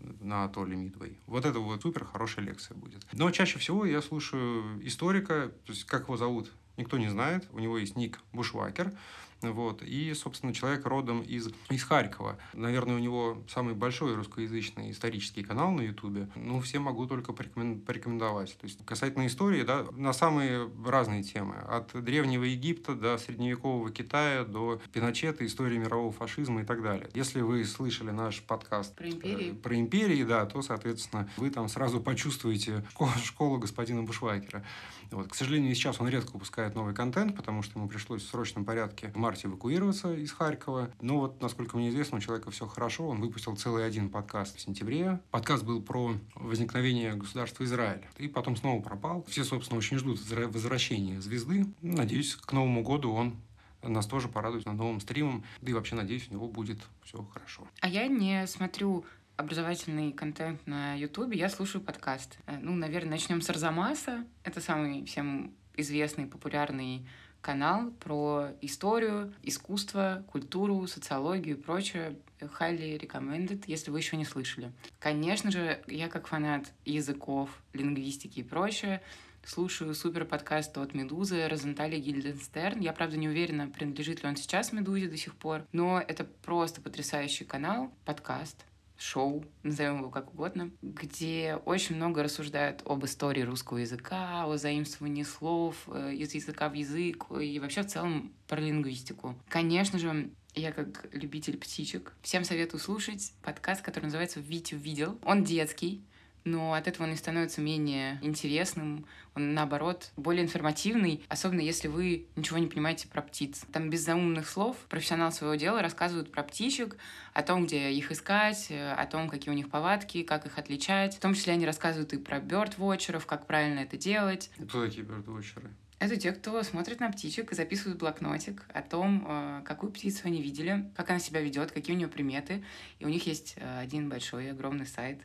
на 0.00 0.44
атолле 0.44 0.76
Мидвей. 0.76 1.18
Вот 1.26 1.44
это 1.44 1.58
вот 1.58 1.82
супер 1.82 2.04
хорошая 2.04 2.44
лекция 2.44 2.76
будет. 2.76 3.04
Но 3.12 3.30
чаще 3.30 3.58
всего 3.58 3.84
я 3.84 4.00
слушаю 4.00 4.80
историка, 4.86 5.52
то 5.64 5.72
есть 5.72 5.84
как 5.84 6.02
его 6.02 6.16
зовут, 6.16 6.52
никто 6.76 6.98
не 6.98 7.08
знает. 7.08 7.48
У 7.52 7.58
него 7.58 7.78
есть 7.78 7.96
ник 7.96 8.20
Бушвакер. 8.32 8.92
Вот. 9.42 9.82
И, 9.82 10.12
собственно, 10.14 10.52
человек 10.52 10.84
родом 10.86 11.22
из, 11.22 11.48
из 11.70 11.84
Харькова. 11.84 12.38
Наверное, 12.54 12.96
у 12.96 12.98
него 12.98 13.42
самый 13.48 13.74
большой 13.74 14.14
русскоязычный 14.14 14.90
исторический 14.90 15.42
канал 15.42 15.70
на 15.72 15.82
Ютубе. 15.82 16.28
Ну, 16.34 16.60
всем 16.60 16.82
могу 16.82 17.06
только 17.06 17.32
порекомендовать. 17.32 18.56
То 18.58 18.66
есть, 18.66 18.84
касательно 18.84 19.26
истории, 19.26 19.62
да, 19.62 19.86
на 19.92 20.12
самые 20.12 20.70
разные 20.84 21.22
темы. 21.22 21.56
От 21.56 21.92
Древнего 22.02 22.44
Египта 22.44 22.94
до 22.94 23.18
Средневекового 23.18 23.90
Китая, 23.90 24.44
до 24.44 24.80
Пиночета, 24.92 25.46
истории 25.46 25.78
мирового 25.78 26.12
фашизма 26.12 26.62
и 26.62 26.64
так 26.64 26.82
далее. 26.82 27.08
Если 27.14 27.40
вы 27.40 27.64
слышали 27.64 28.10
наш 28.10 28.42
подкаст 28.42 28.94
про 28.96 29.08
империи, 29.08 29.52
э, 29.52 29.54
про 29.54 29.78
империи 29.78 30.24
да, 30.24 30.44
то, 30.46 30.62
соответственно, 30.62 31.28
вы 31.36 31.50
там 31.50 31.68
сразу 31.68 32.00
почувствуете 32.00 32.84
школу, 32.90 33.10
школу 33.22 33.58
господина 33.58 34.02
Бушвайкера. 34.02 34.64
Вот. 35.10 35.28
К 35.28 35.34
сожалению, 35.34 35.74
сейчас 35.74 36.00
он 36.00 36.08
редко 36.08 36.32
выпускает 36.32 36.74
новый 36.74 36.94
контент, 36.94 37.36
потому 37.36 37.62
что 37.62 37.78
ему 37.78 37.88
пришлось 37.88 38.22
в 38.22 38.28
срочном 38.28 38.64
порядке 38.64 39.10
в 39.14 39.16
марте 39.16 39.48
эвакуироваться 39.48 40.14
из 40.14 40.32
Харькова. 40.32 40.90
Но 41.00 41.20
вот, 41.20 41.40
насколько 41.40 41.76
мне 41.76 41.88
известно, 41.90 42.18
у 42.18 42.20
человека 42.20 42.50
все 42.50 42.66
хорошо. 42.66 43.08
Он 43.08 43.20
выпустил 43.20 43.56
целый 43.56 43.86
один 43.86 44.10
подкаст 44.10 44.56
в 44.56 44.60
сентябре. 44.60 45.20
Подкаст 45.30 45.64
был 45.64 45.80
про 45.82 46.14
возникновение 46.34 47.14
государства 47.14 47.64
Израиль. 47.64 48.06
И 48.18 48.28
потом 48.28 48.56
снова 48.56 48.82
пропал. 48.82 49.24
Все, 49.28 49.44
собственно, 49.44 49.78
очень 49.78 49.98
ждут 49.98 50.20
возвращения 50.30 51.20
звезды. 51.20 51.66
Надеюсь, 51.82 52.34
к 52.34 52.52
Новому 52.52 52.82
году 52.82 53.12
он 53.12 53.36
нас 53.82 54.06
тоже 54.06 54.28
порадует 54.28 54.66
на 54.66 54.72
новым 54.72 55.00
стримом. 55.00 55.44
Да 55.60 55.70
и 55.70 55.74
вообще, 55.74 55.94
надеюсь, 55.94 56.28
у 56.30 56.34
него 56.34 56.48
будет 56.48 56.78
все 57.04 57.22
хорошо. 57.32 57.66
А 57.80 57.88
я 57.88 58.08
не 58.08 58.46
смотрю 58.46 59.04
образовательный 59.38 60.12
контент 60.12 60.66
на 60.66 60.94
Ютубе, 60.94 61.38
я 61.38 61.48
слушаю 61.48 61.80
подкаст. 61.80 62.38
Э, 62.46 62.58
ну, 62.60 62.74
наверное, 62.74 63.12
начнем 63.12 63.40
с 63.40 63.48
Арзамаса. 63.48 64.24
Это 64.42 64.60
самый 64.60 65.04
всем 65.04 65.54
известный, 65.76 66.26
популярный 66.26 67.06
канал 67.40 67.92
про 68.00 68.48
историю, 68.60 69.32
искусство, 69.44 70.24
культуру, 70.32 70.84
социологию 70.88 71.56
и 71.56 71.60
прочее. 71.60 72.16
Highly 72.40 72.98
recommended, 72.98 73.62
если 73.68 73.92
вы 73.92 74.00
еще 74.00 74.16
не 74.16 74.24
слышали. 74.24 74.72
Конечно 74.98 75.52
же, 75.52 75.82
я 75.86 76.08
как 76.08 76.26
фанат 76.26 76.72
языков, 76.84 77.50
лингвистики 77.72 78.40
и 78.40 78.44
прочее, 78.44 79.02
слушаю 79.44 79.94
супер 79.94 80.24
подкаст 80.24 80.76
от 80.78 80.94
Медузы 80.94 81.46
Розентали 81.46 81.98
Гильденстерн. 81.98 82.80
Я, 82.80 82.92
правда, 82.92 83.16
не 83.16 83.28
уверена, 83.28 83.68
принадлежит 83.68 84.22
ли 84.22 84.28
он 84.28 84.36
сейчас 84.36 84.72
Медузе 84.72 85.08
до 85.08 85.16
сих 85.16 85.36
пор, 85.36 85.64
но 85.72 86.00
это 86.00 86.24
просто 86.24 86.80
потрясающий 86.80 87.44
канал, 87.44 87.92
подкаст, 88.04 88.64
шоу, 88.98 89.44
назовем 89.62 89.98
его 89.98 90.10
как 90.10 90.32
угодно, 90.34 90.70
где 90.82 91.58
очень 91.64 91.96
много 91.96 92.22
рассуждают 92.22 92.82
об 92.84 93.04
истории 93.04 93.42
русского 93.42 93.78
языка, 93.78 94.44
о 94.44 94.56
заимствовании 94.56 95.22
слов 95.22 95.76
э, 95.86 96.14
из 96.14 96.34
языка 96.34 96.68
в 96.68 96.74
язык 96.74 97.26
и 97.40 97.58
вообще 97.60 97.82
в 97.82 97.86
целом 97.86 98.32
про 98.46 98.60
лингвистику. 98.60 99.36
Конечно 99.48 99.98
же, 99.98 100.30
я 100.54 100.72
как 100.72 101.08
любитель 101.12 101.56
птичек 101.56 102.14
всем 102.22 102.44
советую 102.44 102.80
слушать 102.80 103.32
подкаст, 103.42 103.82
который 103.82 104.06
называется 104.06 104.40
«Витю 104.40 104.76
видел». 104.76 105.18
Он 105.24 105.44
детский, 105.44 106.02
но 106.44 106.74
от 106.74 106.88
этого 106.88 107.04
он 107.04 107.10
не 107.10 107.16
становится 107.16 107.60
менее 107.60 108.18
интересным, 108.22 109.06
он, 109.34 109.54
наоборот, 109.54 110.10
более 110.16 110.44
информативный, 110.44 111.24
особенно 111.28 111.60
если 111.60 111.88
вы 111.88 112.26
ничего 112.36 112.58
не 112.58 112.66
понимаете 112.66 113.08
про 113.08 113.22
птиц. 113.22 113.62
Там 113.72 113.90
без 113.90 114.04
заумных 114.04 114.48
слов 114.48 114.76
профессионал 114.88 115.30
своего 115.30 115.54
дела 115.54 115.82
рассказывают 115.82 116.32
про 116.32 116.42
птичек, 116.42 116.96
о 117.34 117.42
том, 117.42 117.66
где 117.66 117.92
их 117.92 118.10
искать, 118.10 118.68
о 118.70 119.06
том, 119.06 119.28
какие 119.28 119.52
у 119.52 119.56
них 119.56 119.70
повадки, 119.70 120.22
как 120.22 120.46
их 120.46 120.58
отличать. 120.58 121.16
В 121.16 121.20
том 121.20 121.34
числе 121.34 121.52
они 121.52 121.66
рассказывают 121.66 122.12
и 122.12 122.18
про 122.18 122.40
бёрдвотчеров, 122.40 123.26
как 123.26 123.46
правильно 123.46 123.80
это 123.80 123.96
делать. 123.96 124.50
Кто 124.58 124.84
такие 124.84 125.04
бёрдвотчеры? 125.04 125.70
Это 126.00 126.16
те, 126.16 126.30
кто 126.32 126.62
смотрит 126.62 127.00
на 127.00 127.10
птичек 127.10 127.50
и 127.50 127.56
записывает 127.56 127.98
блокнотик 127.98 128.64
о 128.72 128.82
том, 128.82 129.24
э, 129.28 129.62
какую 129.64 129.90
птицу 129.90 130.22
они 130.24 130.40
видели, 130.40 130.88
как 130.94 131.10
она 131.10 131.18
себя 131.18 131.40
ведет, 131.40 131.72
какие 131.72 131.94
у 131.96 131.98
нее 131.98 132.06
приметы. 132.06 132.64
И 133.00 133.04
у 133.04 133.08
них 133.08 133.26
есть 133.26 133.54
э, 133.56 133.80
один 133.80 134.08
большой, 134.08 134.52
огромный 134.52 134.86
сайт, 134.86 135.20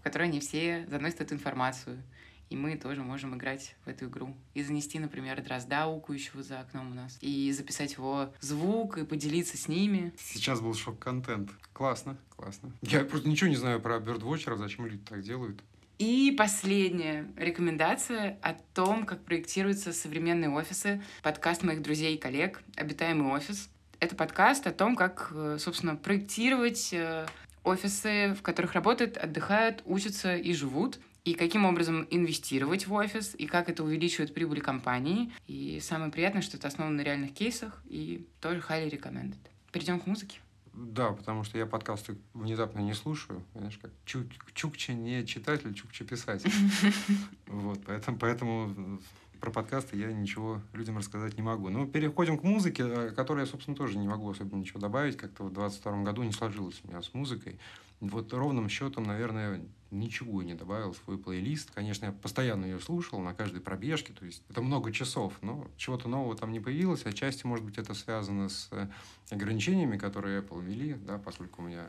в 0.00 0.02
которой 0.02 0.24
они 0.24 0.40
все 0.40 0.86
заносят 0.88 1.20
эту 1.20 1.34
информацию. 1.34 2.02
И 2.48 2.56
мы 2.56 2.76
тоже 2.76 3.02
можем 3.02 3.36
играть 3.36 3.76
в 3.84 3.88
эту 3.88 4.06
игру. 4.06 4.34
И 4.54 4.62
занести, 4.62 4.98
например, 4.98 5.40
дрозда, 5.42 5.86
укующего 5.86 6.42
за 6.42 6.60
окном 6.60 6.90
у 6.90 6.94
нас. 6.94 7.16
И 7.20 7.52
записать 7.52 7.92
его 7.92 8.32
звук, 8.40 8.98
и 8.98 9.04
поделиться 9.04 9.56
с 9.56 9.68
ними. 9.68 10.12
Сейчас 10.18 10.60
был 10.60 10.74
шок-контент. 10.74 11.50
Классно, 11.72 12.16
классно. 12.34 12.72
Я 12.82 13.04
просто 13.04 13.28
ничего 13.28 13.50
не 13.50 13.56
знаю 13.56 13.80
про 13.80 14.00
бёрдвотчеров, 14.00 14.58
зачем 14.58 14.86
люди 14.86 15.04
так 15.06 15.22
делают. 15.22 15.62
И 15.98 16.34
последняя 16.36 17.30
рекомендация 17.36 18.38
о 18.40 18.54
том, 18.54 19.04
как 19.04 19.22
проектируются 19.22 19.92
современные 19.92 20.50
офисы. 20.50 21.02
Подкаст 21.22 21.62
моих 21.62 21.82
друзей 21.82 22.16
и 22.16 22.18
коллег 22.18 22.62
«Обитаемый 22.74 23.30
офис». 23.30 23.68
Это 24.00 24.16
подкаст 24.16 24.66
о 24.66 24.72
том, 24.72 24.96
как, 24.96 25.30
э, 25.34 25.58
собственно, 25.60 25.94
проектировать 25.94 26.88
э, 26.94 27.26
офисы, 27.64 28.34
в 28.34 28.42
которых 28.42 28.74
работают, 28.74 29.16
отдыхают, 29.16 29.82
учатся 29.84 30.36
и 30.36 30.52
живут, 30.52 30.98
и 31.24 31.34
каким 31.34 31.64
образом 31.64 32.06
инвестировать 32.10 32.86
в 32.86 32.92
офис, 32.92 33.34
и 33.36 33.46
как 33.46 33.68
это 33.68 33.84
увеличивает 33.84 34.32
прибыль 34.32 34.60
компании. 34.60 35.32
И 35.46 35.80
самое 35.80 36.10
приятное, 36.10 36.42
что 36.42 36.56
это 36.56 36.68
основано 36.68 36.96
на 36.96 37.02
реальных 37.02 37.34
кейсах, 37.34 37.82
и 37.86 38.26
тоже 38.40 38.62
highly 38.68 38.90
recommended. 38.90 39.38
Перейдем 39.72 40.00
к 40.00 40.06
музыке. 40.06 40.38
Да, 40.72 41.12
потому 41.12 41.44
что 41.44 41.58
я 41.58 41.66
подкасты 41.66 42.16
внезапно 42.32 42.80
не 42.80 42.94
слушаю. 42.94 43.44
Знаешь, 43.54 43.78
как 43.78 43.90
Чук, 44.04 44.26
Чукча 44.54 44.92
не 44.92 45.26
читатель, 45.26 45.74
Чукча 45.74 46.04
писатель. 46.04 46.50
Вот, 47.46 47.80
поэтому, 47.84 48.16
поэтому 48.16 49.00
про 49.40 49.50
подкасты 49.50 49.96
я 49.96 50.12
ничего 50.12 50.60
людям 50.72 50.98
рассказать 50.98 51.36
не 51.36 51.42
могу. 51.42 51.68
Но 51.70 51.86
переходим 51.86 52.38
к 52.38 52.42
музыке, 52.42 52.84
э, 52.86 53.10
которой 53.10 53.40
я, 53.40 53.46
собственно, 53.46 53.76
тоже 53.76 53.98
не 53.98 54.06
могу 54.06 54.30
особенно 54.30 54.60
ничего 54.60 54.80
добавить. 54.80 55.16
Как-то 55.16 55.44
в 55.44 55.52
22 55.52 56.02
году 56.02 56.22
не 56.22 56.32
сложилось 56.32 56.80
у 56.84 56.88
меня 56.88 57.02
с 57.02 57.12
музыкой. 57.14 57.58
Вот 58.00 58.32
ровным 58.32 58.68
счетом, 58.68 59.04
наверное, 59.04 59.60
ничего 59.90 60.42
не 60.42 60.54
добавил 60.54 60.92
в 60.92 60.96
свой 60.98 61.18
плейлист. 61.18 61.70
Конечно, 61.72 62.06
я 62.06 62.12
постоянно 62.12 62.64
ее 62.64 62.80
слушал 62.80 63.20
на 63.20 63.34
каждой 63.34 63.60
пробежке, 63.60 64.12
то 64.12 64.24
есть 64.24 64.42
это 64.48 64.62
много 64.62 64.92
часов, 64.92 65.34
но 65.42 65.66
чего-то 65.76 66.08
нового 66.08 66.36
там 66.36 66.52
не 66.52 66.60
появилось. 66.60 67.04
Отчасти, 67.04 67.46
может 67.46 67.64
быть, 67.64 67.76
это 67.76 67.92
связано 67.94 68.48
с 68.48 68.68
э, 68.70 68.88
ограничениями, 69.30 69.98
которые 69.98 70.40
Apple 70.40 70.62
ввели, 70.62 70.94
да, 70.94 71.18
поскольку 71.18 71.62
у 71.62 71.66
меня 71.66 71.84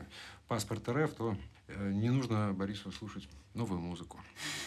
паспорт 0.48 0.86
РФ, 0.88 1.14
то 1.14 1.36
не 1.78 2.10
нужно 2.10 2.52
Борису 2.52 2.90
слушать 2.92 3.28
новую 3.54 3.80
музыку. 3.80 4.20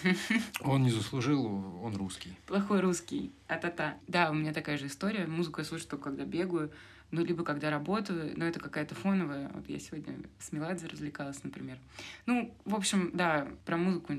Он 0.62 0.84
не 0.84 0.92
заслужил, 0.92 1.46
он 1.84 1.96
русский. 1.96 2.34
Плохой 2.46 2.82
русский, 2.82 3.32
а-та-та. 3.48 3.98
Да, 4.08 4.30
у 4.30 4.34
меня 4.34 4.54
такая 4.54 4.78
же 4.78 4.88
история. 4.88 5.26
Музыку 5.26 5.62
я 5.62 5.66
слушаю 5.66 5.90
только 5.90 6.06
когда 6.06 6.24
бегаю, 6.24 6.72
ну, 7.12 7.24
либо 7.24 7.44
когда 7.44 7.70
работаю, 7.70 8.34
но 8.36 8.46
это 8.46 8.60
какая-то 8.60 8.96
фоновая. 8.96 9.50
Вот 9.54 9.68
я 9.70 9.80
сегодня 9.80 10.16
с 10.40 10.52
Меладзе 10.52 10.88
развлекалась, 10.88 11.44
например. 11.44 11.78
Ну, 12.26 12.56
в 12.66 12.76
общем, 12.76 13.12
да, 13.14 13.48
про 13.66 13.78
музыку 13.78 14.14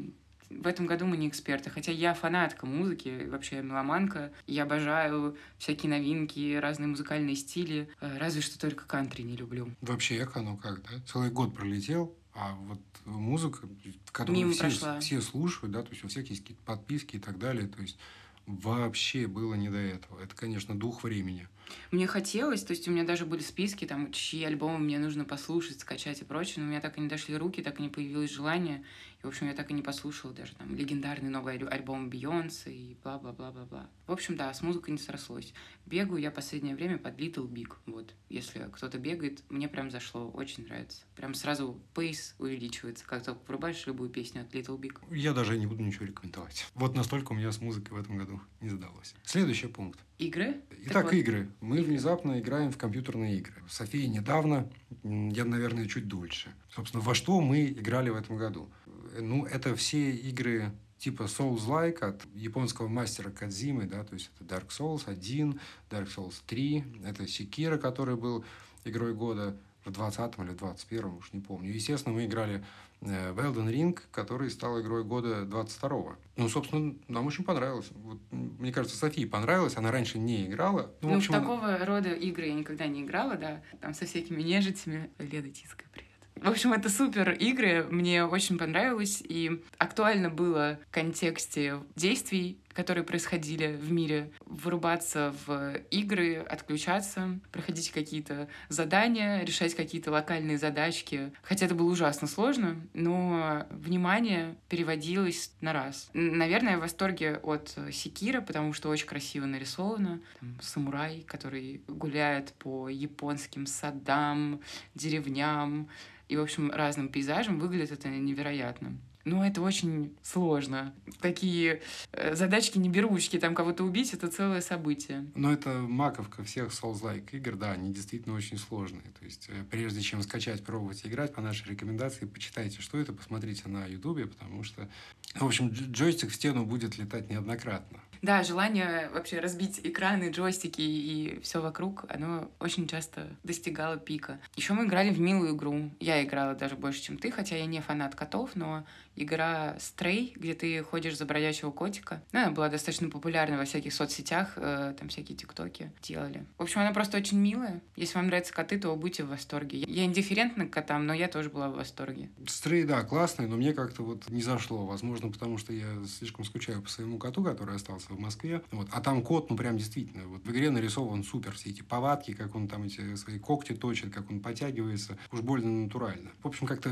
в 0.51 0.67
этом 0.67 0.87
году 0.87 1.07
мы 1.07 1.17
не 1.17 1.29
эксперты, 1.29 1.71
хотя 1.71 1.93
я 1.93 2.15
фанатка 2.15 2.67
музыки, 2.67 3.27
вообще 3.29 3.63
меломанка. 3.63 4.33
Я 4.47 4.63
обожаю 4.63 5.37
всякие 5.59 5.91
новинки, 5.91 6.57
разные 6.57 6.87
музыкальные 6.87 7.37
стили. 7.37 7.89
Э, 8.01 8.17
разве 8.19 8.43
что 8.43 8.59
только 8.59 8.87
кантри 8.87 9.23
не 9.23 9.37
люблю. 9.37 9.71
Вообще 9.81 10.19
эхо, 10.19 10.41
ну 10.43 10.57
как, 10.57 10.83
да? 10.83 11.01
Целый 11.07 11.31
год 11.31 11.55
пролетел, 11.55 12.15
а 12.37 12.55
вот 12.55 12.79
музыка, 13.07 13.67
которую 14.13 14.39
Мимо 14.39 14.53
все, 14.53 14.61
прошла. 14.61 15.01
все 15.01 15.21
слушают, 15.23 15.73
да, 15.73 15.83
то 15.83 15.91
есть 15.91 16.05
у 16.05 16.09
всех 16.09 16.29
есть 16.29 16.43
какие-то 16.43 16.63
подписки 16.65 17.17
и 17.17 17.19
так 17.19 17.39
далее, 17.39 17.67
то 17.67 17.81
есть 17.81 17.99
вообще 18.47 19.27
было 19.27 19.55
не 19.55 19.71
до 19.71 19.79
этого. 19.79 20.21
Это, 20.21 20.35
конечно, 20.37 20.79
дух 20.79 21.03
времени. 21.03 21.49
Мне 21.91 22.07
хотелось, 22.07 22.63
то 22.63 22.73
есть 22.73 22.89
у 22.89 22.91
меня 22.91 23.05
даже 23.05 23.27
были 23.27 23.41
списки, 23.41 23.85
там, 23.85 24.13
чьи 24.13 24.45
альбомы 24.45 24.79
мне 24.79 24.99
нужно 24.99 25.25
послушать, 25.25 25.81
скачать 25.81 26.21
и 26.21 26.25
прочее, 26.25 26.57
но 26.59 26.65
у 26.65 26.69
меня 26.71 26.81
так 26.81 26.99
и 26.99 27.01
не 27.01 27.09
дошли 27.09 27.37
руки, 27.37 27.63
так 27.63 27.79
и 27.79 27.83
не 27.83 27.89
появилось 27.89 28.31
желание. 28.31 28.85
И, 29.23 29.27
в 29.27 29.29
общем, 29.29 29.47
я 29.47 29.55
так 29.55 29.71
и 29.71 29.75
не 29.75 29.83
послушала 29.83 30.33
даже 30.33 30.55
там 30.55 30.75
легендарный 30.75 31.31
новый 31.31 31.57
альбом 31.57 32.11
Бейонсе 32.11 32.73
и 32.73 32.97
бла-бла-бла-бла-бла. 33.03 33.89
В 34.07 34.13
общем, 34.13 34.37
да, 34.37 34.53
с 34.53 34.63
музыкой 34.63 34.93
не 34.93 34.99
срослось. 34.99 35.55
Бегаю 35.87 36.21
я 36.21 36.31
последнее 36.31 36.75
время 36.75 36.99
под 36.99 37.19
Little 37.19 37.49
Big. 37.49 37.73
Вот, 37.87 38.15
если 38.29 38.69
кто-то 38.73 38.99
бегает, 38.99 39.43
мне 39.49 39.69
прям 39.69 39.91
зашло, 39.91 40.31
очень 40.31 40.67
нравится. 40.67 41.03
Прям 41.15 41.35
сразу 41.35 41.81
пейс 41.95 42.35
увеличивается, 42.39 43.05
как 43.07 43.25
только 43.25 43.41
врубаешь 43.47 43.87
любую 43.87 44.11
песню 44.11 44.43
от 44.43 44.55
Little 44.55 44.79
Big. 44.79 44.99
Я 45.11 45.33
даже 45.33 45.59
не 45.59 45.67
буду 45.67 45.83
ничего 45.83 46.07
рекомендовать. 46.07 46.67
Вот 46.75 46.95
настолько 46.95 47.33
у 47.33 47.35
меня 47.35 47.51
с 47.51 47.61
музыкой 47.61 47.97
в 47.97 48.01
этом 48.01 48.19
году 48.19 48.41
не 48.61 48.69
задалось. 48.69 49.15
Следующий 49.25 49.69
пункт. 49.69 49.99
Игры? 50.19 50.63
Итак, 50.87 51.05
вот. 51.05 51.15
игры. 51.15 51.49
Мы 51.61 51.77
игры. 51.77 51.89
внезапно 51.91 52.41
играем 52.41 52.71
в 52.73 52.79
компьютерные 52.79 53.37
игры. 53.37 53.55
София 53.69 54.09
недавно, 54.09 54.71
я, 55.03 55.45
наверное, 55.45 55.87
чуть 55.87 56.09
дольше. 56.09 56.55
Собственно, 56.71 57.03
во 57.03 57.15
что 57.15 57.41
мы 57.41 57.67
играли 57.67 58.11
в 58.11 58.17
этом 58.17 58.39
году? 58.39 58.71
Ну, 59.19 59.45
это 59.45 59.77
все 59.77 60.11
игры 60.13 60.73
типа 60.99 61.25
Souls-like 61.25 61.99
от 61.99 62.23
японского 62.35 62.89
мастера 62.89 63.31
Кадзимы, 63.31 63.85
да, 63.85 64.05
то 64.05 64.15
есть 64.15 64.31
это 64.35 64.57
Dark 64.57 64.69
Souls 64.69 65.03
1, 65.07 65.61
Dark 65.91 66.09
Souls 66.15 66.37
3, 66.47 66.85
это 67.05 67.25
Sekiro, 67.25 67.79
который 67.79 68.17
был 68.17 68.45
игрой 68.85 69.15
года 69.15 69.57
в 69.85 69.91
20 69.91 70.39
или 70.39 70.53
21 70.53 71.05
уж 71.07 71.33
не 71.33 71.41
помню. 71.41 71.73
Естественно, 71.73 72.15
мы 72.15 72.25
играли 72.25 72.65
в 73.01 73.39
Elden 73.39 73.71
Ring, 73.71 73.99
который 74.11 74.51
стал 74.51 74.81
игрой 74.81 75.05
года 75.05 75.43
22-го. 75.43 76.17
Ну, 76.37 76.49
собственно, 76.49 76.95
нам 77.09 77.27
очень 77.27 77.45
понравилось. 77.45 77.89
Вот, 77.95 78.19
мне 78.31 78.73
кажется, 78.73 78.97
Софии 78.97 79.25
понравилось, 79.25 79.77
она 79.77 79.91
раньше 79.91 80.19
не 80.19 80.47
играла. 80.47 80.95
Ну, 81.01 81.09
ну 81.09 81.15
в, 81.15 81.17
общем, 81.19 81.35
в 81.35 81.37
такого 81.37 81.75
она... 81.75 81.85
рода 81.85 82.13
игры 82.13 82.47
я 82.47 82.55
никогда 82.55 82.87
не 82.87 83.03
играла, 83.03 83.37
да, 83.37 83.63
там 83.81 83.95
со 83.95 84.07
всякими 84.07 84.43
нежитями. 84.43 85.11
Леда 85.19 85.51
Тиска, 85.51 85.85
привет. 85.93 86.07
В 86.37 86.49
общем, 86.49 86.73
это 86.75 86.91
супер 86.91 87.33
игры, 87.33 87.87
мне 87.91 88.25
очень 88.25 88.59
понравилось, 88.59 89.23
и 89.27 89.63
актуально 89.79 90.29
было 90.29 90.79
в 90.87 90.93
контексте 90.93 91.81
действий, 91.95 92.59
которые 92.77 93.05
происходили 93.05 93.69
в 93.75 93.91
мире, 93.91 94.31
вырубаться 94.45 95.35
в 95.47 95.79
игры, 95.91 96.37
отключаться, 96.37 97.41
проходить 97.51 97.91
какие-то 97.91 98.49
задания, 98.69 99.43
решать 99.45 99.75
какие-то 99.75 100.11
локальные 100.11 100.59
задачки. 100.59 101.33
Хотя 101.43 101.65
это 101.67 101.75
было 101.75 101.91
ужасно 101.91 102.29
сложно, 102.29 102.77
но 102.93 103.67
внимание 103.71 104.57
переводилось 104.69 105.53
на 105.63 105.73
раз. 105.73 106.11
Наверное, 106.13 106.73
я 106.73 106.79
в 106.79 106.83
восторге 106.83 107.41
от 107.43 107.75
Секира, 107.91 108.43
потому 108.43 108.75
что 108.75 108.91
очень 108.91 109.07
красиво 109.07 109.47
нарисовано. 109.47 110.21
Там 110.39 110.59
самурай, 110.61 111.25
который 111.27 111.81
гуляет 111.89 112.53
по 112.59 112.91
японским 112.91 113.65
садам, 113.67 114.61
деревням, 114.95 115.89
и, 116.29 116.37
в 116.37 116.43
общем, 116.43 116.71
разным 116.71 117.09
пейзажем. 117.09 117.59
Выглядит 117.59 117.93
это 117.93 118.09
невероятно. 118.09 118.99
Но 119.27 119.45
это 119.45 119.61
очень 119.61 120.17
сложно. 120.23 120.95
Такие 121.21 121.83
э, 122.13 122.37
задачки 122.37 122.79
не 122.79 122.89
беручки, 122.89 123.41
там 123.41 123.57
кого-то 123.57 123.83
убить, 123.83 124.15
это 124.15 124.29
целое 124.29 124.61
событие. 124.61 125.27
Но 125.35 125.53
это 125.53 125.71
маковка 125.71 126.45
всех 126.45 126.69
Souls-like 126.69 127.31
игр, 127.33 127.57
да, 127.57 127.73
они 127.73 127.93
действительно 127.93 128.37
очень 128.37 128.57
сложные. 128.57 129.03
То 129.19 129.25
есть, 129.25 129.49
э, 129.49 129.65
прежде 129.69 130.01
чем 130.01 130.23
скачать, 130.23 130.65
пробовать 130.65 131.05
играть, 131.05 131.35
по 131.35 131.41
нашей 131.41 131.69
рекомендации, 131.69 132.25
почитайте, 132.25 132.81
что 132.81 132.99
это, 132.99 133.13
посмотрите 133.13 133.69
на 133.69 133.87
Ютубе, 133.87 134.27
потому 134.27 134.63
что, 134.63 134.89
в 135.35 135.45
общем, 135.45 135.71
джойстик 135.71 136.31
в 136.31 136.35
стену 136.35 136.65
будет 136.65 136.97
летать 136.97 137.29
неоднократно. 137.29 138.01
Да, 138.23 138.43
желание 138.43 139.11
вообще 139.13 139.41
разбить 139.41 139.81
экраны, 139.83 140.31
джойстики 140.31 140.81
и 140.81 141.41
все 141.43 141.61
вокруг, 141.61 142.05
оно 142.09 142.51
очень 142.61 142.89
часто 142.89 143.29
достигало 143.45 143.99
пика. 143.99 144.41
Еще 144.57 144.73
мы 144.73 144.85
играли 144.87 145.11
в 145.11 145.21
милую 145.21 145.55
игру. 145.55 145.91
Я 146.01 146.25
играла 146.25 146.55
даже 146.55 146.77
больше, 146.77 147.03
чем 147.03 147.19
ты, 147.19 147.31
хотя 147.31 147.57
я 147.57 147.67
не 147.67 147.81
фанат 147.81 148.15
котов, 148.15 148.51
но 148.55 148.87
игра 149.17 149.77
Stray, 149.79 150.33
где 150.37 150.55
ты 150.55 150.83
ходишь 150.83 151.17
за 151.17 151.25
бродячего 151.25 151.71
котика. 151.71 152.23
Ну, 152.33 152.41
она 152.41 152.51
была 152.51 152.69
достаточно 152.69 153.09
популярна 153.09 153.57
во 153.57 153.65
всяких 153.65 153.93
соцсетях, 153.93 154.53
э, 154.57 154.95
там 154.99 155.09
всякие 155.09 155.37
тиктоки 155.37 155.91
делали. 156.03 156.45
В 156.59 156.63
общем, 156.63 156.81
она 156.81 156.93
просто 156.93 157.17
очень 157.17 157.39
милая. 157.39 157.81
Если 157.97 158.17
вам 158.17 158.27
нравятся 158.27 158.53
коты, 158.53 158.79
то 158.79 158.95
будьте 158.95 159.25
в 159.25 159.29
восторге. 159.29 159.79
Я 159.87 160.05
индифферентна 160.05 160.67
к 160.67 160.71
котам, 160.71 161.07
но 161.07 161.15
я 161.15 161.29
тоже 161.29 161.51
была 161.51 161.69
в 161.69 161.77
восторге. 161.77 162.31
Stray, 162.45 162.85
да, 162.85 163.03
классный, 163.03 163.47
но 163.47 163.57
мне 163.57 163.73
как-то 163.73 164.03
вот 164.03 164.29
не 164.31 164.43
зашло. 164.43 164.87
Возможно, 164.87 165.31
потому 165.31 165.59
что 165.59 165.73
я 165.73 165.87
слишком 166.07 166.45
скучаю 166.45 166.83
по 166.83 166.89
своему 166.89 167.19
коту, 167.19 167.43
который 167.43 167.77
остался 167.77 168.13
в 168.13 168.19
Москве. 168.19 168.63
Вот. 168.71 168.89
А 168.93 169.01
там 169.01 169.23
кот, 169.23 169.51
ну, 169.51 169.57
прям 169.57 169.79
действительно, 169.79 170.27
вот 170.27 170.45
в 170.45 170.51
игре 170.51 170.71
нарисован 170.71 171.25
супер. 171.25 171.53
Все 171.53 171.71
эти 171.71 171.83
повадки, 171.83 172.35
как 172.35 172.55
он 172.55 172.69
там 172.69 172.85
эти 172.85 173.15
свои 173.17 173.39
когти 173.39 173.73
точит, 173.73 174.13
как 174.13 174.31
он 174.31 174.41
подтягивается. 174.41 175.17
Уж 175.33 175.41
больно 175.41 175.85
натурально. 175.85 176.31
В 176.43 176.47
общем, 176.49 176.67
как-то, 176.67 176.91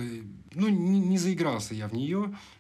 ну, 0.55 0.69
не, 0.69 1.01
не 1.01 1.19
заигрался 1.19 1.75
я 1.75 1.89
в 1.89 1.93
нее 1.93 2.14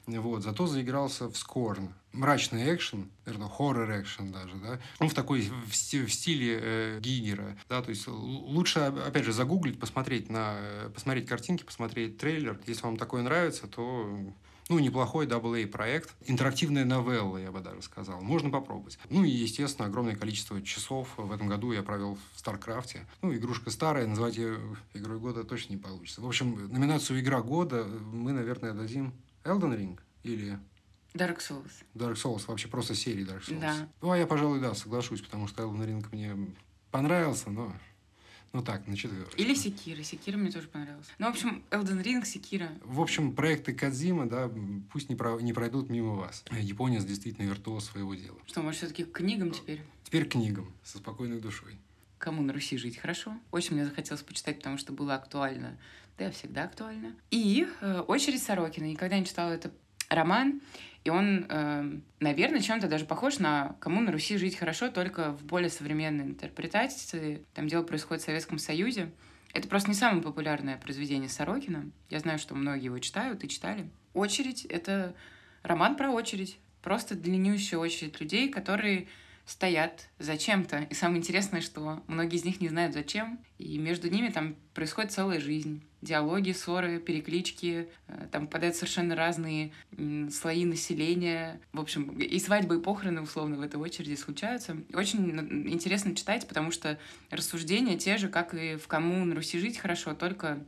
нее, 0.07 0.21
вот, 0.21 0.43
зато 0.43 0.67
заигрался 0.67 1.29
в 1.29 1.37
Scorn. 1.37 1.93
Мрачный 2.12 2.75
экшен, 2.75 3.11
наверное, 3.27 3.49
хоррор 3.49 4.01
экшен 4.01 4.31
даже, 4.31 4.55
да, 4.57 4.79
он 5.01 5.09
в 5.09 5.14
такой, 5.14 5.51
в, 5.67 5.75
стиле 5.75 6.59
э, 6.62 7.01
Гигера, 7.01 7.57
да, 7.69 7.83
то 7.83 7.90
есть 7.90 8.07
лучше, 8.07 8.81
опять 8.81 9.25
же, 9.25 9.33
загуглить, 9.33 9.81
посмотреть 9.81 10.31
на, 10.31 10.55
э, 10.59 10.90
посмотреть 10.95 11.29
картинки, 11.29 11.64
посмотреть 11.64 12.19
трейлер. 12.19 12.61
Если 12.67 12.83
вам 12.83 12.97
такое 12.97 13.23
нравится, 13.23 13.67
то 13.67 14.09
ну, 14.69 14.79
неплохой 14.79 15.27
AA 15.27 15.67
проект. 15.67 16.14
Интерактивная 16.27 16.85
новелла, 16.85 17.37
я 17.37 17.53
бы 17.53 17.61
даже 17.61 17.83
сказал. 17.83 18.21
Можно 18.23 18.51
попробовать. 18.51 18.99
Ну 19.11 19.25
и, 19.25 19.31
естественно, 19.31 19.88
огромное 19.88 20.17
количество 20.17 20.61
часов 20.62 21.09
в 21.17 21.33
этом 21.33 21.49
году 21.49 21.73
я 21.73 21.83
провел 21.83 22.17
в 22.35 22.38
StarCraft 22.38 22.94
е. 22.94 23.07
Ну, 23.23 23.35
игрушка 23.35 23.71
старая, 23.71 24.07
назвать 24.07 24.37
ее 24.37 24.59
игрой 24.95 25.19
года 25.19 25.45
точно 25.45 25.73
не 25.73 25.79
получится. 25.79 26.21
В 26.23 26.27
общем, 26.27 26.69
номинацию 26.73 27.21
«Игра 27.21 27.43
года» 27.43 27.85
мы, 27.85 28.33
наверное, 28.33 28.73
дадим 28.73 29.12
Elden 29.45 29.77
Ring 29.79 29.99
или 30.23 30.59
Dark 31.15 31.39
Souls. 31.39 31.85
Dark 31.95 32.15
Souls, 32.15 32.45
вообще 32.49 32.69
просто 32.69 32.95
серии 32.95 33.25
Dark 33.25 33.47
Souls. 33.47 33.61
Да. 33.61 33.89
Ну, 34.01 34.11
а 34.11 34.19
я, 34.19 34.27
пожалуй, 34.27 34.61
да, 34.61 34.75
соглашусь, 34.75 35.21
потому 35.21 35.47
что 35.47 35.63
Elden 35.63 35.87
Ring 35.87 36.07
мне 36.13 36.37
понравился, 36.91 37.51
но... 37.51 37.75
Ну 38.53 38.63
так, 38.63 38.87
на 38.87 38.97
четвертый. 38.97 39.35
Или 39.41 39.53
Секира. 39.55 40.01
Секира 40.05 40.37
мне 40.37 40.49
тоже 40.49 40.69
понравился. 40.69 41.11
Ну, 41.19 41.27
в 41.27 41.31
общем, 41.31 41.65
Elden 41.71 42.03
Ring, 42.05 42.25
Секира. 42.25 42.71
В 42.85 43.01
общем, 43.01 43.33
проекты 43.35 43.75
Кадзима, 43.75 44.29
да, 44.29 44.49
пусть 44.93 45.09
не, 45.09 45.17
про... 45.17 45.41
не 45.41 45.53
пройдут 45.53 45.91
мимо 45.91 46.15
вас. 46.15 46.45
Япония 46.53 47.01
действительно 47.01 47.47
виртуоз 47.47 47.87
своего 47.87 48.15
дела. 48.15 48.39
Что, 48.47 48.63
может, 48.63 48.79
все-таки 48.79 49.05
к 49.05 49.11
книгам 49.11 49.51
теперь? 49.51 49.83
Теперь 50.05 50.27
к 50.27 50.33
книгам, 50.33 50.73
со 50.85 50.99
спокойной 50.99 51.41
душой. 51.41 51.77
Кому 52.19 52.43
на 52.43 52.53
Руси 52.53 52.77
жить 52.77 52.97
хорошо? 52.97 53.37
Очень 53.51 53.75
мне 53.75 53.85
захотелось 53.85 54.23
почитать, 54.23 54.59
потому 54.59 54.79
что 54.79 54.93
было 54.93 55.17
актуально 55.17 55.77
да, 56.18 56.31
всегда 56.31 56.64
актуально. 56.64 57.14
И 57.31 57.66
э, 57.81 58.00
«Очередь 58.00 58.42
Сорокина». 58.42 58.85
Никогда 58.85 59.18
не 59.18 59.27
читала 59.27 59.50
этот 59.50 59.72
роман, 60.09 60.61
и 61.03 61.11
он, 61.11 61.46
э, 61.48 62.00
наверное, 62.20 62.61
чем-то 62.61 62.88
даже 62.88 63.05
похож 63.05 63.38
на 63.38 63.77
«Кому 63.81 64.00
на 64.00 64.12
Руси 64.12 64.37
жить 64.37 64.57
хорошо», 64.57 64.88
только 64.88 65.33
в 65.33 65.44
более 65.44 65.70
современной 65.70 66.24
интерпретации. 66.24 67.44
Там 67.53 67.68
дело 67.68 67.83
происходит 67.83 68.22
в 68.22 68.27
Советском 68.27 68.59
Союзе. 68.59 69.11
Это 69.53 69.68
просто 69.68 69.90
не 69.90 69.94
самое 69.94 70.22
популярное 70.22 70.79
произведение 70.79 71.29
Сорокина. 71.29 71.90
Я 72.11 72.20
знаю, 72.20 72.38
что 72.38 72.55
многие 72.55 72.87
его 72.87 72.98
читают 72.98 73.44
и 73.44 73.48
читали. 73.48 73.88
«Очередь»— 74.12 74.64
это 74.66 75.14
роман 75.62 75.96
про 75.96 76.11
очередь. 76.11 76.59
Просто 76.83 77.14
длиннющая 77.14 77.79
очередь 77.79 78.20
людей, 78.20 78.48
которые 78.48 79.09
стоят 79.46 80.09
зачем-то. 80.18 80.87
И 80.90 80.94
самое 80.94 81.18
интересное, 81.18 81.61
что 81.61 82.03
многие 82.07 82.37
из 82.37 82.44
них 82.44 82.61
не 82.61 82.68
знают 82.68 82.94
зачем. 82.94 83.38
И 83.59 83.79
между 83.79 84.11
ними 84.11 84.29
там 84.29 84.57
происходит 84.74 85.12
целая 85.12 85.40
жизнь. 85.40 85.83
Диалоги, 86.05 86.53
ссоры, 86.53 86.99
переклички. 87.01 87.88
Э, 88.09 88.27
там 88.31 88.47
попадают 88.47 88.77
совершенно 88.77 89.17
разные 89.17 89.73
слои 90.31 90.64
населения. 90.67 91.61
В 91.73 91.81
общем, 91.81 92.19
и 92.19 92.38
свадьбы, 92.38 92.77
и 92.77 92.81
похороны, 92.81 93.23
условно, 93.23 93.57
в 93.57 93.62
этой 93.62 93.77
очереди 93.77 94.14
случаются. 94.14 94.77
Очень 94.93 95.31
интересно 95.71 96.14
читать, 96.14 96.47
потому 96.47 96.71
что 96.71 96.99
рассуждения 97.31 97.97
те 97.97 98.19
же, 98.19 98.29
как 98.29 98.55
и 98.55 98.77
в 98.77 98.87
«Кому 98.87 99.25
на 99.25 99.35
Руси 99.35 99.59
жить 99.59 99.79
хорошо», 99.79 100.14
только 100.14 100.59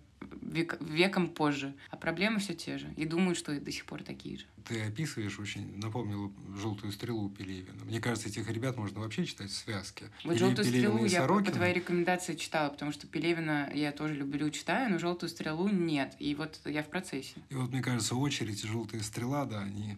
век, 0.50 0.76
веком 0.80 1.28
позже. 1.28 1.74
А 1.90 1.96
проблемы 1.96 2.38
все 2.38 2.54
те 2.54 2.78
же. 2.78 2.92
И 2.96 3.04
думаю, 3.04 3.34
что 3.34 3.52
и 3.52 3.60
до 3.60 3.70
сих 3.72 3.84
пор 3.84 4.02
такие 4.02 4.38
же. 4.38 4.44
Ты 4.68 4.82
описываешь 4.82 5.38
очень, 5.38 5.78
напомнил 5.78 6.32
«Желтую 6.60 6.92
стрелу» 6.92 7.28
Пелевина. 7.30 7.84
Мне 7.84 8.00
кажется, 8.00 8.28
этих 8.28 8.50
ребят 8.50 8.76
можно 8.76 9.00
вообще 9.00 9.24
читать 9.24 9.50
в 9.50 9.56
связке. 9.56 10.06
Вот 10.24 10.36
«Желтую 10.36 10.64
стрелу» 10.64 11.04
я 11.04 11.26
по 11.26 11.42
твоей 11.42 11.74
рекомендации 11.74 12.34
читала, 12.34 12.70
потому 12.70 12.92
что 12.92 13.06
Пелевина 13.06 13.70
я 13.74 13.92
тоже 13.92 14.14
люблю, 14.14 14.50
читаю, 14.50 14.90
но 14.90 14.98
«Желтую 14.98 15.30
стрелу» 15.30 15.68
нет. 15.68 16.16
И 16.18 16.34
вот 16.34 16.60
я 16.64 16.82
в 16.82 16.88
процессе. 16.88 17.34
И 17.50 17.54
вот, 17.54 17.70
мне 17.70 17.82
кажется, 17.82 18.16
очередь 18.16 18.64
и 18.64 18.66
«Желтая 18.66 19.02
стрела», 19.02 19.44
да, 19.44 19.60
они 19.60 19.96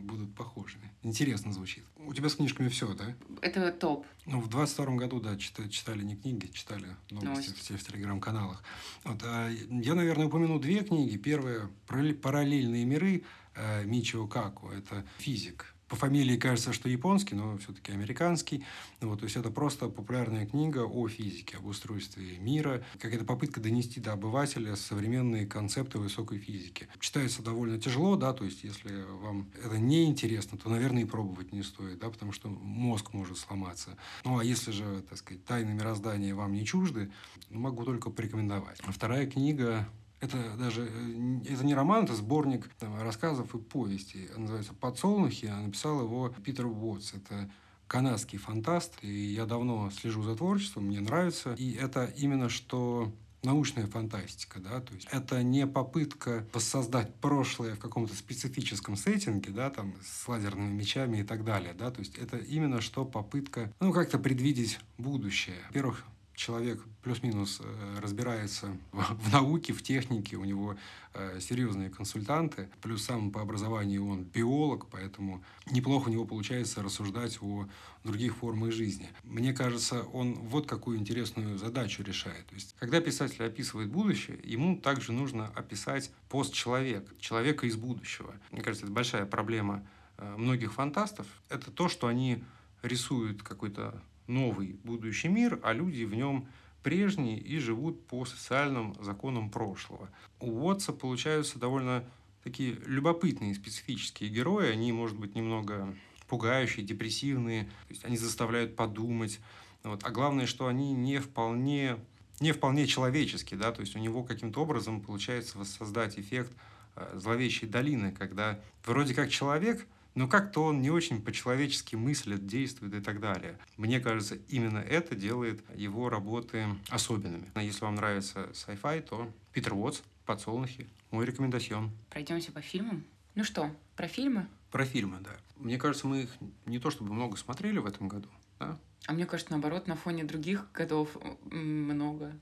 будут 0.00 0.34
похожими. 0.34 0.90
Интересно 1.02 1.52
звучит. 1.52 1.84
У 1.96 2.12
тебя 2.12 2.28
с 2.28 2.34
книжками 2.34 2.68
все, 2.68 2.92
да? 2.94 3.14
Это 3.42 3.72
топ. 3.72 4.06
Ну, 4.26 4.40
в 4.40 4.48
22 4.48 4.96
году, 4.96 5.20
да, 5.20 5.36
читали, 5.36 5.68
читали 5.68 6.02
не 6.02 6.16
книги, 6.16 6.46
читали 6.46 6.86
новости, 7.10 7.50
новости. 7.50 7.72
в, 7.72 7.80
в 7.80 7.86
телеграм-каналах. 7.86 8.62
Вот, 9.04 9.20
а 9.24 9.48
я, 9.48 9.94
наверное, 9.94 10.26
упомяну 10.26 10.58
две 10.58 10.82
книги. 10.82 11.16
Первая 11.16 11.70
«Параллельные 11.86 12.84
миры» 12.84 13.24
э, 13.54 13.84
Мичио 13.84 14.26
Каку. 14.26 14.70
Это 14.70 15.04
физик 15.18 15.75
по 15.88 15.96
фамилии 15.96 16.36
кажется, 16.36 16.72
что 16.72 16.88
японский, 16.88 17.34
но 17.34 17.56
все-таки 17.58 17.92
американский. 17.92 18.64
Вот, 19.00 19.20
то 19.20 19.24
есть 19.24 19.36
это 19.36 19.50
просто 19.50 19.88
популярная 19.88 20.46
книга 20.46 20.80
о 20.80 21.08
физике, 21.08 21.58
об 21.58 21.66
устройстве 21.66 22.38
мира, 22.38 22.84
какая-то 22.98 23.24
попытка 23.24 23.60
донести 23.60 24.00
до 24.00 24.12
обывателя 24.12 24.74
современные 24.76 25.46
концепты 25.46 25.98
высокой 25.98 26.38
физики. 26.38 26.88
Читается 26.98 27.42
довольно 27.42 27.80
тяжело, 27.80 28.16
да, 28.16 28.32
то 28.32 28.44
есть 28.44 28.64
если 28.64 29.02
вам 29.20 29.48
это 29.62 29.78
не 29.78 30.04
интересно, 30.06 30.58
то, 30.58 30.68
наверное, 30.68 31.02
и 31.02 31.06
пробовать 31.06 31.52
не 31.52 31.62
стоит, 31.62 31.98
да, 31.98 32.10
потому 32.10 32.32
что 32.32 32.48
мозг 32.48 33.12
может 33.12 33.38
сломаться. 33.38 33.96
Ну, 34.24 34.38
а 34.38 34.44
если 34.44 34.72
же, 34.72 35.02
так 35.08 35.18
сказать, 35.18 35.44
тайны 35.44 35.72
мироздания 35.72 36.34
вам 36.34 36.52
не 36.52 36.64
чужды, 36.64 37.10
могу 37.50 37.84
только 37.84 38.10
порекомендовать. 38.10 38.80
Вторая 38.88 39.26
книга 39.26 39.88
это 40.20 40.56
даже 40.58 40.88
э, 40.88 41.52
это 41.52 41.64
не 41.64 41.74
роман, 41.74 42.04
это 42.04 42.14
сборник 42.14 42.68
там, 42.78 43.00
рассказов 43.00 43.54
и 43.54 43.58
повестей. 43.58 44.28
Называется 44.36 44.74
«Подсолнухи». 44.74 45.46
А 45.46 45.60
написал 45.60 46.00
его 46.00 46.28
Питер 46.44 46.66
Уотс. 46.66 47.14
Это 47.14 47.50
канадский 47.86 48.38
фантаст, 48.38 48.98
и 49.02 49.08
я 49.08 49.46
давно 49.46 49.90
слежу 49.90 50.22
за 50.22 50.34
творчеством, 50.34 50.86
мне 50.86 51.00
нравится. 51.00 51.54
И 51.54 51.72
это 51.72 52.06
именно 52.16 52.48
что 52.48 53.12
научная 53.42 53.86
фантастика, 53.86 54.58
да, 54.58 54.80
то 54.80 54.92
есть 54.94 55.06
это 55.12 55.42
не 55.42 55.66
попытка 55.66 56.46
воссоздать 56.52 57.14
прошлое 57.20 57.76
в 57.76 57.78
каком-то 57.78 58.14
специфическом 58.14 58.96
сеттинге, 58.96 59.52
да, 59.52 59.70
там, 59.70 59.94
с 60.02 60.26
лазерными 60.26 60.72
мечами 60.72 61.18
и 61.18 61.22
так 61.22 61.44
далее, 61.44 61.72
да, 61.72 61.92
то 61.92 62.00
есть 62.00 62.16
это 62.16 62.38
именно 62.38 62.80
что 62.80 63.04
попытка, 63.04 63.72
ну, 63.78 63.92
как-то 63.92 64.18
предвидеть 64.18 64.80
будущее. 64.98 65.56
Во-первых, 65.68 66.04
человек 66.36 66.80
плюс-минус 67.02 67.60
э, 67.64 67.98
разбирается 68.00 68.76
в 68.92 69.32
науке, 69.32 69.72
в 69.72 69.82
технике, 69.82 70.36
у 70.36 70.44
него 70.44 70.76
э, 71.14 71.40
серьезные 71.40 71.90
консультанты, 71.90 72.68
плюс 72.82 73.04
сам 73.04 73.30
по 73.32 73.40
образованию 73.40 74.06
он 74.06 74.24
биолог, 74.24 74.86
поэтому 74.90 75.42
неплохо 75.70 76.08
у 76.08 76.12
него 76.12 76.26
получается 76.26 76.82
рассуждать 76.82 77.38
о 77.42 77.66
других 78.04 78.36
формах 78.36 78.70
жизни. 78.70 79.08
Мне 79.24 79.52
кажется, 79.54 80.02
он 80.02 80.34
вот 80.34 80.68
какую 80.68 80.98
интересную 80.98 81.58
задачу 81.58 82.02
решает. 82.02 82.46
То 82.46 82.54
есть, 82.54 82.76
когда 82.78 83.00
писатель 83.00 83.42
описывает 83.42 83.88
будущее, 83.88 84.38
ему 84.44 84.76
также 84.76 85.12
нужно 85.12 85.48
описать 85.48 86.12
постчеловек, 86.28 87.18
человека 87.18 87.66
из 87.66 87.76
будущего. 87.76 88.34
Мне 88.52 88.60
кажется, 88.60 88.84
это 88.84 88.94
большая 88.94 89.24
проблема 89.24 89.86
э, 90.18 90.36
многих 90.36 90.74
фантастов. 90.74 91.26
Это 91.48 91.70
то, 91.70 91.88
что 91.88 92.06
они 92.08 92.44
рисуют 92.82 93.42
какой-то 93.42 94.02
новый 94.26 94.78
будущий 94.84 95.28
мир, 95.28 95.60
а 95.62 95.72
люди 95.72 96.04
в 96.04 96.14
нем 96.14 96.48
прежние 96.82 97.38
и 97.38 97.58
живут 97.58 98.06
по 98.06 98.24
социальным 98.24 98.94
законам 99.02 99.50
прошлого. 99.50 100.08
У 100.40 100.50
Уотса 100.60 100.92
получаются 100.92 101.58
довольно 101.58 102.04
такие 102.44 102.76
любопытные 102.86 103.54
специфические 103.54 104.30
герои. 104.30 104.70
Они, 104.70 104.92
может 104.92 105.18
быть, 105.18 105.34
немного 105.34 105.92
пугающие, 106.28 106.86
депрессивные. 106.86 107.64
То 107.64 107.90
есть 107.90 108.04
они 108.04 108.16
заставляют 108.16 108.76
подумать. 108.76 109.40
Вот. 109.82 110.04
А 110.04 110.10
главное, 110.10 110.46
что 110.46 110.68
они 110.68 110.92
не 110.92 111.18
вполне, 111.18 111.96
не 112.40 112.52
вполне 112.52 112.86
человеческие. 112.86 113.58
Да? 113.58 113.72
То 113.72 113.80
есть 113.80 113.96
у 113.96 113.98
него 113.98 114.22
каким-то 114.22 114.62
образом 114.62 115.00
получается 115.00 115.58
воссоздать 115.58 116.18
эффект 116.20 116.52
э, 116.94 117.18
зловещей 117.18 117.68
долины, 117.68 118.12
когда 118.12 118.60
вроде 118.84 119.14
как 119.14 119.30
человек– 119.30 119.86
но 120.16 120.26
как-то 120.26 120.64
он 120.64 120.80
не 120.80 120.90
очень 120.90 121.22
по-человечески 121.22 121.94
мыслит, 121.94 122.46
действует 122.46 122.94
и 122.94 123.00
так 123.00 123.20
далее. 123.20 123.58
Мне 123.76 124.00
кажется, 124.00 124.36
именно 124.48 124.78
это 124.78 125.14
делает 125.14 125.62
его 125.74 126.08
работы 126.08 126.66
особенными. 126.88 127.52
Если 127.54 127.84
вам 127.84 127.96
нравится 127.96 128.48
sci-fi, 128.52 129.02
то 129.02 129.30
Питер 129.52 129.74
Уотс, 129.74 130.02
«Подсолнухи», 130.24 130.88
мой 131.10 131.26
рекомендацион. 131.26 131.90
Пройдемте 132.10 132.50
по 132.50 132.62
фильмам. 132.62 133.04
Ну 133.34 133.44
что, 133.44 133.70
про 133.94 134.08
фильмы? 134.08 134.48
Про 134.70 134.86
фильмы, 134.86 135.18
да. 135.20 135.36
Мне 135.56 135.78
кажется, 135.78 136.06
мы 136.06 136.22
их 136.22 136.30
не 136.64 136.78
то 136.78 136.90
чтобы 136.90 137.12
много 137.12 137.36
смотрели 137.36 137.78
в 137.78 137.86
этом 137.86 138.08
году, 138.08 138.28
да? 138.58 138.78
А 139.06 139.12
мне 139.12 139.26
кажется, 139.26 139.52
наоборот, 139.52 139.86
на 139.86 139.96
фоне 139.96 140.24
других 140.24 140.72
годов 140.72 141.16
много. 141.50 142.32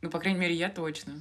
Ну, 0.00 0.10
по 0.10 0.18
крайней 0.18 0.40
мере, 0.40 0.54
я 0.54 0.68
точно. 0.68 1.14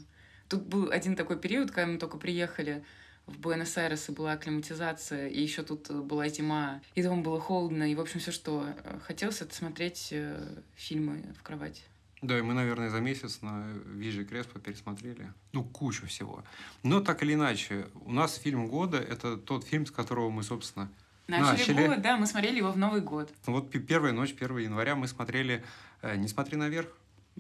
Тут 0.50 0.64
был 0.64 0.92
один 0.92 1.16
такой 1.16 1.40
период, 1.40 1.70
когда 1.70 1.92
мы 1.92 2.00
только 2.00 2.18
приехали 2.18 2.84
в 3.32 3.40
Буэнос-Айресе 3.40 4.12
была 4.12 4.34
акклиматизация, 4.34 5.28
и 5.28 5.42
еще 5.42 5.64
тут 5.64 5.90
э, 5.90 5.94
была 5.94 6.28
зима, 6.30 6.82
и 6.96 7.04
дома 7.04 7.22
было 7.22 7.40
холодно, 7.40 7.90
и, 7.90 7.96
в 7.96 8.02
общем, 8.02 8.20
все, 8.20 8.32
что 8.32 8.66
э, 8.68 9.00
хотелось, 9.06 9.42
это 9.42 9.54
смотреть 9.56 10.10
э, 10.12 10.62
фильмы 10.76 11.24
в 11.40 11.44
кровати. 11.44 11.82
Да, 12.22 12.38
и 12.38 12.42
мы, 12.42 12.54
наверное, 12.54 12.90
за 12.90 13.00
месяц 13.00 13.42
на 13.42 13.66
Вижи 13.86 14.24
Креспо 14.26 14.60
пересмотрели. 14.60 15.34
Ну, 15.54 15.64
кучу 15.64 16.06
всего. 16.06 16.44
Но 16.84 17.02
так 17.02 17.24
или 17.24 17.34
иначе, 17.34 17.88
у 18.06 18.12
нас 18.12 18.36
фильм 18.36 18.68
года— 18.68 18.98
это 19.00 19.38
тот 19.38 19.66
фильм, 19.66 19.88
с 19.88 19.92
которого 19.92 20.30
мы, 20.30 20.44
собственно, 20.44 20.92
начали. 21.28 21.74
Начали 21.74 21.88
год, 21.88 22.02
да, 22.02 22.18
мы 22.18 22.28
смотрели 22.28 22.58
его 22.58 22.72
в 22.72 22.78
Новый 22.78 23.02
год. 23.02 23.34
Вот 23.48 23.72
первая 23.72 24.14
ночь, 24.14 24.36
1 24.40 24.58
января 24.58 24.96
мы 24.96 25.08
смотрели 25.08 25.64
«Не 26.04 26.28
смотри 26.28 26.58
наверх». 26.58 26.90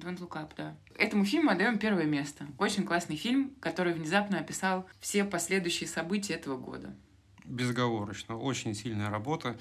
Don't 0.02 0.20
Look 0.20 0.34
Up, 0.34 0.52
да. 0.58 0.76
Этому 0.98 1.26
фильму 1.26 1.52
отдаем 1.52 1.78
первое 1.78 2.06
место. 2.06 2.48
Очень 2.58 2.86
классный 2.86 3.16
фильм, 3.16 3.52
который 3.60 3.94
внезапно 3.94 4.40
описал 4.40 4.88
все 5.00 5.24
последующие 5.24 5.88
события 5.88 6.34
этого 6.34 6.58
года. 6.58 6.96
Безоговорочно. 7.46 8.38
Очень 8.38 8.76
сильная 8.76 9.10
работа. 9.10 9.58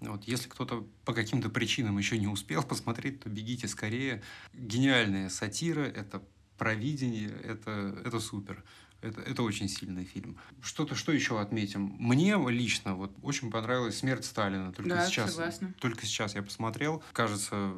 Вот, 0.00 0.24
если 0.24 0.48
кто-то 0.48 0.86
по 1.04 1.12
каким-то 1.14 1.48
причинам 1.48 1.96
еще 1.98 2.18
не 2.18 2.26
успел 2.26 2.62
посмотреть, 2.62 3.20
то 3.20 3.28
бегите 3.28 3.68
скорее. 3.68 4.22
Гениальная 4.52 5.28
сатира, 5.28 5.82
это 5.82 6.22
провидение, 6.58 7.30
это, 7.44 8.00
это 8.04 8.18
супер. 8.20 8.64
Это, 9.02 9.20
это 9.20 9.42
очень 9.42 9.68
сильный 9.68 10.04
фильм. 10.04 10.38
Что-то, 10.62 10.94
что 10.94 11.10
еще 11.10 11.40
отметим? 11.40 11.96
Мне 11.98 12.36
лично 12.48 12.94
вот 12.94 13.12
очень 13.22 13.50
понравилась 13.50 13.98
«Смерть 13.98 14.24
Сталина». 14.24 14.72
Только 14.72 14.90
да, 14.90 15.06
сейчас, 15.06 15.32
согласна. 15.32 15.74
Только 15.80 16.06
сейчас 16.06 16.36
я 16.36 16.42
посмотрел. 16.42 17.02
Кажется, 17.12 17.74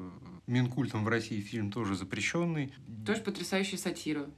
Минкультом 0.46 1.02
в 1.02 1.08
России 1.08 1.40
фильм 1.40 1.72
тоже 1.72 1.96
запрещенный. 1.96 2.74
Тоже 3.06 3.22
потрясающая 3.22 3.78
сатира. 3.78 4.28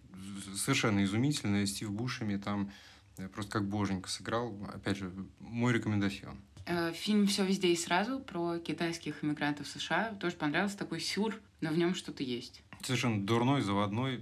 Совершенно 0.55 1.03
изумительная. 1.03 1.67
Стив 1.67 1.91
Бушами 1.91 2.37
там 2.37 2.71
э, 3.19 3.29
просто 3.29 3.51
как 3.51 3.69
боженька 3.69 4.09
сыграл. 4.09 4.57
Опять 4.73 4.99
же, 4.99 5.13
мой 5.41 5.73
рекомендацион. 5.73 6.39
Э, 6.67 6.93
фильм 6.93 7.27
«Все 7.27 7.45
везде 7.45 7.73
и 7.73 7.77
сразу» 7.77 8.21
про 8.21 8.61
китайских 8.61 9.25
иммигрантов 9.25 9.67
в 9.67 9.71
США 9.71 10.15
тоже 10.21 10.37
понравился. 10.37 10.79
Такой 10.79 11.01
сюр, 11.01 11.41
но 11.61 11.71
в 11.71 11.77
нем 11.77 11.97
что-то 11.97 12.23
есть 12.23 12.63
совершенно 12.83 13.25
дурной, 13.25 13.63
заводной, 13.63 14.21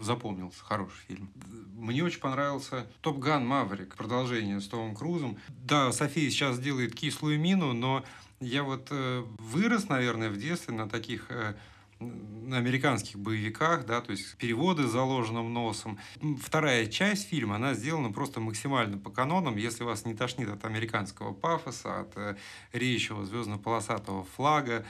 запомнился, 0.00 0.62
хороший 0.64 0.98
фильм. 1.08 1.30
Мне 1.74 2.02
очень 2.04 2.20
понравился 2.20 2.86
«Топ 3.00 3.18
Ган 3.18 3.46
Маврик», 3.46 3.96
продолжение 3.96 4.60
с 4.60 4.68
Томом 4.68 4.94
Крузом. 4.94 5.38
Да, 5.48 5.92
София 5.92 6.30
сейчас 6.30 6.58
делает 6.58 6.94
кислую 6.94 7.40
мину, 7.40 7.72
но 7.72 8.04
я 8.40 8.62
вот 8.62 8.88
э, 8.90 9.24
вырос, 9.38 9.88
наверное, 9.88 10.30
в 10.30 10.36
детстве 10.36 10.74
на 10.74 10.88
таких 10.88 11.26
э, 11.30 11.54
на 12.02 12.58
американских 12.58 13.18
боевиках, 13.18 13.86
да, 13.86 14.00
то 14.00 14.12
есть 14.12 14.36
переводы 14.36 14.86
с 14.86 14.90
заложенным 14.90 15.52
носом. 15.52 15.98
Вторая 16.40 16.86
часть 16.86 17.28
фильма, 17.28 17.56
она 17.56 17.74
сделана 17.74 18.12
просто 18.12 18.40
максимально 18.40 18.98
по 18.98 19.10
канонам. 19.10 19.56
Если 19.56 19.84
вас 19.84 20.04
не 20.04 20.14
тошнит 20.14 20.48
от 20.48 20.64
американского 20.64 21.32
пафоса, 21.32 22.00
от 22.00 22.16
э, 22.16 22.36
речевого 22.72 23.24
звездно-полосатого 23.24 24.24
флага, 24.24 24.84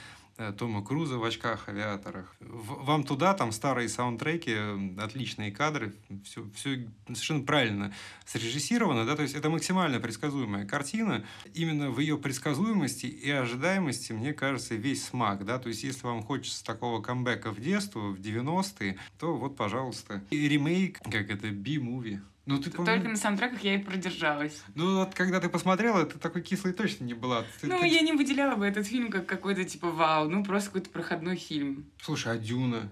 Тома 0.57 0.83
Круза 0.83 1.17
в 1.17 1.23
очках 1.23 1.69
авиаторах. 1.69 2.35
Вам 2.39 3.03
туда, 3.03 3.33
там 3.33 3.51
старые 3.51 3.87
саундтреки, 3.87 4.55
отличные 4.97 5.51
кадры, 5.51 5.93
все, 6.23 6.49
все 6.55 6.87
совершенно 7.05 7.43
правильно 7.43 7.93
срежиссировано, 8.25 9.05
да, 9.05 9.15
то 9.15 9.21
есть 9.21 9.35
это 9.35 9.49
максимально 9.49 9.99
предсказуемая 9.99 10.65
картина. 10.65 11.23
Именно 11.53 11.91
в 11.91 11.99
ее 11.99 12.17
предсказуемости 12.17 13.05
и 13.05 13.29
ожидаемости, 13.29 14.11
мне 14.13 14.33
кажется, 14.33 14.75
весь 14.75 15.05
смак, 15.05 15.45
да, 15.45 15.59
то 15.59 15.69
есть 15.69 15.83
если 15.83 16.07
вам 16.07 16.23
хочется 16.23 16.63
такого 16.63 17.01
камбэка 17.01 17.51
в 17.51 17.59
детство, 17.59 17.99
в 17.99 18.19
90-е, 18.19 18.97
то 19.19 19.35
вот, 19.35 19.55
пожалуйста. 19.55 20.23
И 20.31 20.49
ремейк, 20.49 20.99
как 20.99 21.29
это, 21.29 21.49
би-муви, 21.49 22.21
ну, 22.45 22.57
ты 22.57 22.69
Только 22.69 22.91
помни... 22.91 23.07
на 23.07 23.15
саундтреках 23.15 23.61
я 23.61 23.75
и 23.75 23.77
продержалась. 23.77 24.61
Ну, 24.75 24.99
вот 24.99 25.15
когда 25.15 25.39
ты 25.39 25.47
посмотрела, 25.47 26.05
ты 26.05 26.19
такой 26.19 26.41
кислый 26.41 26.73
точно 26.73 27.05
не 27.05 27.13
была. 27.13 27.45
Ты, 27.61 27.67
ну, 27.67 27.79
ты... 27.79 27.87
я 27.87 28.01
не 28.01 28.11
выделяла 28.11 28.55
бы 28.55 28.65
этот 28.65 28.85
фильм 28.85 29.09
как 29.09 29.25
какой-то 29.25 29.63
типа 29.63 29.89
вау, 29.89 30.29
ну 30.29 30.43
просто 30.43 30.69
какой-то 30.69 30.89
проходной 30.89 31.37
фильм. 31.37 31.85
Слушай, 32.01 32.33
а 32.33 32.37
Дюна 32.37 32.89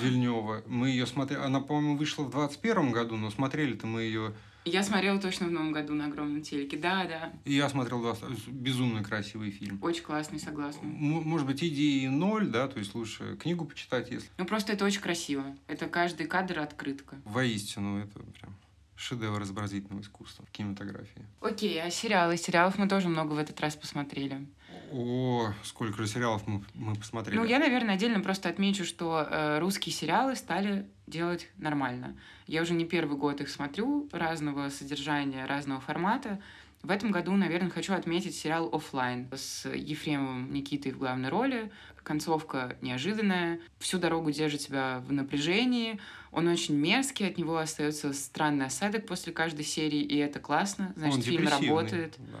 Вильнева, 0.00 0.62
мы 0.66 0.90
ее 0.90 1.06
смотрели, 1.06 1.40
она, 1.40 1.60
по-моему, 1.60 1.96
вышла 1.96 2.22
в 2.22 2.30
21 2.30 2.92
году, 2.92 3.16
но 3.16 3.30
смотрели-то 3.30 3.86
мы 3.86 4.02
ее... 4.02 4.32
Я 4.64 4.82
смотрела 4.82 5.18
точно 5.18 5.46
в 5.46 5.50
новом 5.50 5.72
году 5.72 5.94
на 5.94 6.06
огромном 6.06 6.42
телеке, 6.42 6.76
да, 6.76 7.04
да. 7.04 7.32
И 7.44 7.54
я 7.54 7.68
смотрел 7.68 8.00
20... 8.00 8.48
безумно 8.48 9.02
красивый 9.02 9.50
фильм. 9.50 9.78
Очень 9.82 10.02
классный, 10.02 10.38
согласна. 10.38 10.84
М- 10.84 11.22
может 11.26 11.46
быть, 11.46 11.64
идеи 11.64 12.06
ноль, 12.06 12.46
да, 12.48 12.68
то 12.68 12.78
есть 12.78 12.94
лучше 12.94 13.36
книгу 13.40 13.64
почитать, 13.64 14.10
если... 14.10 14.28
Ну, 14.36 14.44
просто 14.44 14.72
это 14.72 14.84
очень 14.84 15.00
красиво. 15.00 15.44
Это 15.66 15.86
каждый 15.86 16.26
кадр 16.26 16.60
открытка. 16.60 17.16
Воистину, 17.24 17.98
это 17.98 18.20
прям 18.20 18.54
шедевр 18.98 19.42
изобразительного 19.42 20.02
искусства 20.02 20.44
в 20.44 20.50
кинематографии. 20.50 21.24
Окей, 21.40 21.80
а 21.80 21.90
сериалы? 21.90 22.36
Сериалов 22.36 22.78
мы 22.78 22.88
тоже 22.88 23.08
много 23.08 23.32
в 23.32 23.38
этот 23.38 23.60
раз 23.60 23.76
посмотрели. 23.76 24.46
О, 24.90 25.52
сколько 25.62 26.02
же 26.02 26.08
сериалов 26.08 26.46
мы, 26.46 26.64
мы 26.74 26.94
посмотрели. 26.94 27.38
Ну, 27.38 27.44
я, 27.44 27.58
наверное, 27.58 27.94
отдельно 27.94 28.20
просто 28.20 28.48
отмечу, 28.48 28.84
что 28.84 29.26
э, 29.28 29.58
русские 29.58 29.92
сериалы 29.92 30.34
стали 30.34 30.86
делать 31.06 31.48
нормально. 31.58 32.16
Я 32.46 32.62
уже 32.62 32.74
не 32.74 32.86
первый 32.86 33.16
год 33.16 33.40
их 33.40 33.50
смотрю, 33.50 34.08
разного 34.12 34.70
содержания, 34.70 35.46
разного 35.46 35.80
формата. 35.80 36.40
В 36.82 36.90
этом 36.90 37.10
году, 37.10 37.32
наверное, 37.32 37.70
хочу 37.70 37.92
отметить 37.92 38.36
сериал 38.36 38.70
«Оффлайн» 38.72 39.28
с 39.34 39.68
Ефремовым 39.68 40.52
Никитой 40.52 40.92
в 40.92 40.98
главной 40.98 41.28
роли. 41.28 41.70
Концовка 42.08 42.74
неожиданная, 42.80 43.60
всю 43.78 43.98
дорогу 43.98 44.30
держит 44.30 44.62
тебя 44.62 45.04
в 45.06 45.12
напряжении. 45.12 46.00
Он 46.32 46.48
очень 46.48 46.74
мерзкий, 46.74 47.28
от 47.28 47.36
него 47.36 47.58
остается 47.58 48.14
странный 48.14 48.64
осадок 48.64 49.06
после 49.06 49.30
каждой 49.30 49.66
серии, 49.66 50.00
и 50.00 50.16
это 50.16 50.40
классно. 50.40 50.94
Значит, 50.96 51.16
Он 51.16 51.22
фильм 51.22 51.48
работает. 51.48 52.16
да. 52.16 52.38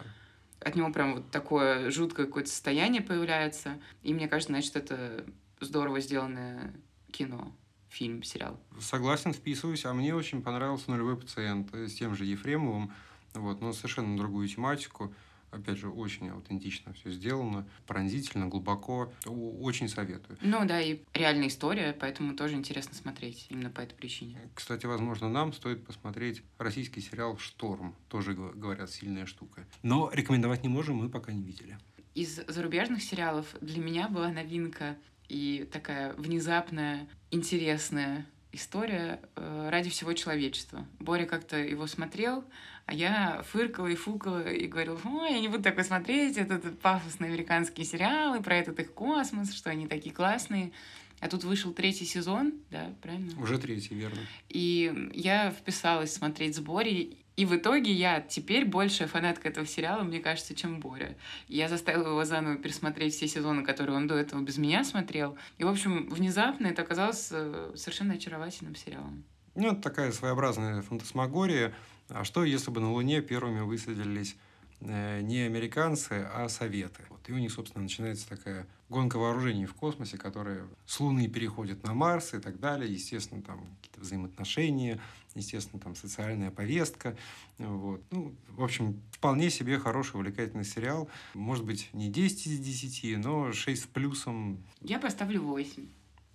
От 0.66 0.74
него 0.74 0.90
прям 0.90 1.16
вот 1.16 1.30
такое 1.30 1.90
жуткое 1.90 2.24
какое-то 2.24 2.48
состояние 2.48 3.02
появляется. 3.02 3.78
И 4.02 4.14
мне 4.14 4.26
кажется, 4.26 4.54
значит, 4.54 4.74
это 4.74 5.26
здорово 5.60 6.00
сделанное 6.00 6.72
кино, 7.12 7.52
фильм, 7.90 8.22
сериал. 8.22 8.58
Согласен, 8.80 9.34
вписываюсь. 9.34 9.84
А 9.84 9.92
мне 9.92 10.14
очень 10.14 10.40
понравился 10.40 10.90
«Нулевой 10.90 11.18
пациент» 11.18 11.74
с 11.74 11.92
тем 11.92 12.16
же 12.16 12.24
Ефремовым. 12.24 12.90
Вот, 13.34 13.60
но 13.60 13.74
совершенно 13.74 14.16
другую 14.16 14.48
тематику. 14.48 15.12
Опять 15.50 15.78
же, 15.78 15.88
очень 15.88 16.28
аутентично 16.28 16.92
все 16.92 17.10
сделано, 17.10 17.66
пронзительно, 17.86 18.46
глубоко. 18.46 19.12
Очень 19.26 19.88
советую. 19.88 20.38
Ну 20.42 20.64
да, 20.66 20.80
и 20.80 21.00
реальная 21.14 21.48
история, 21.48 21.96
поэтому 21.98 22.34
тоже 22.34 22.54
интересно 22.54 22.94
смотреть 22.94 23.46
именно 23.48 23.70
по 23.70 23.80
этой 23.80 23.94
причине. 23.94 24.38
Кстати, 24.54 24.86
возможно, 24.86 25.28
нам 25.28 25.52
стоит 25.52 25.84
посмотреть 25.84 26.42
российский 26.58 27.00
сериал 27.00 27.38
«Шторм». 27.38 27.94
Тоже, 28.08 28.34
говорят, 28.34 28.90
сильная 28.90 29.26
штука. 29.26 29.66
Но 29.82 30.10
рекомендовать 30.12 30.62
не 30.62 30.68
можем, 30.68 30.96
мы 30.96 31.08
пока 31.08 31.32
не 31.32 31.42
видели. 31.42 31.78
Из 32.14 32.40
зарубежных 32.46 33.02
сериалов 33.02 33.54
для 33.60 33.80
меня 33.80 34.08
была 34.08 34.28
новинка 34.30 34.96
и 35.28 35.68
такая 35.70 36.14
внезапная, 36.14 37.08
интересная 37.30 38.26
история 38.52 39.20
э, 39.36 39.68
ради 39.70 39.90
всего 39.90 40.12
человечества. 40.12 40.86
Боря 40.98 41.26
как-то 41.26 41.56
его 41.56 41.86
смотрел, 41.86 42.44
а 42.86 42.94
я 42.94 43.42
фыркала 43.50 43.88
и 43.88 43.94
фукала 43.94 44.50
и 44.50 44.66
говорила, 44.66 44.98
ой, 45.04 45.32
я 45.32 45.40
не 45.40 45.48
буду 45.48 45.62
такой 45.62 45.84
смотреть, 45.84 46.36
это, 46.36 46.54
это 46.54 46.70
пафосные 46.70 47.28
американские 47.28 47.84
сериалы 47.84 48.42
про 48.42 48.56
этот 48.56 48.80
их 48.80 48.92
космос, 48.94 49.52
что 49.52 49.70
они 49.70 49.86
такие 49.86 50.14
классные. 50.14 50.72
А 51.20 51.28
тут 51.28 51.44
вышел 51.44 51.72
третий 51.72 52.04
сезон, 52.04 52.54
да, 52.70 52.94
правильно? 53.02 53.40
Уже 53.40 53.58
третий, 53.58 53.94
верно. 53.94 54.20
И 54.48 55.10
я 55.12 55.50
вписалась 55.50 56.12
смотреть 56.12 56.54
с 56.56 56.60
Борей, 56.60 57.18
и 57.38 57.44
в 57.44 57.54
итоге 57.54 57.92
я 57.92 58.20
теперь 58.20 58.64
большая 58.64 59.06
фанатка 59.06 59.48
этого 59.48 59.64
сериала, 59.64 60.02
мне 60.02 60.18
кажется, 60.18 60.56
чем 60.56 60.80
Боря. 60.80 61.16
Я 61.46 61.68
заставила 61.68 62.08
его 62.08 62.24
заново 62.24 62.56
пересмотреть 62.56 63.14
все 63.14 63.28
сезоны, 63.28 63.62
которые 63.62 63.96
он 63.96 64.08
до 64.08 64.16
этого 64.16 64.42
без 64.42 64.58
меня 64.58 64.82
смотрел. 64.82 65.38
И, 65.56 65.62
в 65.62 65.68
общем, 65.68 66.08
внезапно 66.10 66.66
это 66.66 66.82
оказалось 66.82 67.28
э, 67.30 67.74
совершенно 67.76 68.14
очаровательным 68.14 68.74
сериалом. 68.74 69.22
Ну, 69.54 69.68
это 69.68 69.80
такая 69.80 70.10
своеобразная 70.10 70.82
фантасмагория. 70.82 71.72
А 72.08 72.24
что, 72.24 72.42
если 72.42 72.72
бы 72.72 72.80
на 72.80 72.90
Луне 72.90 73.22
первыми 73.22 73.60
высадились 73.60 74.34
э, 74.80 75.20
не 75.20 75.42
американцы, 75.42 76.28
а 76.34 76.48
советы? 76.48 77.04
Вот. 77.08 77.20
И 77.28 77.32
у 77.32 77.38
них, 77.38 77.52
собственно, 77.52 77.84
начинается 77.84 78.28
такая 78.28 78.66
гонка 78.88 79.16
вооружений 79.16 79.66
в 79.66 79.74
космосе, 79.74 80.18
которая 80.18 80.64
с 80.86 80.98
Луны 80.98 81.28
переходит 81.28 81.84
на 81.84 81.94
Марс 81.94 82.34
и 82.34 82.40
так 82.40 82.58
далее. 82.58 82.92
Естественно, 82.92 83.42
там 83.42 83.64
какие-то 83.76 84.00
взаимоотношения, 84.00 84.98
естественно, 85.34 85.80
там 85.80 85.94
социальная 85.94 86.50
повестка. 86.50 87.16
Вот. 87.58 88.02
Ну, 88.10 88.34
в 88.48 88.62
общем, 88.62 89.00
вполне 89.10 89.50
себе 89.50 89.78
хороший, 89.78 90.16
увлекательный 90.16 90.64
сериал. 90.64 91.08
Может 91.34 91.64
быть, 91.64 91.88
не 91.92 92.08
10 92.10 92.46
из 92.46 92.58
10, 92.58 93.18
но 93.18 93.52
6 93.52 93.82
с 93.82 93.86
плюсом. 93.86 94.62
Я 94.80 94.98
поставлю 94.98 95.42
8. 95.42 95.86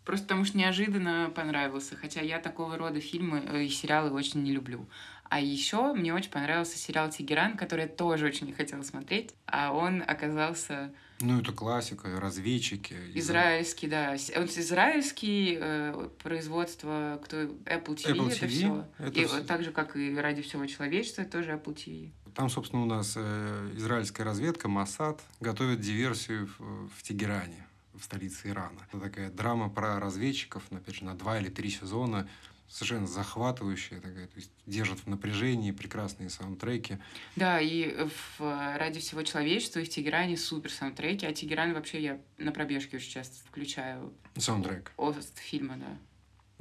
Просто 0.05 0.25
потому 0.25 0.43
что 0.45 0.57
неожиданно 0.57 1.31
понравился. 1.33 1.95
Хотя 1.95 2.21
я 2.21 2.39
такого 2.39 2.77
рода 2.77 2.99
фильмы 2.99 3.43
э, 3.45 3.63
и 3.65 3.69
сериалы 3.69 4.11
очень 4.11 4.43
не 4.43 4.51
люблю. 4.51 4.87
А 5.29 5.39
еще 5.39 5.93
мне 5.93 6.13
очень 6.13 6.29
понравился 6.29 6.77
сериал 6.77 7.09
«Тегеран», 7.09 7.57
который 7.57 7.85
я 7.85 7.87
тоже 7.87 8.25
очень 8.25 8.47
не 8.47 8.53
хотела 8.53 8.83
смотреть. 8.83 9.33
А 9.45 9.73
он 9.73 10.03
оказался 10.05 10.93
Ну, 11.23 11.39
это 11.39 11.53
классика, 11.53 12.19
разведчики. 12.19 12.95
израильский, 13.13 13.87
да. 13.87 14.15
Он 14.35 14.45
израильский, 14.45 15.57
э, 15.59 16.09
производство 16.21 17.19
кто, 17.23 17.37
Apple 17.37 17.95
TV, 17.95 18.11
Apple 18.11 18.31
это 18.31 18.45
TV, 18.45 18.49
все. 18.49 18.85
это 18.99 19.19
И 19.19 19.25
вот 19.25 19.47
так 19.47 19.63
же, 19.63 19.71
как 19.71 19.95
и 19.95 20.15
«Ради 20.15 20.41
всего 20.41 20.65
человечества», 20.65 21.23
тоже 21.23 21.51
Apple 21.51 21.73
TV. 21.73 22.11
Там, 22.35 22.49
собственно, 22.49 22.83
у 22.83 22.85
нас 22.85 23.13
э, 23.15 23.71
израильская 23.75 24.23
разведка, 24.23 24.67
Моссад, 24.67 25.21
готовит 25.39 25.79
диверсию 25.79 26.49
в, 26.57 26.89
в 26.89 27.03
Тегеране, 27.03 27.67
в 27.93 28.03
столице 28.03 28.49
Ирана. 28.49 28.79
Это 28.91 28.99
такая 28.99 29.31
драма 29.31 29.69
про 29.69 29.99
разведчиков, 29.99 30.63
ну, 30.71 30.77
опять 30.77 30.95
же, 30.95 31.05
на 31.05 31.15
два 31.15 31.39
или 31.39 31.49
три 31.49 31.69
сезона. 31.69 32.27
Совершенно 32.73 33.05
захватывающая 33.05 34.01
такая, 34.01 34.25
то 34.25 34.35
есть 34.35 34.49
держат 34.65 34.97
в 34.97 35.05
напряжении, 35.05 35.69
прекрасные 35.69 36.31
саундтреки. 36.31 36.97
Да, 37.35 37.61
и 37.61 38.07
в 38.07 38.41
э, 38.41 38.77
«Ради 38.79 38.99
всего 38.99 39.21
человечества» 39.21 39.79
и 39.79 39.83
в 39.83 39.89
«Тегеране» 39.89 40.37
супер 40.37 40.71
саундтреки, 40.71 41.27
а 41.27 41.33
«Тегеран» 41.33 41.75
вообще 41.75 42.01
я 42.01 42.19
на 42.39 42.51
пробежке 42.51 42.97
очень 42.97 43.11
часто 43.11 43.47
включаю. 43.47 44.11
Саундтрек. 44.37 44.91
Ост 44.97 45.37
фильма, 45.37 45.75
да. 45.77 45.95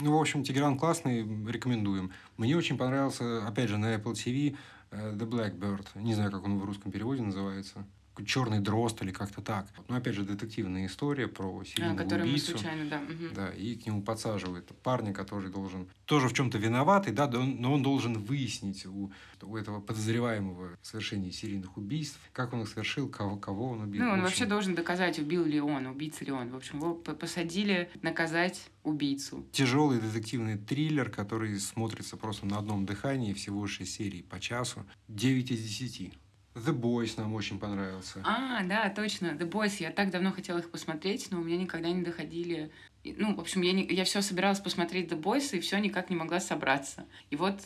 Ну, 0.05 0.15
в 0.15 0.21
общем, 0.21 0.45
Тегеран 0.45 0.77
классный, 0.77 1.21
рекомендуем. 1.51 2.13
Мне 2.37 2.59
очень 2.59 2.77
понравился, 2.77 3.49
опять 3.49 3.71
же, 3.71 3.79
на 3.79 3.95
Apple 3.95 4.13
TV 4.13 4.55
э, 4.91 5.15
The 5.15 5.27
Blackbird. 5.27 5.87
Не 5.95 6.13
знаю, 6.13 6.31
как 6.31 6.45
он 6.45 6.59
в 6.59 6.65
русском 6.67 6.93
переводе 6.93 7.23
называется. 7.23 7.87
Черный 8.27 8.61
дрозд 8.61 9.03
или 9.03 9.11
как-то 9.11 9.41
так. 9.41 9.67
Но 9.89 9.97
опять 9.97 10.15
же, 10.15 10.23
детективная 10.23 10.87
история 10.87 11.29
про 11.29 11.61
А, 11.61 11.65
серийного 11.65 12.05
мы 12.05 12.23
убийцу. 12.23 12.53
случайно, 12.53 12.89
да. 12.91 13.01
мгм. 13.01 13.35
Да, 13.35 13.51
и 13.51 13.75
к 13.77 13.87
нему 13.87 14.03
подсаживают 14.03 14.69
парня, 14.83 15.13
который 15.13 15.51
должен 15.51 15.89
тоже 16.05 16.29
в 16.29 16.35
чем-то 16.35 16.59
виноватый, 16.59 17.13
да, 17.13 17.27
но 17.29 17.73
он 17.73 17.83
должен 17.83 18.15
выяснить 18.19 18.85
у, 18.87 19.13
у 19.41 19.57
этого 19.57 19.81
подозреваемого 19.81 20.77
в 20.81 20.87
совершении 20.87 21.31
серийных 21.31 21.77
убийств, 21.77 22.19
как 22.33 22.53
он 22.53 22.63
их 22.63 22.69
совершил, 22.69 23.09
кого, 23.09 23.37
кого 23.37 23.71
он 23.71 23.81
убил. 23.83 24.03
Ну, 24.03 24.09
он 24.09 24.13
общем, 24.15 24.25
вообще 24.25 24.47
должен 24.47 24.75
доказать, 24.75 25.19
убил 25.19 25.45
ли 25.45 25.61
он, 25.61 25.87
убийца 25.87 26.25
ли 26.25 26.33
он. 26.33 26.51
В 26.51 26.57
общем, 26.57 26.79
его 26.79 26.95
посадили 26.95 27.91
наказать 28.03 28.71
убийцу. 28.83 29.45
Тяжелый 29.53 30.01
детективный 30.01 30.59
триллер, 30.59 31.09
который 31.11 31.59
смотрится 31.59 32.17
просто 32.17 32.47
на 32.47 32.59
одном 32.59 32.85
дыхании, 32.85 33.33
всего 33.33 33.67
6 33.67 33.91
серий 33.91 34.23
по 34.23 34.41
часу. 34.41 34.85
9 35.09 35.51
из 35.51 35.63
10. 35.63 36.13
The 36.55 36.79
Boys 36.79 37.15
нам 37.17 37.33
очень 37.35 37.59
понравился. 37.59 38.23
А, 38.25 38.63
да, 38.65 38.89
точно. 38.91 39.29
The 39.29 39.49
Boys. 39.49 39.77
Я 39.81 39.91
так 39.91 40.11
давно 40.11 40.33
хотела 40.33 40.59
их 40.59 40.71
посмотреть, 40.71 41.29
но 41.31 41.41
у 41.41 41.45
меня 41.45 41.57
никогда 41.57 41.91
не 41.91 42.03
доходили. 42.03 42.71
Ну, 43.05 43.35
в 43.35 43.41
общем, 43.41 43.63
я, 43.63 43.73
не, 43.73 43.87
я 43.87 44.05
все 44.05 44.21
собиралась 44.23 44.61
посмотреть 44.61 45.11
The 45.11 45.21
Boys, 45.21 45.57
и 45.57 45.61
все 45.61 45.79
никак 45.79 46.11
не 46.11 46.17
могла 46.17 46.41
собраться. 46.41 47.07
И 47.31 47.37
вот 47.37 47.61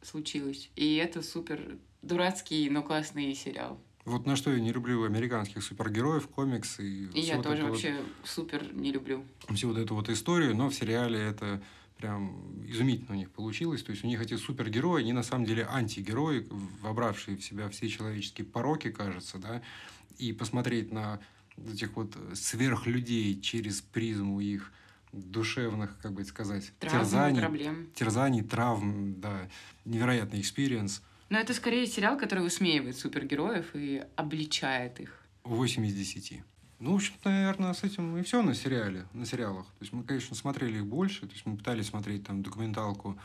случилось. 0.00 0.70
И 0.76 0.96
это 0.96 1.22
супер 1.22 1.76
дурацкий, 2.02 2.68
но 2.70 2.82
классный 2.82 3.34
сериал. 3.34 3.80
Вот 4.04 4.26
на 4.26 4.34
что 4.34 4.52
я 4.52 4.58
не 4.58 4.72
люблю 4.72 5.04
американских 5.04 5.62
супергероев, 5.62 6.26
комиксы 6.26 6.82
и, 6.84 7.04
И 7.12 7.20
я 7.20 7.40
тоже 7.40 7.62
вот- 7.62 7.70
вообще 7.70 7.96
супер 8.24 8.72
не 8.74 8.90
люблю. 8.90 9.24
всю 9.54 9.68
вот 9.68 9.78
эту 9.78 9.94
вот 9.94 10.08
историю, 10.08 10.56
но 10.56 10.68
в 10.70 10.74
сериале 10.74 11.20
это 11.20 11.62
прям 12.02 12.66
изумительно 12.66 13.12
у 13.12 13.18
них 13.18 13.30
получилось. 13.30 13.84
То 13.84 13.92
есть 13.92 14.02
у 14.02 14.08
них 14.08 14.20
эти 14.20 14.36
супергерои, 14.36 15.02
они 15.02 15.12
на 15.12 15.22
самом 15.22 15.44
деле 15.44 15.64
антигерои, 15.70 16.48
вобравшие 16.80 17.36
в 17.36 17.44
себя 17.44 17.68
все 17.68 17.88
человеческие 17.88 18.44
пороки, 18.44 18.90
кажется, 18.90 19.38
да, 19.38 19.62
и 20.18 20.32
посмотреть 20.32 20.90
на 20.90 21.20
этих 21.56 21.94
вот 21.94 22.16
сверхлюдей 22.34 23.40
через 23.40 23.82
призму 23.82 24.40
их 24.40 24.72
душевных, 25.12 25.96
как 26.02 26.12
бы 26.12 26.24
сказать, 26.24 26.72
Травмы, 26.80 26.98
терзаний, 27.00 27.40
проблем. 27.40 27.88
терзаний, 27.94 28.42
травм, 28.42 29.20
да, 29.20 29.48
невероятный 29.84 30.40
experience. 30.40 31.02
Но 31.28 31.38
это 31.38 31.54
скорее 31.54 31.86
сериал, 31.86 32.18
который 32.18 32.42
высмеивает 32.42 32.96
супергероев 32.96 33.76
и 33.76 34.02
обличает 34.16 34.98
их. 34.98 35.20
8 35.44 35.86
из 35.86 35.94
10. 35.94 36.42
Ну, 36.82 36.92
в 36.92 36.94
общем 36.96 37.14
наверное, 37.22 37.74
с 37.74 37.84
этим 37.84 38.16
и 38.16 38.22
все 38.22 38.42
на 38.42 38.54
сериале, 38.54 39.06
на 39.12 39.24
сериалах. 39.24 39.66
То 39.66 39.82
есть 39.82 39.92
мы, 39.92 40.02
конечно, 40.02 40.34
смотрели 40.34 40.78
их 40.78 40.86
больше. 40.86 41.20
То 41.20 41.32
есть 41.32 41.46
мы 41.46 41.56
пытались 41.56 41.86
смотреть 41.86 42.26
там 42.26 42.42
документалку 42.42 43.16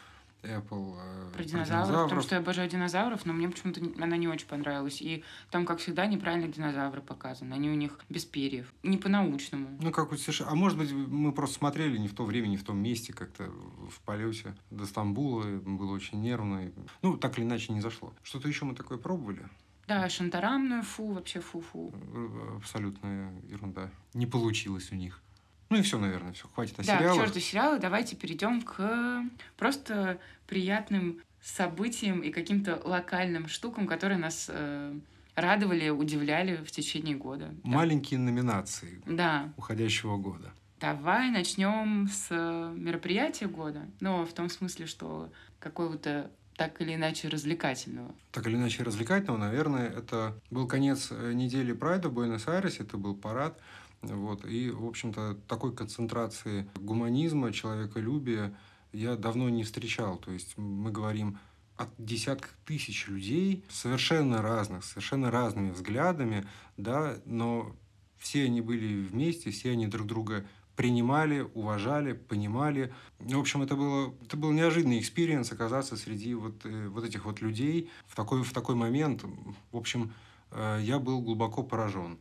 Apple 0.43 0.95
э, 0.99 1.31
Про 1.33 1.43
динозавров, 1.43 2.03
потому 2.03 2.21
что 2.21 2.35
я 2.35 2.41
обожаю 2.41 2.69
динозавров, 2.69 3.25
но 3.25 3.33
мне 3.33 3.49
почему-то 3.49 3.81
она 3.99 4.15
не 4.15 4.27
очень 4.27 4.45
понравилась. 4.45 5.01
И 5.01 5.23
там, 5.49 5.65
как 5.65 5.79
всегда, 5.79 6.05
неправильно 6.05 6.47
динозавры 6.47 7.01
показаны. 7.01 7.55
Они 7.55 7.67
у 7.67 7.73
них 7.73 7.99
без 8.09 8.25
перьев. 8.25 8.71
Не 8.83 8.97
по-научному. 8.97 9.75
Ну, 9.81 9.91
как 9.91 10.11
вот 10.11 10.19
совершенно... 10.19 10.51
А 10.51 10.55
может 10.55 10.77
быть, 10.77 10.91
мы 10.91 11.31
просто 11.31 11.57
смотрели 11.57 11.97
не 11.97 12.07
в 12.07 12.13
то 12.13 12.25
время, 12.25 12.45
не 12.45 12.57
в 12.57 12.63
том 12.63 12.77
месте, 12.77 13.11
как-то 13.11 13.45
в 13.89 13.99
полете 14.01 14.55
до 14.69 14.85
Стамбула. 14.85 15.45
Было 15.45 15.93
очень 15.93 16.21
нервно. 16.21 16.71
Ну, 17.01 17.17
так 17.17 17.39
или 17.39 17.45
иначе, 17.45 17.73
не 17.73 17.81
зашло. 17.81 18.13
Что-то 18.21 18.47
еще 18.47 18.65
мы 18.65 18.75
такое 18.75 18.99
пробовали. 18.99 19.47
Да, 19.87 20.09
шантарамную 20.09 20.83
фу, 20.83 21.13
вообще 21.13 21.39
фу-фу. 21.39 21.93
Э, 22.13 22.57
Абсолютная 22.57 23.31
ерунда. 23.49 23.89
Не 24.13 24.25
получилось 24.25 24.91
у 24.91 24.95
них. 24.95 25.21
Ну 25.69 25.77
и 25.77 25.81
все, 25.81 25.97
наверное, 25.97 26.33
все. 26.33 26.47
Хватит 26.53 26.79
о 26.79 26.83
Да, 26.83 26.95
к 26.95 26.99
сериалах. 26.99 27.25
черту 27.25 27.39
сериалы, 27.39 27.79
давайте 27.79 28.15
перейдем 28.15 28.61
к 28.61 29.23
просто 29.57 30.19
приятным 30.45 31.19
событиям 31.41 32.21
и 32.21 32.31
каким-то 32.31 32.81
локальным 32.83 33.47
штукам, 33.47 33.87
которые 33.87 34.17
нас 34.17 34.47
э, 34.49 34.93
радовали, 35.35 35.89
удивляли 35.89 36.57
в 36.63 36.71
течение 36.71 37.15
года. 37.15 37.49
Да. 37.63 37.69
Маленькие 37.69 38.19
номинации 38.19 39.01
Да. 39.05 39.53
уходящего 39.57 40.17
года. 40.17 40.51
Давай 40.79 41.31
начнем 41.31 42.07
с 42.07 42.27
э, 42.29 42.73
мероприятия 42.77 43.47
года. 43.47 43.87
Но 43.99 44.25
в 44.25 44.33
том 44.33 44.49
смысле, 44.49 44.85
что 44.85 45.31
какого-то 45.59 46.29
так 46.57 46.81
или 46.81 46.95
иначе 46.95 47.29
развлекательного. 47.29 48.13
Так 48.31 48.47
или 48.47 48.55
иначе 48.55 48.83
развлекательного, 48.83 49.37
наверное, 49.37 49.87
это 49.87 50.37
был 50.49 50.67
конец 50.67 51.09
э, 51.11 51.33
недели 51.33 51.71
Прайда 51.71 52.09
в 52.09 52.13
Буэнос-Айресе, 52.13 52.83
это 52.83 52.97
был 52.97 53.15
парад. 53.15 53.59
Вот, 54.01 54.45
и, 54.45 54.69
в 54.71 54.85
общем-то, 54.85 55.37
такой 55.47 55.75
концентрации 55.75 56.69
гуманизма, 56.75 57.53
человеколюбия 57.53 58.55
я 58.91 59.15
давно 59.15 59.49
не 59.49 59.63
встречал. 59.63 60.17
То 60.17 60.31
есть 60.31 60.57
мы 60.57 60.91
говорим 60.91 61.39
от 61.77 61.89
десятков 61.99 62.51
тысяч 62.65 63.07
людей, 63.07 63.63
совершенно 63.69 64.41
разных, 64.41 64.83
совершенно 64.83 65.29
разными 65.29 65.71
взглядами, 65.71 66.47
да, 66.75 67.17
но 67.25 67.75
все 68.17 68.45
они 68.45 68.61
были 68.61 69.05
вместе, 69.05 69.51
все 69.51 69.71
они 69.71 69.85
друг 69.87 70.07
друга 70.07 70.45
принимали, 70.77 71.39
уважали, 71.55 72.13
понимали. 72.13 72.93
В 73.19 73.37
общем, 73.37 73.63
это, 73.63 73.75
было, 73.75 74.13
это 74.21 74.37
был 74.37 74.51
неожиданный 74.51 74.99
experience 74.99 75.51
оказаться 75.51 75.97
среди 75.97 76.35
вот, 76.35 76.65
э, 76.65 76.87
вот 76.87 77.03
этих 77.03 77.25
вот 77.25 77.41
людей 77.41 77.89
в 78.05 78.15
такой, 78.15 78.43
в 78.43 78.53
такой 78.53 78.75
момент. 78.75 79.23
В 79.71 79.77
общем, 79.77 80.13
э, 80.51 80.79
я 80.81 80.99
был 80.99 81.21
глубоко 81.21 81.63
поражен. 81.63 82.19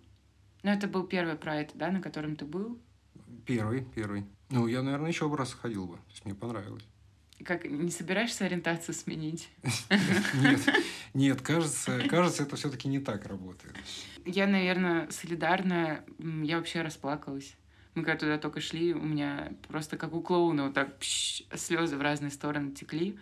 Но 0.62 0.72
это 0.72 0.88
был 0.88 1.06
первый 1.06 1.36
прайд, 1.36 1.72
да, 1.74 1.90
на 1.90 2.00
котором 2.00 2.34
ты 2.34 2.46
был? 2.46 2.80
Первый, 3.44 3.86
первый. 3.94 4.24
Ну, 4.48 4.66
я, 4.66 4.82
наверное, 4.82 5.10
еще 5.10 5.32
раз 5.32 5.52
ходил 5.52 5.86
бы. 5.86 5.96
То 5.96 6.10
есть 6.10 6.24
мне 6.24 6.34
понравилось. 6.34 6.84
Как, 7.44 7.66
не 7.66 7.90
собираешься 7.90 8.46
ориентацию 8.46 8.94
сменить? 8.94 9.50
Нет, 10.40 10.60
нет, 11.12 11.42
кажется, 11.42 12.00
кажется, 12.08 12.44
это 12.44 12.56
все-таки 12.56 12.88
не 12.88 13.00
так 13.00 13.26
работает. 13.26 13.76
Я, 14.24 14.46
наверное, 14.46 15.10
солидарна. 15.10 16.02
Я 16.18 16.56
вообще 16.56 16.80
расплакалась. 16.80 17.54
Мы 17.96 18.04
когда 18.04 18.18
туда 18.18 18.38
только 18.38 18.60
шли, 18.60 18.92
у 18.92 19.02
меня 19.02 19.52
просто 19.68 19.96
как 19.96 20.12
у 20.12 20.20
клоуна 20.20 20.64
вот 20.64 20.74
так 20.74 20.96
слезы 21.00 21.96
в 21.96 22.02
разные 22.02 22.30
стороны 22.30 22.72
текли. 22.72 23.18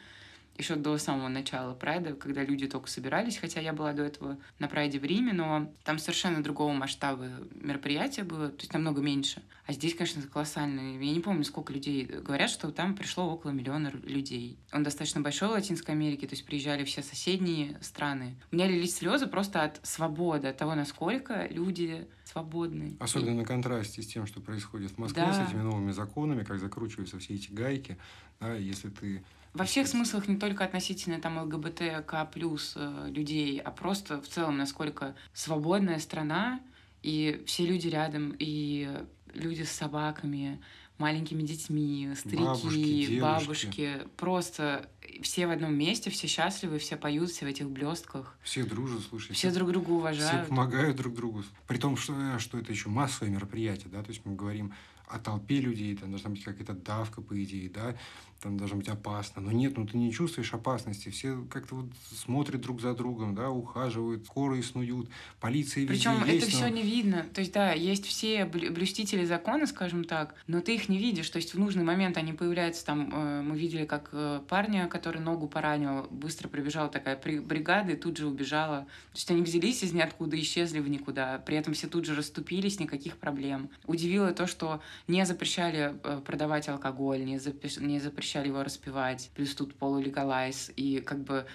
Еще 0.56 0.76
до 0.76 0.98
самого 0.98 1.28
начала 1.28 1.74
прайда, 1.74 2.14
когда 2.14 2.44
люди 2.44 2.68
только 2.68 2.88
собирались, 2.88 3.38
хотя 3.38 3.60
я 3.60 3.72
была 3.72 3.92
до 3.92 4.04
этого 4.04 4.36
на 4.58 4.68
прайде 4.68 5.00
в 5.00 5.04
Риме, 5.04 5.32
но 5.32 5.72
там 5.82 5.98
совершенно 5.98 6.42
другого 6.42 6.72
масштаба 6.72 7.28
мероприятия 7.54 8.22
было, 8.22 8.48
то 8.48 8.60
есть 8.60 8.72
намного 8.72 9.00
меньше. 9.00 9.42
А 9.66 9.72
здесь, 9.72 9.94
конечно, 9.94 10.22
колоссально. 10.22 11.02
Я 11.02 11.12
не 11.12 11.20
помню, 11.20 11.44
сколько 11.44 11.72
людей. 11.72 12.04
Говорят, 12.04 12.50
что 12.50 12.70
там 12.70 12.94
пришло 12.94 13.32
около 13.32 13.50
миллиона 13.50 13.90
людей. 14.04 14.58
Он 14.72 14.82
достаточно 14.82 15.20
большой 15.20 15.48
в 15.48 15.52
Латинской 15.52 15.94
Америке, 15.94 16.26
то 16.26 16.34
есть 16.34 16.46
приезжали 16.46 16.84
все 16.84 17.02
соседние 17.02 17.78
страны. 17.80 18.36
У 18.52 18.56
меня 18.56 18.68
лились 18.68 18.96
слезы 18.96 19.26
просто 19.26 19.62
от 19.62 19.80
свободы, 19.84 20.48
от 20.48 20.56
того, 20.56 20.74
насколько 20.74 21.46
люди 21.48 22.06
свободны. 22.34 22.96
Особенно 22.98 23.34
на 23.36 23.44
контрасте 23.44 24.02
с 24.02 24.06
тем, 24.06 24.26
что 24.26 24.40
происходит 24.40 24.90
в 24.90 24.98
Москве, 24.98 25.22
Да. 25.22 25.32
с 25.32 25.48
этими 25.48 25.62
новыми 25.62 25.92
законами, 25.92 26.42
как 26.42 26.58
закручиваются 26.58 27.18
все 27.18 27.34
эти 27.34 27.52
гайки. 27.52 27.96
Да, 28.40 28.54
если 28.54 28.90
ты 28.90 29.22
Во 29.52 29.64
всех 29.64 29.86
смыслах 29.86 30.26
не 30.26 30.36
только 30.36 30.64
относительно 30.64 31.20
там 31.20 31.38
ЛГБТК 31.38 32.24
плюс 32.24 32.74
э, 32.74 33.06
людей, 33.08 33.60
а 33.60 33.70
просто 33.70 34.20
в 34.20 34.26
целом, 34.26 34.56
насколько 34.56 35.14
свободная 35.32 36.00
страна, 36.00 36.60
и 37.04 37.40
все 37.46 37.64
люди 37.64 37.86
рядом, 37.86 38.34
и 38.36 38.90
люди 39.32 39.62
с 39.62 39.70
собаками, 39.70 40.60
маленькими 40.98 41.42
детьми, 41.42 42.10
старики, 42.16 42.44
Бабушки, 42.44 43.20
бабушки, 43.20 43.98
просто 44.16 44.88
все 45.22 45.46
в 45.46 45.50
одном 45.50 45.74
месте, 45.74 46.10
все 46.10 46.26
счастливы, 46.26 46.78
все 46.78 46.96
поют, 46.96 47.30
все 47.30 47.46
в 47.46 47.48
этих 47.48 47.68
блестках, 47.68 48.36
все 48.42 48.64
дружат, 48.64 49.02
слушай, 49.08 49.32
все 49.32 49.50
друг 49.50 49.70
друга 49.70 49.86
все 49.86 49.94
уважают. 49.94 50.48
помогают 50.48 50.96
друг 50.96 51.14
другу. 51.14 51.44
При 51.66 51.78
том, 51.78 51.96
что, 51.96 52.38
что 52.38 52.58
это 52.58 52.72
еще 52.72 52.88
массовое 52.88 53.32
мероприятие, 53.32 53.88
да, 53.90 54.02
то 54.02 54.10
есть 54.10 54.24
мы 54.24 54.34
говорим 54.34 54.72
о 55.06 55.18
толпе 55.18 55.60
людей, 55.60 55.96
там 55.96 56.10
должна 56.10 56.30
быть 56.30 56.42
какая-то 56.42 56.72
давка, 56.72 57.20
по 57.20 57.42
идее, 57.42 57.68
да, 57.68 57.96
там 58.40 58.56
должно 58.58 58.76
быть 58.76 58.88
опасно. 58.88 59.40
Но 59.42 59.52
нет, 59.52 59.76
ну 59.76 59.86
ты 59.86 59.96
не 59.96 60.12
чувствуешь 60.12 60.52
опасности. 60.52 61.08
Все 61.08 61.42
как-то 61.50 61.76
вот 61.76 61.86
смотрят 62.14 62.60
друг 62.60 62.80
за 62.80 62.94
другом, 62.94 63.34
да, 63.34 63.50
ухаживают, 63.50 64.26
скорые 64.26 64.62
снуют, 64.62 65.08
полиция 65.40 65.82
везде 65.84 65.94
Причем 66.10 66.24
есть. 66.26 66.46
это 66.48 66.52
но- 66.56 66.58
все 66.62 66.68
не 66.74 66.82
видно. 66.82 67.26
То 67.32 67.40
есть, 67.40 67.52
да, 67.52 67.72
есть 67.72 68.06
все 68.06 68.44
блю- 68.44 68.72
блюстители 68.72 69.24
закона, 69.24 69.66
скажем 69.66 70.04
так, 70.04 70.34
но 70.46 70.60
ты 70.60 70.74
их 70.74 70.88
не 70.88 70.98
видишь. 70.98 71.28
То 71.30 71.36
есть 71.38 71.54
в 71.54 71.58
нужный 71.58 71.84
момент 71.84 72.16
они 72.16 72.32
появляются 72.32 72.84
там. 72.84 73.10
э, 73.12 73.42
Мы 73.42 73.58
видели, 73.58 73.84
как 73.84 74.10
э, 74.12 74.40
парня, 74.48 74.88
который 74.88 75.20
ногу 75.20 75.48
поранил, 75.48 76.06
быстро 76.10 76.48
прибежала 76.48 76.88
такая 76.88 77.18
бригада 77.40 77.92
и 77.92 77.96
тут 77.96 78.16
же 78.16 78.26
убежала. 78.26 78.80
То 79.12 79.16
есть 79.16 79.30
они 79.30 79.42
взялись 79.42 79.82
из 79.82 79.92
ниоткуда, 79.92 80.38
исчезли 80.40 80.80
в 80.80 80.88
никуда. 80.88 81.38
При 81.38 81.56
этом 81.56 81.74
все 81.74 81.86
тут 81.88 82.04
же 82.04 82.14
расступились, 82.14 82.78
никаких 82.80 83.16
проблем. 83.16 83.70
Удивило 83.86 84.32
то, 84.32 84.46
что 84.46 84.80
не 85.08 85.24
запрещали 85.26 85.94
э, 86.02 86.20
продавать 86.24 86.68
алкоголь, 86.68 87.24
не, 87.24 87.36
запрещ- 87.36 87.82
не 87.82 87.98
запрещали 88.24 88.48
его 88.48 88.62
распивать. 88.62 89.30
Плюс 89.34 89.54
тут 89.54 89.74
полулегалайз. 89.74 90.72
И 90.76 91.00
как 91.00 91.22
бы 91.24 91.46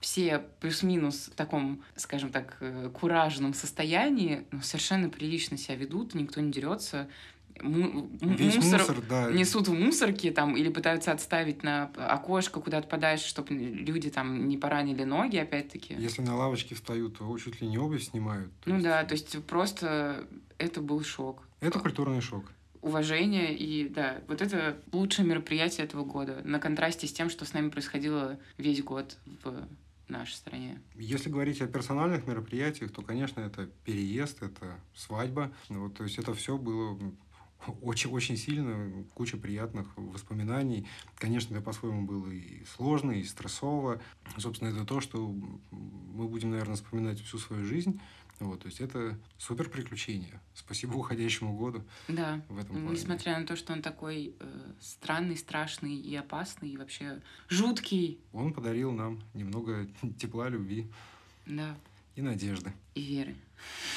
все 0.00 0.42
плюс-минус 0.60 1.28
в 1.32 1.36
таком, 1.36 1.82
скажем 1.96 2.30
так, 2.30 2.56
э, 2.60 2.90
куражном 2.92 3.52
состоянии, 3.54 4.44
но 4.50 4.62
совершенно 4.62 5.08
прилично 5.10 5.56
себя 5.58 5.76
ведут, 5.76 6.14
никто 6.14 6.40
не 6.40 6.50
дерется. 6.50 7.08
Му- 7.62 8.08
Весь 8.20 8.56
мусор, 8.56 8.80
мусор, 8.80 9.02
да. 9.08 9.30
несут 9.30 9.68
в 9.68 9.72
мусорке 9.74 10.32
там 10.32 10.56
или 10.56 10.68
пытаются 10.70 11.12
отставить 11.12 11.62
на 11.62 11.84
окошко 11.96 12.60
куда-то 12.60 12.88
подальше, 12.88 13.28
чтобы 13.28 13.54
люди 13.54 14.10
там 14.10 14.48
не 14.48 14.56
поранили 14.58 15.04
ноги, 15.04 15.36
опять-таки. 15.36 15.94
Если 15.94 16.22
на 16.22 16.34
лавочке 16.36 16.74
встают, 16.74 17.18
то 17.18 17.38
чуть 17.38 17.60
ли 17.60 17.68
не 17.68 17.78
обувь 17.78 18.02
снимают. 18.02 18.50
Ну 18.66 18.74
есть 18.74 18.84
да, 18.84 19.04
то 19.04 19.12
есть 19.14 19.44
просто 19.44 20.26
это 20.58 20.80
был 20.80 21.04
шок. 21.04 21.42
Это 21.60 21.78
культурный 21.78 22.20
шок. 22.20 22.44
Уважение 22.84 23.56
и 23.56 23.88
да, 23.88 24.20
вот 24.28 24.42
это 24.42 24.76
лучшее 24.92 25.26
мероприятие 25.26 25.86
этого 25.86 26.04
года 26.04 26.42
на 26.44 26.58
контрасте 26.58 27.06
с 27.06 27.12
тем, 27.14 27.30
что 27.30 27.46
с 27.46 27.54
нами 27.54 27.70
происходило 27.70 28.38
весь 28.58 28.82
год 28.82 29.16
в 29.42 29.66
нашей 30.06 30.34
стране. 30.34 30.82
Если 30.94 31.30
говорить 31.30 31.62
о 31.62 31.66
персональных 31.66 32.26
мероприятиях, 32.26 32.92
то, 32.92 33.00
конечно, 33.00 33.40
это 33.40 33.70
переезд, 33.86 34.42
это 34.42 34.78
свадьба. 34.94 35.50
Вот, 35.70 35.94
то 35.94 36.04
есть 36.04 36.18
это 36.18 36.34
все 36.34 36.58
было 36.58 36.98
очень-очень 37.80 38.36
сильно, 38.36 39.04
куча 39.14 39.38
приятных 39.38 39.86
воспоминаний. 39.96 40.86
Конечно, 41.16 41.54
это 41.54 41.64
по-своему 41.64 42.06
было 42.06 42.30
и 42.30 42.66
сложно, 42.66 43.12
и 43.12 43.22
стрессово. 43.24 44.02
Собственно, 44.36 44.68
это 44.68 44.84
то, 44.84 45.00
что 45.00 45.34
мы 45.70 46.28
будем, 46.28 46.50
наверное, 46.50 46.76
вспоминать 46.76 47.18
всю 47.22 47.38
свою 47.38 47.64
жизнь. 47.64 47.98
Вот, 48.40 48.60
то 48.60 48.66
есть 48.66 48.80
это 48.80 49.16
супер 49.38 49.68
приключение. 49.70 50.40
Спасибо 50.54 50.94
уходящему 50.96 51.56
году 51.56 51.84
Да. 52.08 52.42
в 52.48 52.58
этом 52.58 52.76
плане. 52.76 52.90
Несмотря 52.90 53.38
на 53.38 53.46
то, 53.46 53.54
что 53.56 53.72
он 53.72 53.80
такой 53.80 54.34
э, 54.40 54.72
странный, 54.80 55.36
страшный 55.36 55.94
и 55.96 56.14
опасный, 56.16 56.70
и 56.70 56.76
вообще 56.76 57.22
жуткий, 57.48 58.18
Он 58.32 58.52
подарил 58.52 58.90
нам 58.92 59.22
немного 59.34 59.86
тепла, 60.18 60.48
любви 60.48 60.90
да, 61.46 61.76
и 62.16 62.22
надежды. 62.22 62.72
и 62.94 63.02
веры 63.02 63.36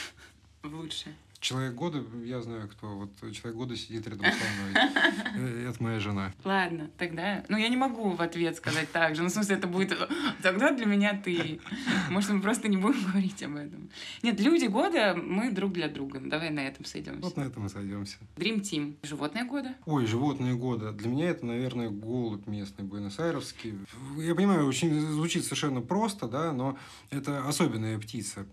в 0.62 0.74
лучшее. 0.74 1.16
Человек 1.48 1.76
года, 1.76 2.04
я 2.26 2.42
знаю, 2.42 2.68
кто. 2.68 2.88
Вот 2.88 3.10
человек 3.34 3.56
года 3.56 3.74
сидит 3.78 4.06
рядом 4.06 4.26
со 4.26 4.32
мной. 4.34 4.92
Э, 5.38 5.70
Это 5.70 5.84
моя 5.84 6.00
жена. 6.00 6.34
Ладно, 6.44 6.90
тогда... 6.98 7.46
Ну, 7.48 7.58
я 7.58 7.70
не 7.70 7.78
могу 7.78 8.10
в 8.10 8.22
ответ 8.22 8.56
сказать 8.56 8.92
так 8.92 9.16
же. 9.16 9.22
Ну, 9.22 9.30
в 9.30 9.32
смысле, 9.32 9.56
это 9.56 9.68
будет... 9.68 9.96
Тогда 10.42 10.72
для 10.72 10.86
меня 10.86 11.22
ты... 11.24 11.62
Может, 12.10 12.32
мы 12.32 12.42
просто 12.42 12.68
не 12.68 12.76
будем 12.78 13.02
говорить 13.12 13.42
об 13.44 13.56
этом. 13.56 13.90
Нет, 14.24 14.40
люди 14.40 14.66
года, 14.66 15.16
мы 15.16 15.52
друг 15.52 15.74
для 15.74 15.88
друга. 15.90 16.20
Давай 16.20 16.50
на 16.50 16.62
этом 16.62 16.86
сойдемся. 16.86 17.22
Вот 17.22 17.38
на 17.38 17.44
этом 17.44 17.64
мы 17.64 17.70
сойдемся. 17.70 18.18
Dream 18.36 18.62
Team. 18.62 18.96
Животное 19.04 19.46
года? 19.46 19.76
Ой, 19.86 20.06
животные 20.08 20.56
года. 20.56 20.92
Для 20.92 21.08
меня 21.08 21.30
это, 21.30 21.46
наверное, 21.46 21.90
голубь 21.90 22.48
местный, 22.48 22.84
буэнос-айресский. 22.84 23.76
Я 24.18 24.34
понимаю, 24.34 24.66
очень 24.66 25.00
звучит 25.00 25.44
совершенно 25.44 25.82
просто, 25.82 26.28
да, 26.28 26.52
но 26.52 26.78
это 27.12 27.48
особенная 27.48 28.00
птица. 28.00 28.48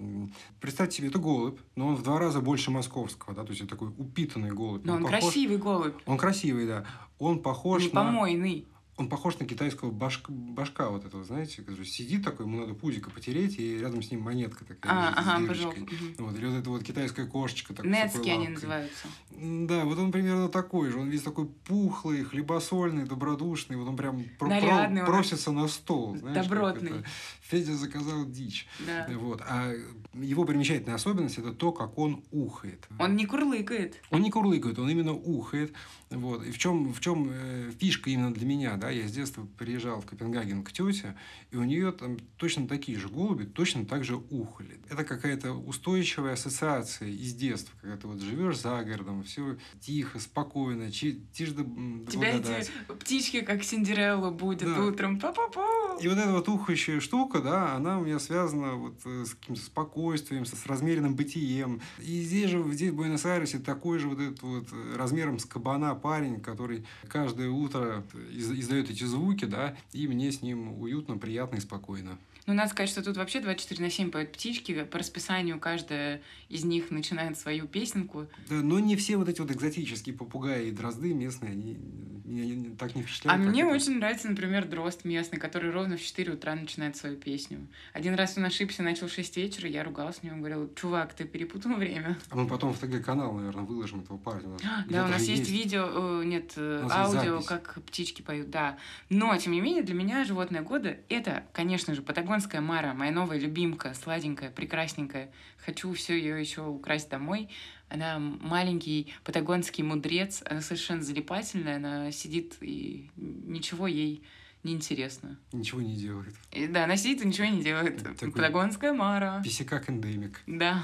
Представьте 0.60 0.98
себе, 0.98 1.08
это 1.08 1.18
голубь, 1.18 1.58
но 1.76 1.88
он 1.88 1.96
в 1.96 2.02
два 2.02 2.18
раза 2.18 2.40
больше 2.40 2.70
московского, 2.84 3.34
да, 3.34 3.42
то 3.44 3.50
есть 3.50 3.62
это 3.62 3.70
такой 3.70 3.88
упитанный 3.88 4.50
голубь. 4.50 4.84
Но 4.84 4.94
он 4.94 5.04
похож- 5.04 5.20
красивый 5.20 5.56
голубь. 5.58 5.94
Он 6.06 6.18
красивый, 6.18 6.66
да. 6.66 6.84
Он 7.18 7.38
похож 7.40 7.82
Не 7.82 7.88
на... 7.88 7.94
помойный. 8.04 8.66
Он 8.96 9.08
похож 9.08 9.36
на 9.40 9.46
китайского 9.46 9.90
башка, 9.90 10.30
башка 10.30 10.88
вот 10.88 11.04
этого, 11.04 11.24
знаете, 11.24 11.64
сидит 11.84 12.22
такой, 12.22 12.46
ему 12.46 12.60
надо 12.60 12.74
пузико 12.74 13.10
потереть, 13.10 13.58
и 13.58 13.76
рядом 13.76 14.00
с 14.02 14.10
ним 14.12 14.20
монетка 14.20 14.64
такая 14.64 14.92
А, 14.92 15.12
с 15.20 15.26
ага, 15.26 15.48
пожалуйста. 15.48 15.80
Вот, 16.18 16.36
или 16.38 16.46
вот 16.46 16.54
эта 16.54 16.70
вот 16.70 16.84
китайская 16.84 17.26
кошечка. 17.26 17.74
Так, 17.74 17.86
Нецки 17.86 18.28
они 18.28 18.46
называются. 18.46 19.08
Да, 19.32 19.84
вот 19.84 19.98
он 19.98 20.12
примерно 20.12 20.48
такой 20.48 20.90
же. 20.90 21.00
Он 21.00 21.08
весь 21.08 21.22
такой 21.22 21.46
пухлый, 21.46 22.22
хлебосольный, 22.22 23.04
добродушный. 23.04 23.76
Вот 23.76 23.88
он 23.88 23.96
прям 23.96 24.22
про- 24.38 24.60
про- 24.60 24.86
он. 24.86 25.04
просится 25.06 25.50
на 25.50 25.66
стол. 25.66 26.16
знаешь, 26.16 26.46
Добротный. 26.46 27.02
Федя 27.48 27.74
заказал 27.74 28.24
дичь. 28.26 28.66
Да. 28.86 29.06
Вот. 29.18 29.42
А 29.46 29.72
его 30.14 30.44
примечательная 30.44 30.94
особенность 30.94 31.38
это 31.38 31.52
то, 31.52 31.72
как 31.72 31.98
он 31.98 32.24
ухает. 32.30 32.86
Он 32.98 33.16
не 33.16 33.26
курлыкает. 33.26 34.00
Он 34.10 34.22
не 34.22 34.30
курлыкает, 34.30 34.78
он 34.78 34.88
именно 34.88 35.12
ухает. 35.12 35.74
Вот. 36.10 36.44
И 36.44 36.50
в 36.50 36.58
чем, 36.58 36.92
в 36.94 37.00
чем 37.00 37.28
э, 37.30 37.70
фишка 37.78 38.08
именно 38.08 38.32
для 38.32 38.46
меня, 38.46 38.76
да, 38.76 38.88
я 38.90 39.06
с 39.06 39.12
детства 39.12 39.46
приезжал 39.58 40.00
в 40.00 40.06
Копенгаген 40.06 40.62
к 40.64 40.72
тете, 40.72 41.16
и 41.50 41.56
у 41.56 41.64
нее 41.64 41.92
там 41.92 42.18
точно 42.36 42.66
такие 42.66 42.98
же 42.98 43.08
голуби, 43.08 43.44
точно 43.44 43.84
так 43.84 44.04
же 44.04 44.16
ухали. 44.30 44.80
Это 44.88 45.04
какая-то 45.04 45.52
устойчивая 45.52 46.34
ассоциация 46.34 47.08
из 47.08 47.34
детства, 47.34 47.76
когда 47.80 47.96
ты 47.96 48.06
вот 48.06 48.20
живешь 48.20 48.58
за 48.58 48.82
городом, 48.84 49.22
все 49.24 49.56
тихо, 49.80 50.18
спокойно, 50.18 50.90
тишь 50.90 51.14
да 51.50 51.64
тебя 52.10 52.38
эти 52.38 52.70
птички, 53.00 53.40
как 53.42 53.64
Синдерелла, 53.64 54.30
будет 54.30 54.68
Да. 54.68 54.84
утром. 54.84 55.18
Па-па-па. 55.20 55.98
И 56.00 56.08
вот 56.08 56.18
эта 56.18 56.32
вот 56.32 56.48
ухающая 56.48 57.00
штука, 57.00 57.33
да, 57.40 57.74
она 57.74 57.98
у 57.98 58.04
меня 58.04 58.18
связана 58.18 58.74
вот 58.74 58.94
э, 59.04 59.24
с 59.24 59.34
каким-то 59.34 59.60
спокойствием, 59.62 60.44
с 60.44 60.66
размеренным 60.66 61.14
бытием. 61.14 61.80
И 61.98 62.22
здесь 62.22 62.50
же, 62.50 62.62
здесь 62.72 62.90
в 62.92 62.96
Буэнос-Айресе 62.96 63.58
такой 63.58 63.98
же 63.98 64.08
вот 64.08 64.20
этот 64.20 64.42
вот 64.42 64.68
э, 64.72 64.96
размером 64.96 65.38
с 65.38 65.44
кабана 65.44 65.94
парень, 65.94 66.40
который 66.40 66.84
каждое 67.08 67.50
утро 67.50 68.04
из- 68.32 68.52
издает 68.52 68.90
эти 68.90 69.04
звуки, 69.04 69.44
да, 69.44 69.76
и 69.92 70.06
мне 70.08 70.30
с 70.30 70.42
ним 70.42 70.80
уютно, 70.80 71.18
приятно 71.18 71.56
и 71.56 71.60
спокойно. 71.60 72.18
Ну, 72.46 72.52
надо 72.54 72.70
сказать, 72.70 72.90
что 72.90 73.02
тут 73.02 73.16
вообще 73.16 73.40
24 73.40 73.82
на 73.82 73.90
7 73.90 74.10
поют 74.10 74.32
птички. 74.32 74.84
По 74.84 74.98
расписанию 74.98 75.58
каждая 75.58 76.20
из 76.50 76.64
них 76.64 76.90
начинает 76.90 77.38
свою 77.38 77.66
песенку. 77.66 78.26
Да, 78.48 78.56
но 78.56 78.78
не 78.78 78.96
все 78.96 79.16
вот 79.16 79.28
эти 79.28 79.40
вот 79.40 79.50
экзотические 79.50 80.14
попугаи 80.14 80.68
и 80.68 80.70
дрозды 80.70 81.14
местные, 81.14 81.52
они 81.52 81.78
меня 82.24 82.70
так 82.78 82.94
не 82.94 83.02
А 83.02 83.04
впечатляют. 83.04 83.42
как 83.42 83.50
мне 83.50 83.62
это. 83.62 83.70
очень 83.72 83.98
нравится, 83.98 84.28
например, 84.28 84.66
дрозд 84.66 85.04
местный, 85.04 85.38
который 85.38 85.70
ровно 85.70 85.96
в 85.96 86.02
4 86.02 86.32
утра 86.32 86.54
начинает 86.54 86.96
свою 86.96 87.16
песню. 87.16 87.66
Один 87.92 88.14
раз 88.14 88.36
он 88.36 88.44
ошибся, 88.44 88.82
начал 88.82 89.08
в 89.08 89.12
6 89.12 89.36
вечера, 89.36 89.68
я 89.68 89.84
ругалась 89.84 90.16
с 90.16 90.22
ним, 90.22 90.38
говорила, 90.38 90.68
чувак, 90.74 91.14
ты 91.14 91.24
перепутал 91.24 91.74
время. 91.74 92.18
А 92.30 92.36
мы 92.36 92.46
потом 92.46 92.72
в 92.74 92.78
ТГ-канал, 92.78 93.32
наверное, 93.34 93.64
выложим 93.64 94.00
этого 94.00 94.16
парня. 94.18 94.48
Нас 94.48 94.60
Да, 94.62 94.84
где-то 94.86 95.04
у 95.04 95.08
нас 95.08 95.22
есть, 95.22 95.50
видео, 95.50 96.20
э, 96.20 96.24
нет, 96.24 96.52
э, 96.56 96.86
аудио, 96.90 97.34
запись. 97.40 97.46
как 97.46 97.78
птички 97.86 98.22
поют, 98.22 98.50
да. 98.50 98.78
Но, 99.10 99.36
тем 99.36 99.52
не 99.52 99.60
менее, 99.60 99.82
для 99.82 99.94
меня 99.94 100.24
животное 100.24 100.62
года— 100.62 100.96
это, 101.08 101.44
конечно 101.52 101.94
же, 101.94 102.02
патагонская 102.34 102.60
Мара, 102.60 102.94
моя 102.94 103.12
новая 103.12 103.38
любимка, 103.38 103.94
сладенькая, 103.94 104.50
прекрасненькая. 104.50 105.30
Хочу 105.64 105.92
все 105.94 106.18
ее 106.18 106.40
еще 106.40 106.62
украсть 106.66 107.08
домой. 107.08 107.48
Она 107.88 108.18
маленький 108.18 109.12
патагонский 109.22 109.84
мудрец, 109.84 110.42
она 110.44 110.60
совершенно 110.60 111.00
залипательная, 111.02 111.76
она 111.76 112.10
сидит 112.10 112.56
и 112.60 113.08
ничего 113.16 113.86
ей 113.86 114.24
не 114.64 114.72
интересно. 114.72 115.38
Ничего 115.52 115.80
не 115.80 115.94
делает. 115.94 116.34
И, 116.50 116.66
да, 116.66 116.84
она 116.84 116.96
сидит 116.96 117.22
и 117.22 117.28
ничего 117.28 117.46
не 117.46 117.62
делает. 117.62 118.02
Такой- 118.02 118.32
Патагонская 118.32 118.92
Мара. 118.92 119.40
Писякак 119.44 119.88
эндемик. 119.88 120.40
Да. 120.48 120.82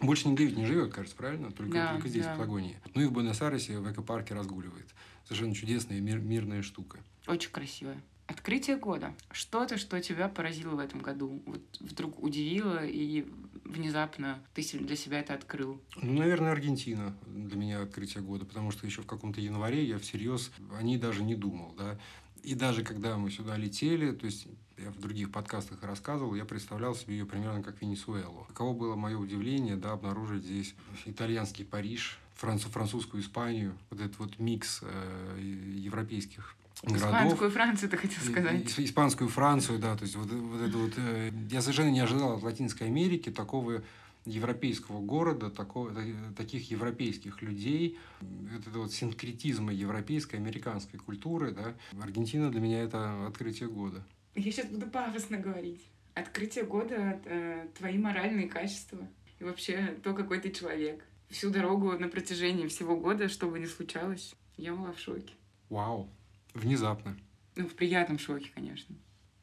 Больше 0.00 0.26
нигде 0.28 0.46
ведь 0.46 0.56
не 0.56 0.66
живет, 0.66 0.92
кажется, 0.92 1.16
правильно? 1.16 1.52
Только, 1.52 1.72
Да, 1.74 1.92
только 1.92 2.08
здесь, 2.08 2.24
да. 2.24 2.34
в 2.34 2.38
Патагонии. 2.38 2.76
Ну 2.94 3.02
и 3.02 3.04
в 3.04 3.12
Буэнос-Айресе 3.12 3.78
в 3.78 3.92
экопарке 3.92 4.34
разгуливает. 4.34 4.88
Совершенно 5.24 5.54
чудесная 5.54 6.00
мир- 6.00 6.18
мирная 6.18 6.62
штука. 6.62 6.98
Очень 7.28 7.50
красивая. 7.52 8.02
Открытие 8.26 8.76
года. 8.76 9.14
Что-то, 9.30 9.76
что 9.76 10.00
тебя 10.00 10.28
поразило 10.28 10.76
в 10.76 10.78
этом 10.78 11.00
году. 11.00 11.42
Вот 11.44 11.60
вдруг 11.80 12.22
удивило, 12.22 12.84
и 12.84 13.26
внезапно 13.64 14.42
ты 14.54 14.62
для 14.78 14.96
себя 14.96 15.20
это 15.20 15.34
открыл. 15.34 15.80
Ну, 15.96 16.18
наверное, 16.18 16.52
Аргентина 16.52 17.14
для 17.26 17.56
меня 17.56 17.82
открытие 17.82 18.22
года, 18.22 18.44
потому 18.44 18.70
что 18.70 18.86
еще 18.86 19.02
в 19.02 19.06
каком-то 19.06 19.40
январе 19.40 19.84
я 19.84 19.98
всерьез 19.98 20.50
о 20.76 20.82
ней 20.82 20.96
даже 20.98 21.22
не 21.22 21.34
думал, 21.34 21.74
да. 21.76 21.98
И 22.42 22.54
даже 22.54 22.82
когда 22.82 23.16
мы 23.16 23.30
сюда 23.30 23.56
летели, 23.56 24.12
то 24.12 24.26
есть 24.26 24.46
я 24.76 24.90
в 24.90 24.98
других 24.98 25.30
подкастах 25.30 25.82
рассказывал, 25.82 26.34
я 26.34 26.44
представлял 26.44 26.94
себе 26.94 27.16
ее 27.16 27.26
примерно 27.26 27.62
как 27.62 27.80
Венесуэлу. 27.80 28.44
Каково 28.48 28.74
было 28.74 28.96
мое 28.96 29.16
удивление, 29.16 29.76
да, 29.76 29.92
обнаружить 29.92 30.44
здесь 30.44 30.74
итальянский 31.06 31.64
Париж, 31.64 32.18
француз, 32.34 32.70
французскую 32.70 33.22
Испанию, 33.22 33.76
вот 33.90 34.00
этот 34.00 34.18
вот 34.18 34.38
микс 34.38 34.80
э, 34.82 35.38
европейских 35.76 36.56
городов. 36.92 37.10
Испанскую 37.10 37.50
Францию, 37.50 37.90
ты 37.90 37.96
хотел 37.96 38.22
сказать. 38.22 38.78
Испанскую 38.78 39.28
Францию, 39.28 39.78
да, 39.78 39.96
то 39.96 40.02
есть 40.02 40.16
вот, 40.16 40.30
вот 40.30 40.60
это 40.60 40.76
вот... 40.78 40.92
э, 40.96 41.30
я 41.50 41.60
совершенно 41.60 41.90
не 41.90 42.00
ожидал 42.00 42.36
от 42.36 42.42
Латинской 42.42 42.86
Америки 42.86 43.30
такого 43.30 43.82
европейского 44.24 45.00
города, 45.00 45.50
такого, 45.50 45.92
та- 45.92 46.32
таких 46.36 46.70
европейских 46.70 47.42
людей, 47.42 47.98
вот 48.20 48.66
этого 48.68 48.82
вот 48.82 48.92
синкретизма 48.92 49.72
европейской, 49.72 50.36
американской 50.36 50.98
культуры, 50.98 51.52
да. 51.52 51.74
Аргентина 52.00 52.50
для 52.50 52.60
меня 52.60 52.82
это 52.82 53.26
открытие 53.26 53.68
года. 53.68 54.04
Я 54.34 54.50
сейчас 54.50 54.66
буду 54.66 54.86
пафосно 54.86 55.36
говорить. 55.36 55.82
Открытие 56.14 56.64
года 56.64 57.20
э, 57.24 57.68
твои 57.76 57.98
моральные 57.98 58.48
качества. 58.48 58.98
И 59.38 59.44
вообще 59.44 59.96
то, 60.02 60.14
какой 60.14 60.40
ты 60.40 60.50
человек. 60.50 61.04
Всю 61.28 61.50
дорогу 61.50 61.98
на 61.98 62.08
протяжении 62.08 62.68
всего 62.68 62.96
года, 62.96 63.28
что 63.28 63.48
бы 63.48 63.58
ни 63.58 63.66
случалось, 63.66 64.34
я 64.56 64.74
была 64.74 64.92
в 64.92 64.98
шоке. 65.00 65.34
Вау, 65.68 66.08
внезапно. 66.54 67.16
Ну, 67.56 67.68
в 67.68 67.74
приятном 67.74 68.18
шоке, 68.18 68.50
конечно. 68.54 68.94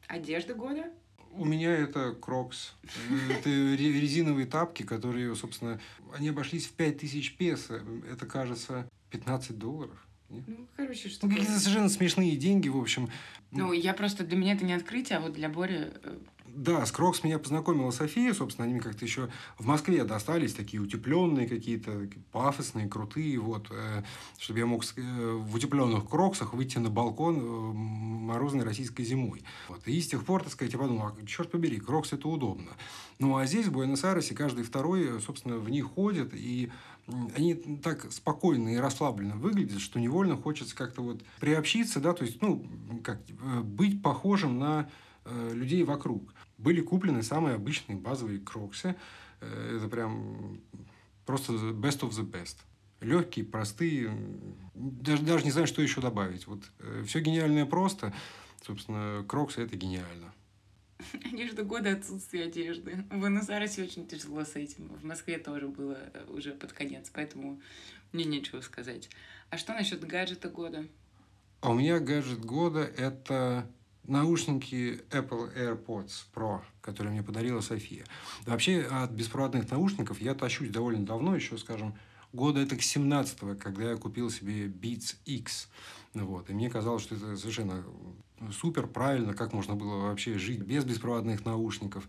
Одежда 0.08 0.54
года? 0.54 0.90
У 1.30 1.44
меня 1.46 1.70
это 1.72 2.12
крокс. 2.12 2.74
Это 3.30 3.48
ре- 3.48 4.00
резиновые 4.00 4.46
тапки, 4.46 4.82
которые, 4.82 5.34
собственно, 5.34 5.80
они 6.14 6.28
обошлись 6.28 6.66
в 6.66 6.72
5000 6.72 7.36
песо. 7.36 7.82
Это, 8.10 8.26
кажется, 8.26 8.86
15 9.10 9.56
долларов. 9.58 10.06
Нет? 10.32 10.44
Ну, 10.46 10.66
короче, 10.76 11.08
что 11.08 11.26
Ну, 11.26 11.34
какие-то 11.34 11.58
совершенно 11.60 11.88
смешные 11.88 12.36
деньги, 12.36 12.68
в 12.68 12.76
общем. 12.78 13.08
Ну, 13.50 13.72
я 13.72 13.92
просто, 13.92 14.24
для 14.24 14.36
меня 14.36 14.54
это 14.54 14.64
не 14.64 14.72
открытие, 14.72 15.18
а 15.18 15.20
вот 15.20 15.34
для 15.34 15.48
Бори... 15.50 15.90
э, 16.02 16.18
Да, 16.46 16.86
с 16.86 16.90
Crocs 16.92 17.22
меня 17.22 17.38
познакомила 17.38 17.90
София, 17.90 18.32
собственно, 18.32 18.66
они 18.66 18.80
как-то 18.80 19.04
еще 19.04 19.28
в 19.58 19.66
Москве 19.66 20.04
достались, 20.04 20.54
такие 20.54 20.82
утепленные 20.82 21.46
какие-то, 21.46 22.08
пафосные, 22.30 22.88
крутые, 22.88 23.38
вот, 23.38 23.68
э, 23.70 24.02
чтобы 24.38 24.60
я 24.60 24.66
мог 24.66 24.84
э, 24.96 25.00
в 25.00 25.54
утепленных 25.54 26.08
Crocs 26.08 26.37
ах 26.37 26.54
выйти 26.54 26.78
на 26.78 26.88
балкон 26.88 27.74
морозной 27.74 28.64
российской 28.64 29.04
зимой. 29.04 29.42
Вот. 29.68 29.86
И 29.86 30.00
с 30.00 30.08
тех 30.08 30.24
пор, 30.24 30.42
так 30.42 30.52
сказать, 30.52 30.72
я 30.72 30.78
подумал, 30.78 31.08
а, 31.08 31.26
черт 31.26 31.50
побери, 31.50 31.78
Crocs 31.78 32.14
это 32.14 32.26
удобно. 32.28 32.70
Ну, 33.18 33.36
а 33.36 33.44
здесь, 33.44 33.66
в 33.66 33.72
Буэнос-Айресе, 33.72 34.34
каждый 34.34 34.64
второй, 34.64 35.20
собственно, 35.20 35.58
в 35.58 35.68
них 35.68 35.84
ходит, 35.84 36.32
и 36.32 36.70
они 37.34 37.54
так 37.54 38.12
спокойно 38.12 38.68
и 38.68 38.76
расслабленно 38.76 39.36
выглядят, 39.36 39.80
что 39.80 39.98
невольно 39.98 40.36
хочется 40.36 40.76
как-то 40.76 41.02
вот 41.02 41.22
приобщиться, 41.40 42.00
да, 42.00 42.12
то 42.12 42.24
есть, 42.24 42.40
ну, 42.40 42.64
как, 43.02 43.20
э, 43.28 43.60
быть 43.60 44.02
похожим 44.02 44.58
на 44.58 44.88
э, 45.24 45.50
людей 45.52 45.82
вокруг. 45.82 46.32
Были 46.58 46.80
куплены 46.80 47.22
самые 47.22 47.56
обычные 47.56 47.98
базовые 47.98 48.38
кроксы. 48.38 48.94
Э, 49.40 49.76
Это 49.76 49.88
прям 49.88 50.60
просто 51.26 51.52
best 51.52 52.00
of 52.00 52.10
the 52.10 52.28
best. 52.28 52.56
Легкие, 53.00 53.44
простые. 53.44 54.16
Даже, 54.74 55.22
даже 55.22 55.44
не 55.44 55.50
знаю, 55.50 55.66
что 55.66 55.82
еще 55.82 56.00
добавить. 56.00 56.46
Вот 56.46 56.62
все 57.04 57.20
гениальное 57.20 57.66
просто. 57.66 58.14
Собственно, 58.64 59.24
кроксы 59.26 59.60
это 59.62 59.76
гениально. 59.76 60.32
Одежда 61.32 61.62
года, 61.62 61.92
отсутствие 61.92 62.44
одежды. 62.44 63.04
В 63.10 63.18
Буэнос-Айресе 63.18 63.82
очень 63.82 64.06
тяжело 64.06 64.44
с 64.44 64.56
этим. 64.56 64.88
В 64.88 65.04
Москве 65.04 65.38
тоже 65.38 65.68
было 65.68 65.98
э, 66.14 66.24
уже 66.28 66.52
под 66.52 66.72
конец, 66.72 67.10
поэтому 67.12 67.60
мне 68.12 68.24
нечего 68.24 68.60
сказать. 68.60 69.08
А 69.50 69.58
что 69.58 69.72
насчет 69.72 70.06
гаджета 70.06 70.48
года? 70.48 70.86
А 71.60 71.70
у 71.70 71.74
меня 71.74 72.00
гаджет 72.00 72.44
года 72.44 72.80
это 72.80 73.66
наушники 74.04 75.02
Apple 75.10 75.54
AirPods 75.56 76.24
Pro, 76.34 76.60
которые 76.80 77.12
мне 77.12 77.22
подарила 77.22 77.60
София. 77.60 78.04
Вообще 78.46 78.82
от 78.90 79.10
беспроводных 79.10 79.70
наушников 79.70 80.20
я 80.20 80.34
тащусь 80.34 80.70
довольно 80.70 81.06
давно, 81.06 81.36
еще, 81.36 81.56
скажем, 81.58 81.94
года 82.32 82.60
это 82.60 82.76
к 82.76 82.82
17 82.82 83.58
когда 83.58 83.90
я 83.90 83.96
купил 83.96 84.30
себе 84.30 84.66
Beats 84.66 85.16
X. 85.24 85.68
Вот. 86.14 86.50
И 86.50 86.52
мне 86.52 86.68
казалось, 86.68 87.02
что 87.02 87.14
это 87.14 87.36
совершенно 87.36 87.84
супер, 88.50 88.86
правильно, 88.86 89.34
как 89.34 89.52
можно 89.52 89.74
было 89.74 90.08
вообще 90.08 90.38
жить 90.38 90.60
без 90.60 90.84
беспроводных 90.84 91.44
наушников. 91.44 92.08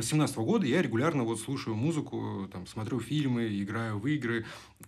С 0.00 0.06
17 0.06 0.36
года 0.38 0.66
я 0.66 0.82
регулярно 0.82 1.24
вот 1.24 1.40
слушаю 1.40 1.76
музыку, 1.76 2.48
там, 2.52 2.66
смотрю 2.66 3.00
фильмы, 3.00 3.48
играю 3.60 3.98
в 3.98 4.06
игры, 4.06 4.44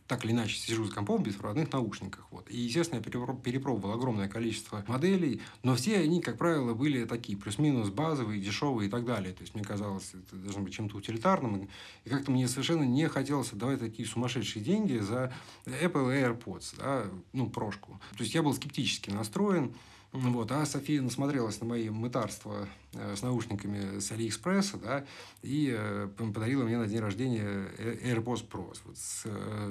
так 0.06 0.24
или 0.24 0.32
иначе 0.32 0.56
сижу 0.56 0.84
за 0.84 0.94
компом 0.94 1.22
в 1.22 1.26
беспроводных 1.26 1.72
наушниках. 1.72 2.26
Вот. 2.30 2.50
И, 2.50 2.56
естественно, 2.56 2.98
я 2.98 3.04
перепро- 3.04 3.40
перепробовал 3.40 3.94
огромное 3.94 4.28
количество 4.28 4.84
моделей, 4.86 5.40
но 5.62 5.74
все 5.74 5.98
они, 5.98 6.20
как 6.20 6.38
правило, 6.38 6.74
были 6.74 7.04
такие, 7.04 7.38
плюс-минус 7.38 7.90
базовые, 7.90 8.40
дешевые 8.40 8.88
и 8.88 8.90
так 8.90 9.04
далее. 9.04 9.32
То 9.32 9.42
есть, 9.42 9.54
мне 9.54 9.64
казалось, 9.64 10.12
это 10.14 10.36
должно 10.36 10.62
быть 10.62 10.74
чем-то 10.74 10.96
утилитарным. 10.96 11.68
И 12.04 12.08
как-то 12.08 12.30
мне 12.30 12.48
совершенно 12.48 12.84
не 12.84 13.08
хотелось 13.08 13.52
отдавать 13.52 13.80
такие 13.80 14.08
сумасшедшие 14.08 14.64
деньги 14.64 14.98
за 14.98 15.32
Apple 15.66 16.42
AirPods, 16.42 16.74
да, 16.78 17.06
ну, 17.32 17.48
прошку. 17.48 18.00
То 18.16 18.22
есть, 18.22 18.34
я 18.34 18.42
был 18.42 18.54
скептически 18.54 19.10
настроен. 19.10 19.74
Вот. 20.12 20.50
А 20.52 20.64
София 20.64 21.02
насмотрелась 21.02 21.60
на 21.60 21.66
мои 21.66 21.90
мытарства 21.90 22.68
с 23.16 23.22
наушниками 23.22 23.98
с 23.98 24.12
Алиэкспресса, 24.12 24.78
да, 24.78 25.04
и 25.42 25.74
э, 25.76 26.08
подарила 26.16 26.64
мне 26.64 26.78
на 26.78 26.86
день 26.86 27.00
рождения 27.00 27.68
AirPods 27.78 28.48
Pro 28.48 28.68
вот 28.84 28.96
с, 28.96 29.24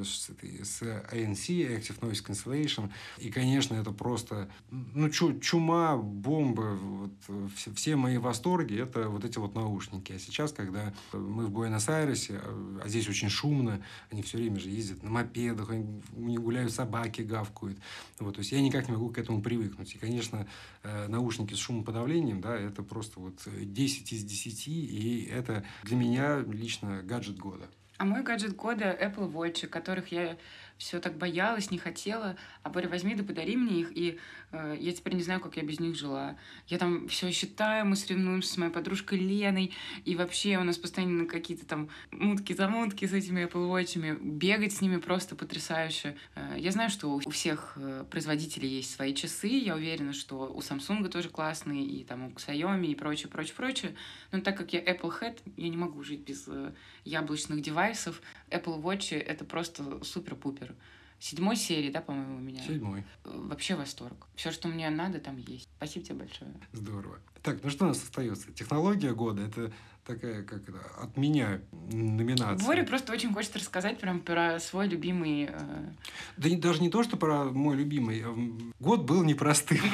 с, 0.03 0.29
с 0.63 0.81
ANC, 0.81 1.47
Active 1.77 1.99
Noise 1.99 2.25
Cancellation. 2.25 2.91
И, 3.17 3.29
конечно, 3.29 3.75
это 3.75 3.91
просто, 3.91 4.49
ну, 4.69 5.09
чу, 5.09 5.39
чума, 5.39 5.97
бомба, 5.97 6.77
вот, 6.79 7.11
все, 7.55 7.73
все 7.73 7.95
мои 7.95 8.17
восторги, 8.17 8.79
это 8.79 9.09
вот 9.09 9.25
эти 9.25 9.37
вот 9.37 9.55
наушники. 9.55 10.13
А 10.13 10.19
сейчас, 10.19 10.51
когда 10.51 10.93
мы 11.13 11.45
в 11.45 11.51
Буэнос-Айресе, 11.51 12.41
а 12.83 12.87
здесь 12.87 13.07
очень 13.09 13.29
шумно, 13.29 13.83
они 14.09 14.21
все 14.21 14.37
время 14.37 14.59
же 14.59 14.69
ездят 14.69 15.03
на 15.03 15.09
мопедах, 15.09 15.69
они, 15.69 16.01
у 16.13 16.27
них 16.27 16.41
гуляют 16.41 16.73
собаки, 16.73 17.21
гавкают. 17.21 17.79
Вот, 18.19 18.35
то 18.35 18.39
есть 18.39 18.51
я 18.51 18.61
никак 18.61 18.87
не 18.87 18.93
могу 18.93 19.09
к 19.09 19.17
этому 19.17 19.41
привыкнуть. 19.41 19.93
И, 19.95 19.97
конечно, 19.97 20.47
э, 20.83 21.07
наушники 21.07 21.53
с 21.53 21.57
шумоподавлением, 21.57 22.41
да, 22.41 22.55
это 22.57 22.83
просто 22.83 23.16
вот 23.17 23.47
10 23.47 24.13
из 24.13 24.23
10, 24.23 24.67
и 24.67 25.29
это 25.31 25.63
для 25.83 25.97
меня 25.97 26.39
лично 26.39 27.01
гаджет 27.03 27.37
года. 27.37 27.69
А 27.97 28.05
мой 28.05 28.23
гаджет 28.23 28.55
года 28.55 28.95
Apple 28.99 29.31
Watch, 29.31 29.67
которых 29.67 30.11
я 30.11 30.37
все 30.77 30.99
так 30.99 31.17
боялась, 31.17 31.71
не 31.71 31.77
хотела. 31.77 32.35
А 32.63 32.69
Боря, 32.69 32.87
возьми 32.87 33.15
да 33.15 33.23
подари 33.23 33.55
мне 33.55 33.81
их, 33.81 33.97
и 33.97 34.19
э, 34.51 34.77
я 34.79 34.91
теперь 34.91 35.15
не 35.15 35.23
знаю, 35.23 35.39
как 35.39 35.57
я 35.57 35.63
без 35.63 35.79
них 35.79 35.95
жила. 35.95 36.37
Я 36.67 36.77
там 36.77 37.07
все 37.07 37.31
считаю, 37.31 37.85
мы 37.85 37.95
соревнуемся 37.95 38.53
с 38.53 38.57
моей 38.57 38.71
подружкой 38.71 39.19
Леной, 39.19 39.73
и 40.05 40.15
вообще 40.15 40.57
у 40.57 40.63
нас 40.63 40.77
постоянно 40.77 41.25
какие-то 41.25 41.65
там 41.65 41.89
мутки-замутки 42.11 43.05
с 43.05 43.13
этими 43.13 43.45
Apple 43.45 43.69
Watch. 43.69 43.97
Бегать 44.21 44.73
с 44.73 44.81
ними 44.81 44.97
просто 44.97 45.35
потрясающе. 45.35 46.15
Э, 46.35 46.55
я 46.57 46.71
знаю, 46.71 46.89
что 46.89 47.09
у 47.09 47.29
всех 47.31 47.73
э, 47.77 48.05
производителей 48.09 48.69
есть 48.69 48.93
свои 48.93 49.15
часы, 49.15 49.47
я 49.47 49.75
уверена, 49.75 50.13
что 50.13 50.53
у 50.53 50.59
Samsung 50.59 51.07
тоже 51.09 51.29
классные, 51.29 51.83
и 51.85 52.03
там 52.03 52.25
у 52.25 52.29
Xiaomi, 52.29 52.87
и 52.87 52.95
прочее, 52.95 53.29
прочее, 53.29 53.55
прочее. 53.55 53.95
Но 54.31 54.41
так 54.41 54.57
как 54.57 54.73
я 54.73 54.83
Apple 54.83 55.11
Head, 55.21 55.39
я 55.55 55.69
не 55.69 55.77
могу 55.77 56.03
жить 56.03 56.21
без 56.21 56.47
э, 56.47 56.73
яблочных 57.03 57.61
девайсов. 57.61 57.86
Apple 57.91 58.81
Watch— 58.81 59.15
это 59.19 59.45
просто 59.45 60.03
супер-пупер. 60.03 60.75
Седьмой 61.19 61.55
серии, 61.55 61.89
да, 61.89 62.01
по-моему, 62.01 62.37
у 62.37 62.39
меня? 62.39 62.61
Седьмой. 62.61 63.03
Вообще 63.23 63.75
восторг. 63.75 64.27
Все, 64.35 64.51
что 64.51 64.67
мне 64.67 64.89
надо, 64.89 65.19
там 65.19 65.37
есть. 65.37 65.67
Спасибо 65.77 66.05
тебе 66.05 66.15
большое. 66.19 66.53
Здорово. 66.73 67.19
Так, 67.41 67.63
ну 67.63 67.69
что 67.69 67.85
у 67.85 67.87
нас 67.87 68.03
остается? 68.03 68.51
Технология 68.51 69.13
года– 69.13 69.41
это 69.47 69.71
такая, 70.07 70.41
как 70.43 70.67
это, 70.67 70.79
от 71.01 71.17
меня 71.17 71.59
номинация. 71.91 72.65
Боря 72.65 72.83
просто 72.83 73.11
очень 73.11 73.33
хочет 73.33 73.55
рассказать 73.57 73.99
прям 73.99 74.21
про 74.21 74.59
свой 74.59 74.87
любимый... 74.87 75.49
Э... 75.51 75.91
Да 76.37 76.49
не, 76.49 76.55
даже 76.55 76.81
не 76.81 76.89
то, 76.89 77.03
что 77.03 77.17
про 77.17 77.43
мой 77.43 77.75
любимый. 77.75 78.23
А, 78.25 78.35
год 78.79 79.03
был 79.03 79.23
непростым. 79.23 79.79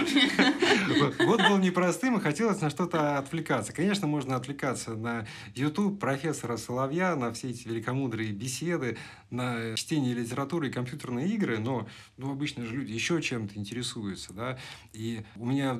Год 1.17 1.41
был 1.47 1.57
непростым, 1.57 2.17
и 2.17 2.21
хотелось 2.21 2.61
на 2.61 2.69
что-то 2.69 3.17
отвлекаться. 3.17 3.73
Конечно, 3.73 4.05
можно 4.05 4.35
отвлекаться 4.35 4.95
на 4.95 5.25
YouTube 5.55 5.99
профессора 5.99 6.57
Соловья, 6.57 7.15
на 7.15 7.33
все 7.33 7.49
эти 7.49 7.67
великомудрые 7.67 8.31
беседы, 8.31 8.97
на 9.29 9.75
чтение 9.75 10.13
литературы 10.13 10.67
и 10.67 10.71
компьютерные 10.71 11.29
игры, 11.29 11.57
но 11.57 11.87
ну, 12.17 12.31
обычно 12.31 12.65
же 12.65 12.75
люди 12.75 12.91
еще 12.91 13.21
чем-то 13.21 13.57
интересуются. 13.57 14.33
Да? 14.33 14.59
И 14.91 15.23
у 15.37 15.45
меня 15.45 15.73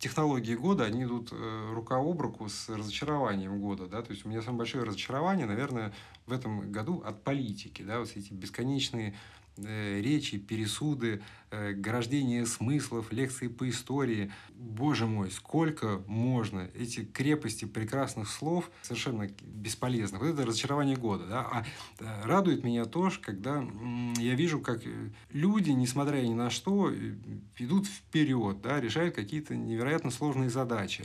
технологии 0.00 0.54
года, 0.54 0.84
они 0.84 1.04
идут 1.04 1.28
э, 1.30 1.70
рука 1.72 1.98
об 1.98 2.20
руку 2.20 2.48
с 2.48 2.68
разочарованием 2.70 3.60
года, 3.60 3.86
да, 3.86 4.02
то 4.02 4.10
есть 4.10 4.24
у 4.24 4.30
меня 4.30 4.40
самое 4.40 4.58
большое 4.58 4.82
разочарование, 4.82 5.46
наверное, 5.46 5.92
в 6.26 6.32
этом 6.32 6.72
году 6.72 7.02
от 7.06 7.22
политики, 7.22 7.82
да, 7.82 8.00
вот 8.00 8.10
эти 8.16 8.32
бесконечные 8.32 9.14
речи, 9.64 10.38
пересуды, 10.38 11.22
э, 11.50 11.72
горождение 11.72 12.46
смыслов, 12.46 13.12
лекции 13.12 13.48
по 13.48 13.68
истории. 13.68 14.32
Боже 14.54 15.06
мой, 15.06 15.30
сколько 15.30 16.02
можно 16.06 16.68
эти 16.74 17.04
крепости 17.04 17.64
прекрасных 17.64 18.28
слов 18.28 18.70
совершенно 18.82 19.28
бесполезных. 19.42 20.20
Вот 20.22 20.28
это 20.28 20.46
разочарование 20.46 20.96
года. 20.96 21.26
Да? 21.26 21.40
А 21.40 21.64
э, 21.98 22.22
радует 22.24 22.64
меня 22.64 22.84
то, 22.84 23.10
когда 23.20 23.66
я 24.18 24.34
вижу, 24.34 24.60
как 24.60 24.82
люди, 25.32 25.70
несмотря 25.70 26.20
ни 26.22 26.34
на 26.34 26.50
что, 26.50 26.92
идут 27.58 27.86
вперед, 27.86 28.60
да, 28.60 28.80
решают 28.80 29.14
какие-то 29.14 29.56
невероятно 29.56 30.10
сложные 30.10 30.50
задачи. 30.50 31.04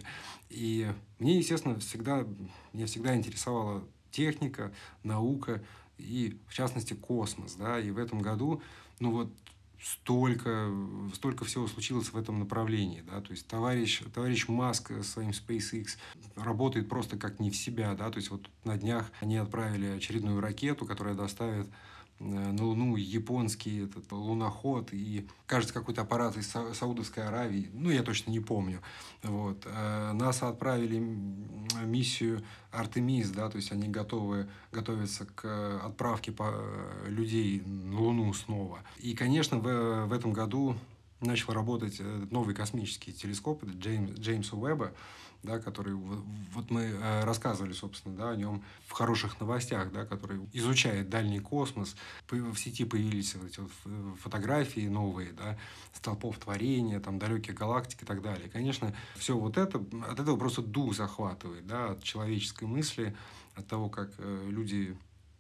И 0.50 0.88
мне, 1.20 1.38
естественно, 1.38 1.80
всегда, 1.80 2.26
меня 2.74 2.86
всегда 2.86 3.16
интересовала 3.16 3.84
техника, 4.12 4.72
наука, 5.04 5.62
и, 5.98 6.40
в 6.48 6.54
частности, 6.54 6.94
космос. 6.94 7.56
Да? 7.56 7.80
И 7.80 7.92
в 7.92 7.98
этом 7.98 8.20
году, 8.20 8.62
ну 9.00 9.12
вот, 9.12 9.34
столько, 9.82 10.72
столько 11.14 11.46
всего 11.46 11.68
случилось 11.68 12.12
в 12.12 12.18
этом 12.18 12.40
направлении. 12.40 13.02
Да? 13.02 13.22
То 13.22 13.32
есть 13.32 13.48
товарищ, 13.48 14.02
товарищ 14.14 14.48
Маск 14.48 14.92
своим 15.04 15.30
SpaceX 15.30 15.98
работает 16.36 16.90
просто 16.90 17.18
как 17.18 17.40
не 17.40 17.52
в 17.52 17.56
себя. 17.56 17.94
Да? 17.94 18.10
То 18.10 18.18
есть 18.18 18.32
вот 18.32 18.50
на 18.64 18.78
днях 18.78 19.12
они 19.20 19.38
отправили 19.38 19.88
очередную 19.88 20.40
ракету, 20.42 20.86
которая 20.86 21.16
доставит 21.16 21.68
на 22.20 22.64
Луну 22.64 22.96
японский 22.96 23.86
этот 23.86 24.12
луноход 24.12 24.90
и, 24.94 25.28
кажется, 25.48 25.74
какой-то 25.74 26.02
аппарат 26.02 26.38
из 26.38 26.50
Саудовской 26.50 27.28
Аравии, 27.28 27.70
ну, 27.74 27.90
я 27.90 28.04
точно 28.04 28.32
не 28.32 28.40
помню. 28.40 28.82
Вот. 29.22 29.64
Э, 29.66 30.14
НАСА 30.14 30.50
отправили 30.50 31.00
миссию 31.84 32.44
Артемис, 32.72 33.30
да, 33.32 33.50
то 33.50 33.58
есть 33.58 33.72
они 33.72 33.90
готовы, 33.90 34.48
готовятся 34.72 35.26
к 35.26 35.80
отправке 35.84 36.32
по 36.32 36.52
э, 36.54 37.10
людей 37.10 37.62
на 37.62 38.00
Луну 38.00 38.34
снова. 38.34 38.80
И, 38.98 39.14
конечно, 39.14 39.58
в, 39.58 40.06
в 40.06 40.14
этом 40.14 40.32
году 40.32 40.76
начал 41.20 41.54
работать 41.54 42.02
новый 42.32 42.56
космический 42.56 43.12
телескоп, 43.12 43.64
Джеймс, 43.66 44.12
Джеймса 44.20 44.56
Уэбба, 44.56 44.94
да, 45.46 45.60
который 45.60 45.94
вот 45.94 46.70
мы 46.70 46.82
э, 46.82 47.24
рассказывали, 47.24 47.74
собственно, 47.74 48.16
да, 48.16 48.32
о 48.32 48.36
нем 48.36 48.64
в 48.88 48.92
хороших 48.92 49.40
новостях, 49.40 49.92
да, 49.92 50.06
который 50.06 50.40
изучает 50.54 51.10
дальний 51.10 51.40
космос. 51.40 51.96
В 52.30 52.58
сети 52.58 52.86
появились 52.86 53.36
вот 53.36 53.48
эти 53.48 53.60
вот 53.60 53.72
фотографии 54.20 54.88
новые, 54.88 55.32
да, 55.34 55.58
столпов 55.94 56.38
творения, 56.40 57.00
там, 57.00 57.20
далекие 57.20 57.56
галактики 57.56 58.04
и 58.04 58.06
так 58.06 58.22
далее. 58.22 58.50
Конечно, 58.50 58.94
все 59.16 59.38
вот 59.38 59.58
это, 59.58 59.84
от 60.10 60.20
этого 60.20 60.38
просто 60.38 60.62
дух 60.62 60.96
захватывает, 60.96 61.66
да, 61.66 61.92
от 61.92 62.04
человеческой 62.04 62.66
мысли, 62.66 63.16
от 63.56 63.68
того, 63.68 63.90
как 63.90 64.12
э, 64.18 64.48
люди 64.50 64.98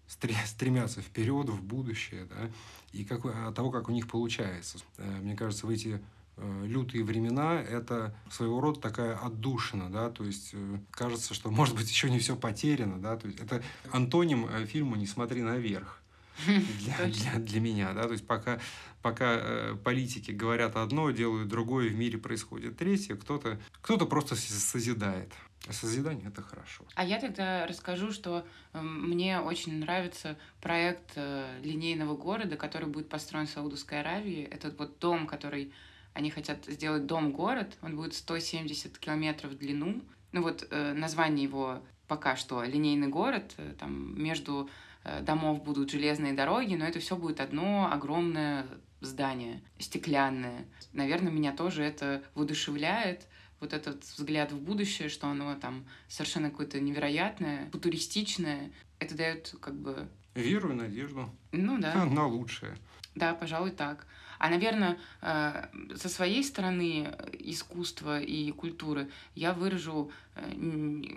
стремятся 0.07 1.01
вперед, 1.01 1.49
в 1.49 1.63
будущее, 1.63 2.25
да, 2.25 2.51
и 2.93 3.03
как, 3.03 3.25
от 3.25 3.55
того, 3.55 3.71
как 3.71 3.89
у 3.89 3.91
них 3.91 4.07
получается. 4.07 4.77
Э, 4.97 5.19
мне 5.21 5.35
кажется, 5.35 5.65
в 5.65 5.69
эти 5.69 6.01
лютые 6.37 7.03
времена– 7.03 7.61
это 7.69 8.13
своего 8.29 8.59
рода 8.59 8.79
такая 8.79 9.15
отдушина, 9.17 9.89
да, 9.89 10.09
то 10.09 10.23
есть 10.23 10.49
э, 10.53 10.79
кажется, 10.91 11.33
что, 11.33 11.49
может 11.49 11.75
быть, 11.75 11.89
еще 11.89 12.09
не 12.09 12.19
все 12.19 12.35
потеряно, 12.35 12.99
да, 12.99 13.15
то 13.15 13.27
есть 13.27 13.39
это 13.39 13.63
антоним 13.91 14.45
э, 14.45 14.65
фильма 14.65 14.97
«Не 14.97 15.07
смотри 15.07 15.41
наверх» 15.41 16.01
для, 16.45 17.05
для, 17.07 17.39
для 17.39 17.59
меня, 17.61 17.93
да, 17.93 18.03
то 18.03 18.11
есть 18.11 18.27
пока, 18.27 18.59
пока 19.01 19.37
э, 19.37 19.75
политики 19.83 20.31
говорят 20.31 20.75
одно, 20.75 21.09
делают 21.11 21.47
другое, 21.47 21.89
в 21.89 21.95
мире 21.95 22.17
происходит 22.17 22.77
третье, 22.77 23.15
кто-то 23.15 23.59
кто 23.81 23.97
просто 24.05 24.35
созидает. 24.35 25.31
Созидание– 25.71 26.27
это 26.27 26.43
хорошо. 26.43 26.85
А 26.93 27.03
я 27.03 27.19
тогда 27.19 27.65
расскажу, 27.65 28.11
что 28.11 28.45
э, 28.73 28.81
мне 28.81 29.39
очень 29.39 29.79
нравится 29.79 30.37
проект 30.61 31.13
э, 31.15 31.59
линейного 31.63 32.15
города, 32.15 32.55
который 32.55 32.87
будет 32.87 33.09
построен 33.09 33.47
в 33.47 33.49
Саудовской 33.49 34.01
Аравии. 34.01 34.43
Этот 34.43 34.77
вот 34.77 34.99
дом, 34.99 35.25
который 35.25 35.73
они 36.15 36.31
хотят 36.31 36.65
сделать 36.65 37.05
дом-город, 37.05 37.77
он 37.81 37.97
будет 37.97 38.15
170 38.15 38.97
километров 38.97 39.51
в 39.51 39.57
длину. 39.57 40.01
Ну 40.31 40.41
вот 40.41 40.65
э, 40.71 40.93
название 40.93 41.43
его 41.43 41.83
пока 42.07 42.37
что 42.37 42.63
линейный 42.63 43.09
город, 43.09 43.53
э, 43.57 43.73
там 43.77 44.17
между 44.19 44.69
э, 45.03 45.21
домов 45.21 45.61
будут 45.61 45.91
железные 45.91 46.31
дороги, 46.31 46.75
но 46.75 46.85
это 46.85 46.99
все 46.99 47.17
будет 47.17 47.41
одно 47.41 47.91
огромное 47.91 48.65
здание, 49.01 49.61
стеклянное. 49.77 50.65
Наверное, 50.93 51.33
меня 51.33 51.51
тоже 51.51 51.83
это 51.83 52.23
воодушевляет, 52.33 53.27
вот 53.59 53.73
этот 53.73 54.03
взгляд 54.03 54.53
в 54.53 54.59
будущее, 54.61 55.09
что 55.09 55.27
оно 55.27 55.53
там 55.55 55.85
совершенно 56.07 56.49
какое-то 56.49 56.79
невероятное, 56.79 57.69
футуристичное. 57.71 58.71
Это 58.99 59.15
дает 59.15 59.53
как 59.59 59.75
бы... 59.75 60.07
Веру 60.33 60.71
и 60.71 60.75
надежду. 60.75 61.29
Ну 61.51 61.77
да. 61.77 62.05
На 62.05 62.25
лучшее. 62.25 62.77
Да, 63.15 63.33
пожалуй, 63.33 63.71
так. 63.71 64.07
А, 64.39 64.49
наверное, 64.49 64.97
э, 65.21 65.67
со 65.95 66.09
своей 66.09 66.43
стороны 66.43 67.15
искусства 67.33 68.19
и 68.19 68.51
культуры 68.51 69.09
я 69.35 69.53
выражу 69.53 70.11
э, 70.35 70.41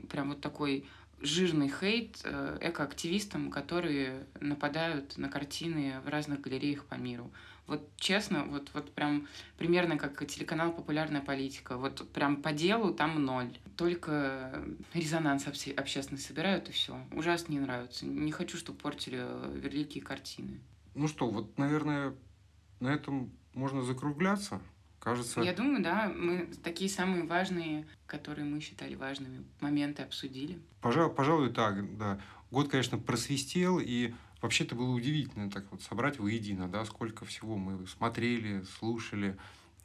прям 0.08 0.30
вот 0.30 0.40
такой 0.40 0.86
жирный 1.20 1.68
хейт 1.68 2.20
э, 2.24 2.58
экоактивистам, 2.60 3.50
которые 3.50 4.26
нападают 4.40 5.16
на 5.18 5.28
картины 5.28 6.00
в 6.04 6.08
разных 6.08 6.40
галереях 6.40 6.84
по 6.84 6.94
миру. 6.94 7.30
Вот 7.66 7.86
честно, 7.96 8.44
вот, 8.44 8.70
вот 8.72 8.90
прям 8.94 9.28
примерно 9.58 9.98
как 9.98 10.26
телеканал 10.26 10.72
«Популярная 10.72 11.20
политика». 11.20 11.76
Вот 11.76 12.08
прям 12.12 12.40
по 12.42 12.52
делу 12.52 12.94
там 12.94 13.22
ноль. 13.22 13.58
Только 13.76 14.64
резонанс 14.94 15.46
общественный 15.46 16.18
собирают, 16.18 16.70
и 16.70 16.72
все. 16.72 16.98
Ужасно 17.12 17.52
не 17.52 17.60
нравится. 17.60 18.06
Не 18.06 18.32
хочу, 18.32 18.56
чтобы 18.56 18.78
портили 18.78 19.22
великие 19.54 20.02
картины. 20.02 20.60
Ну 20.94 21.08
что, 21.08 21.28
вот, 21.28 21.58
наверное, 21.58 22.14
на 22.80 22.88
этом 22.88 23.30
можно 23.54 23.82
закругляться. 23.82 24.60
кажется... 25.00 25.40
Я 25.40 25.52
думаю, 25.52 25.82
да, 25.82 26.12
мы 26.14 26.48
такие 26.62 26.90
самые 26.90 27.24
важные, 27.24 27.86
которые 28.06 28.44
мы 28.44 28.60
считали 28.60 28.94
важными, 28.94 29.44
моменты 29.60 30.02
обсудили. 30.02 30.58
Пожалуй, 30.80 31.14
пожалуй, 31.14 31.52
так, 31.52 31.96
да. 31.96 32.20
Год, 32.50 32.68
конечно, 32.68 32.98
просвистел, 32.98 33.78
и 33.78 34.14
вообще 34.40 34.64
это 34.64 34.74
было 34.74 34.90
удивительно 34.90 35.50
так 35.50 35.70
вот 35.70 35.82
собрать 35.82 36.18
воедино, 36.18 36.68
да, 36.68 36.84
сколько 36.84 37.24
всего 37.24 37.56
мы 37.56 37.86
смотрели, 37.86 38.62
слушали, 38.78 39.36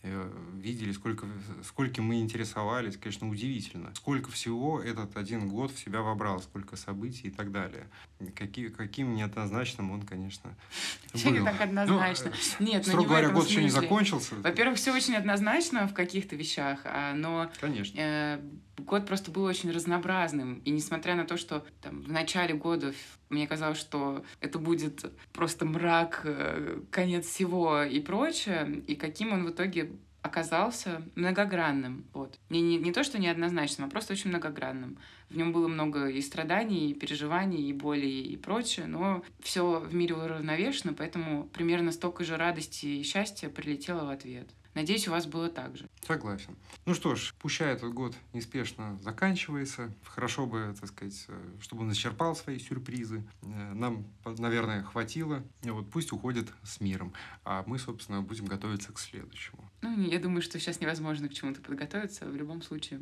видели, 0.04 0.92
сколько, 0.92 1.26
сколько 1.64 2.02
мы 2.02 2.20
интересовались, 2.20 2.98
конечно, 2.98 3.30
удивительно. 3.30 3.94
Сколько 3.96 4.32
всего 4.32 4.82
этот 4.82 5.16
один 5.16 5.48
год 5.48 5.72
в 5.72 5.80
себя 5.80 6.02
вобрал, 6.02 6.42
сколько 6.42 6.76
событий 6.76 7.28
и 7.28 7.32
так 7.32 7.52
далее. 7.52 7.88
Какие, 8.36 8.68
каким 8.68 9.16
неоднозначным 9.16 9.92
он, 9.92 10.02
конечно, 10.02 10.56
был. 11.14 11.46
так 11.46 11.62
однозначно? 11.62 12.34
Ну, 12.60 12.66
Нет, 12.66 12.86
строго 12.86 13.02
не 13.02 13.08
говоря, 13.08 13.30
год 13.30 13.48
еще 13.48 13.64
не 13.64 13.70
закончился. 13.70 14.36
Во-первых, 14.36 14.78
все 14.78 14.94
очень 14.94 15.16
однозначно 15.16 15.88
в 15.88 15.94
каких-то 15.94 16.36
вещах, 16.36 16.82
а, 16.84 17.14
но 17.14 17.50
конечно. 17.62 17.98
Э, 17.98 18.42
год 18.78 19.06
просто 19.06 19.32
был 19.32 19.44
очень 19.44 19.72
разнообразным. 19.72 20.62
И 20.66 20.72
несмотря 20.72 21.16
на 21.16 21.26
то, 21.26 21.38
что 21.38 21.66
там, 21.82 22.02
в 22.02 22.12
начале 22.12 22.54
года 22.54 22.94
мне 23.30 23.48
казалось, 23.48 23.80
что 23.80 24.24
это 24.42 24.60
будет 24.60 25.06
просто 25.32 25.66
мрак, 25.66 26.22
э, 26.24 26.82
конец 26.92 27.26
всего 27.26 27.84
и 27.84 28.00
прочее, 28.00 28.84
и 28.88 28.96
каким 28.96 29.34
он 29.34 29.46
в 29.46 29.52
итоге 29.52 29.92
оказался 30.24 31.04
многогранным. 31.16 32.06
Вот. 32.14 32.40
Не, 32.50 32.62
не, 32.62 32.78
не 32.78 32.94
то, 32.94 33.04
что 33.04 33.20
неоднозначным, 33.20 33.88
а 33.88 33.92
просто 33.92 34.14
очень 34.14 34.30
многогранным. 34.30 34.98
В 35.30 35.36
нем 35.36 35.52
было 35.52 35.68
много 35.68 36.08
и 36.08 36.22
страданий, 36.22 36.92
и 36.92 36.94
переживаний, 36.94 37.70
и 37.70 37.74
боли, 37.74 38.08
и 38.08 38.38
прочее, 38.38 38.86
но 38.88 39.22
все 39.42 39.80
в 39.80 39.94
мире 39.94 40.16
уравновешено, 40.16 40.94
поэтому 40.94 41.46
примерно 41.48 41.92
столько 41.92 42.24
же 42.24 42.38
радости 42.38 42.86
и 42.86 43.04
счастья 43.04 43.50
прилетело 43.50 44.06
в 44.06 44.10
ответ. 44.10 44.50
Надеюсь, 44.74 45.08
у 45.08 45.12
вас 45.12 45.26
было 45.26 45.50
так 45.50 45.78
же. 45.78 45.88
Согласен. 46.06 46.56
Ну 46.86 46.94
что 46.94 47.16
ж, 47.16 47.34
пущай 47.40 47.74
этот 47.74 47.94
год 47.94 48.16
неспешно 48.34 49.00
заканчивается. 49.02 49.94
Хорошо 50.04 50.46
бы, 50.46 50.76
так 50.80 50.90
сказать, 50.90 51.26
э, 51.28 51.40
чтобы 51.62 51.84
он 51.84 51.92
исчерпал 51.92 52.36
свои 52.36 52.60
сюрпризы. 52.60 53.24
Э, 53.44 53.74
нам, 53.74 54.06
наверное, 54.26 54.84
хватило. 54.84 55.44
Вот 55.62 55.90
пусть 55.90 56.12
уходит 56.12 56.52
с 56.64 56.82
миром. 56.82 57.14
А 57.46 57.64
мы, 57.68 57.78
собственно, 57.78 58.22
будем 58.22 58.46
готовиться 58.46 58.92
к 58.92 59.00
следующему. 59.00 59.70
Ну, 59.82 60.02
я 60.02 60.20
думаю, 60.20 60.42
что 60.42 60.60
сейчас 60.60 60.80
невозможно 60.80 61.28
к 61.30 61.34
чему-то 61.34 61.62
подготовиться 61.62 62.26
в 62.26 62.36
любом 62.36 62.62
случае. 62.62 63.02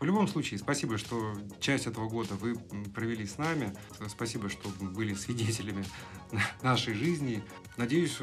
В 0.00 0.04
любом 0.04 0.26
случае, 0.26 0.58
спасибо, 0.58 0.98
что 0.98 1.34
часть 1.60 1.86
этого 1.86 2.08
года 2.08 2.34
вы 2.34 2.56
провели 2.94 3.26
с 3.26 3.38
нами. 3.38 3.74
Спасибо, 4.08 4.48
что 4.48 4.68
были 4.80 5.14
свидетелями 5.14 5.84
нашей 6.62 6.94
жизни. 6.94 7.42
Надеюсь, 7.76 8.18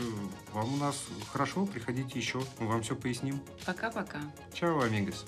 вам 0.54 0.74
у 0.74 0.78
нас 0.78 1.06
хорошо. 1.32 1.66
Приходите 1.66 2.20
еще. 2.20 2.42
Мы 2.60 2.68
вам 2.68 2.82
все 2.84 2.96
поясним. 2.96 3.42
Пока-пока. 3.66 4.20
Чао, 4.54 4.82
амигос. 4.82 5.26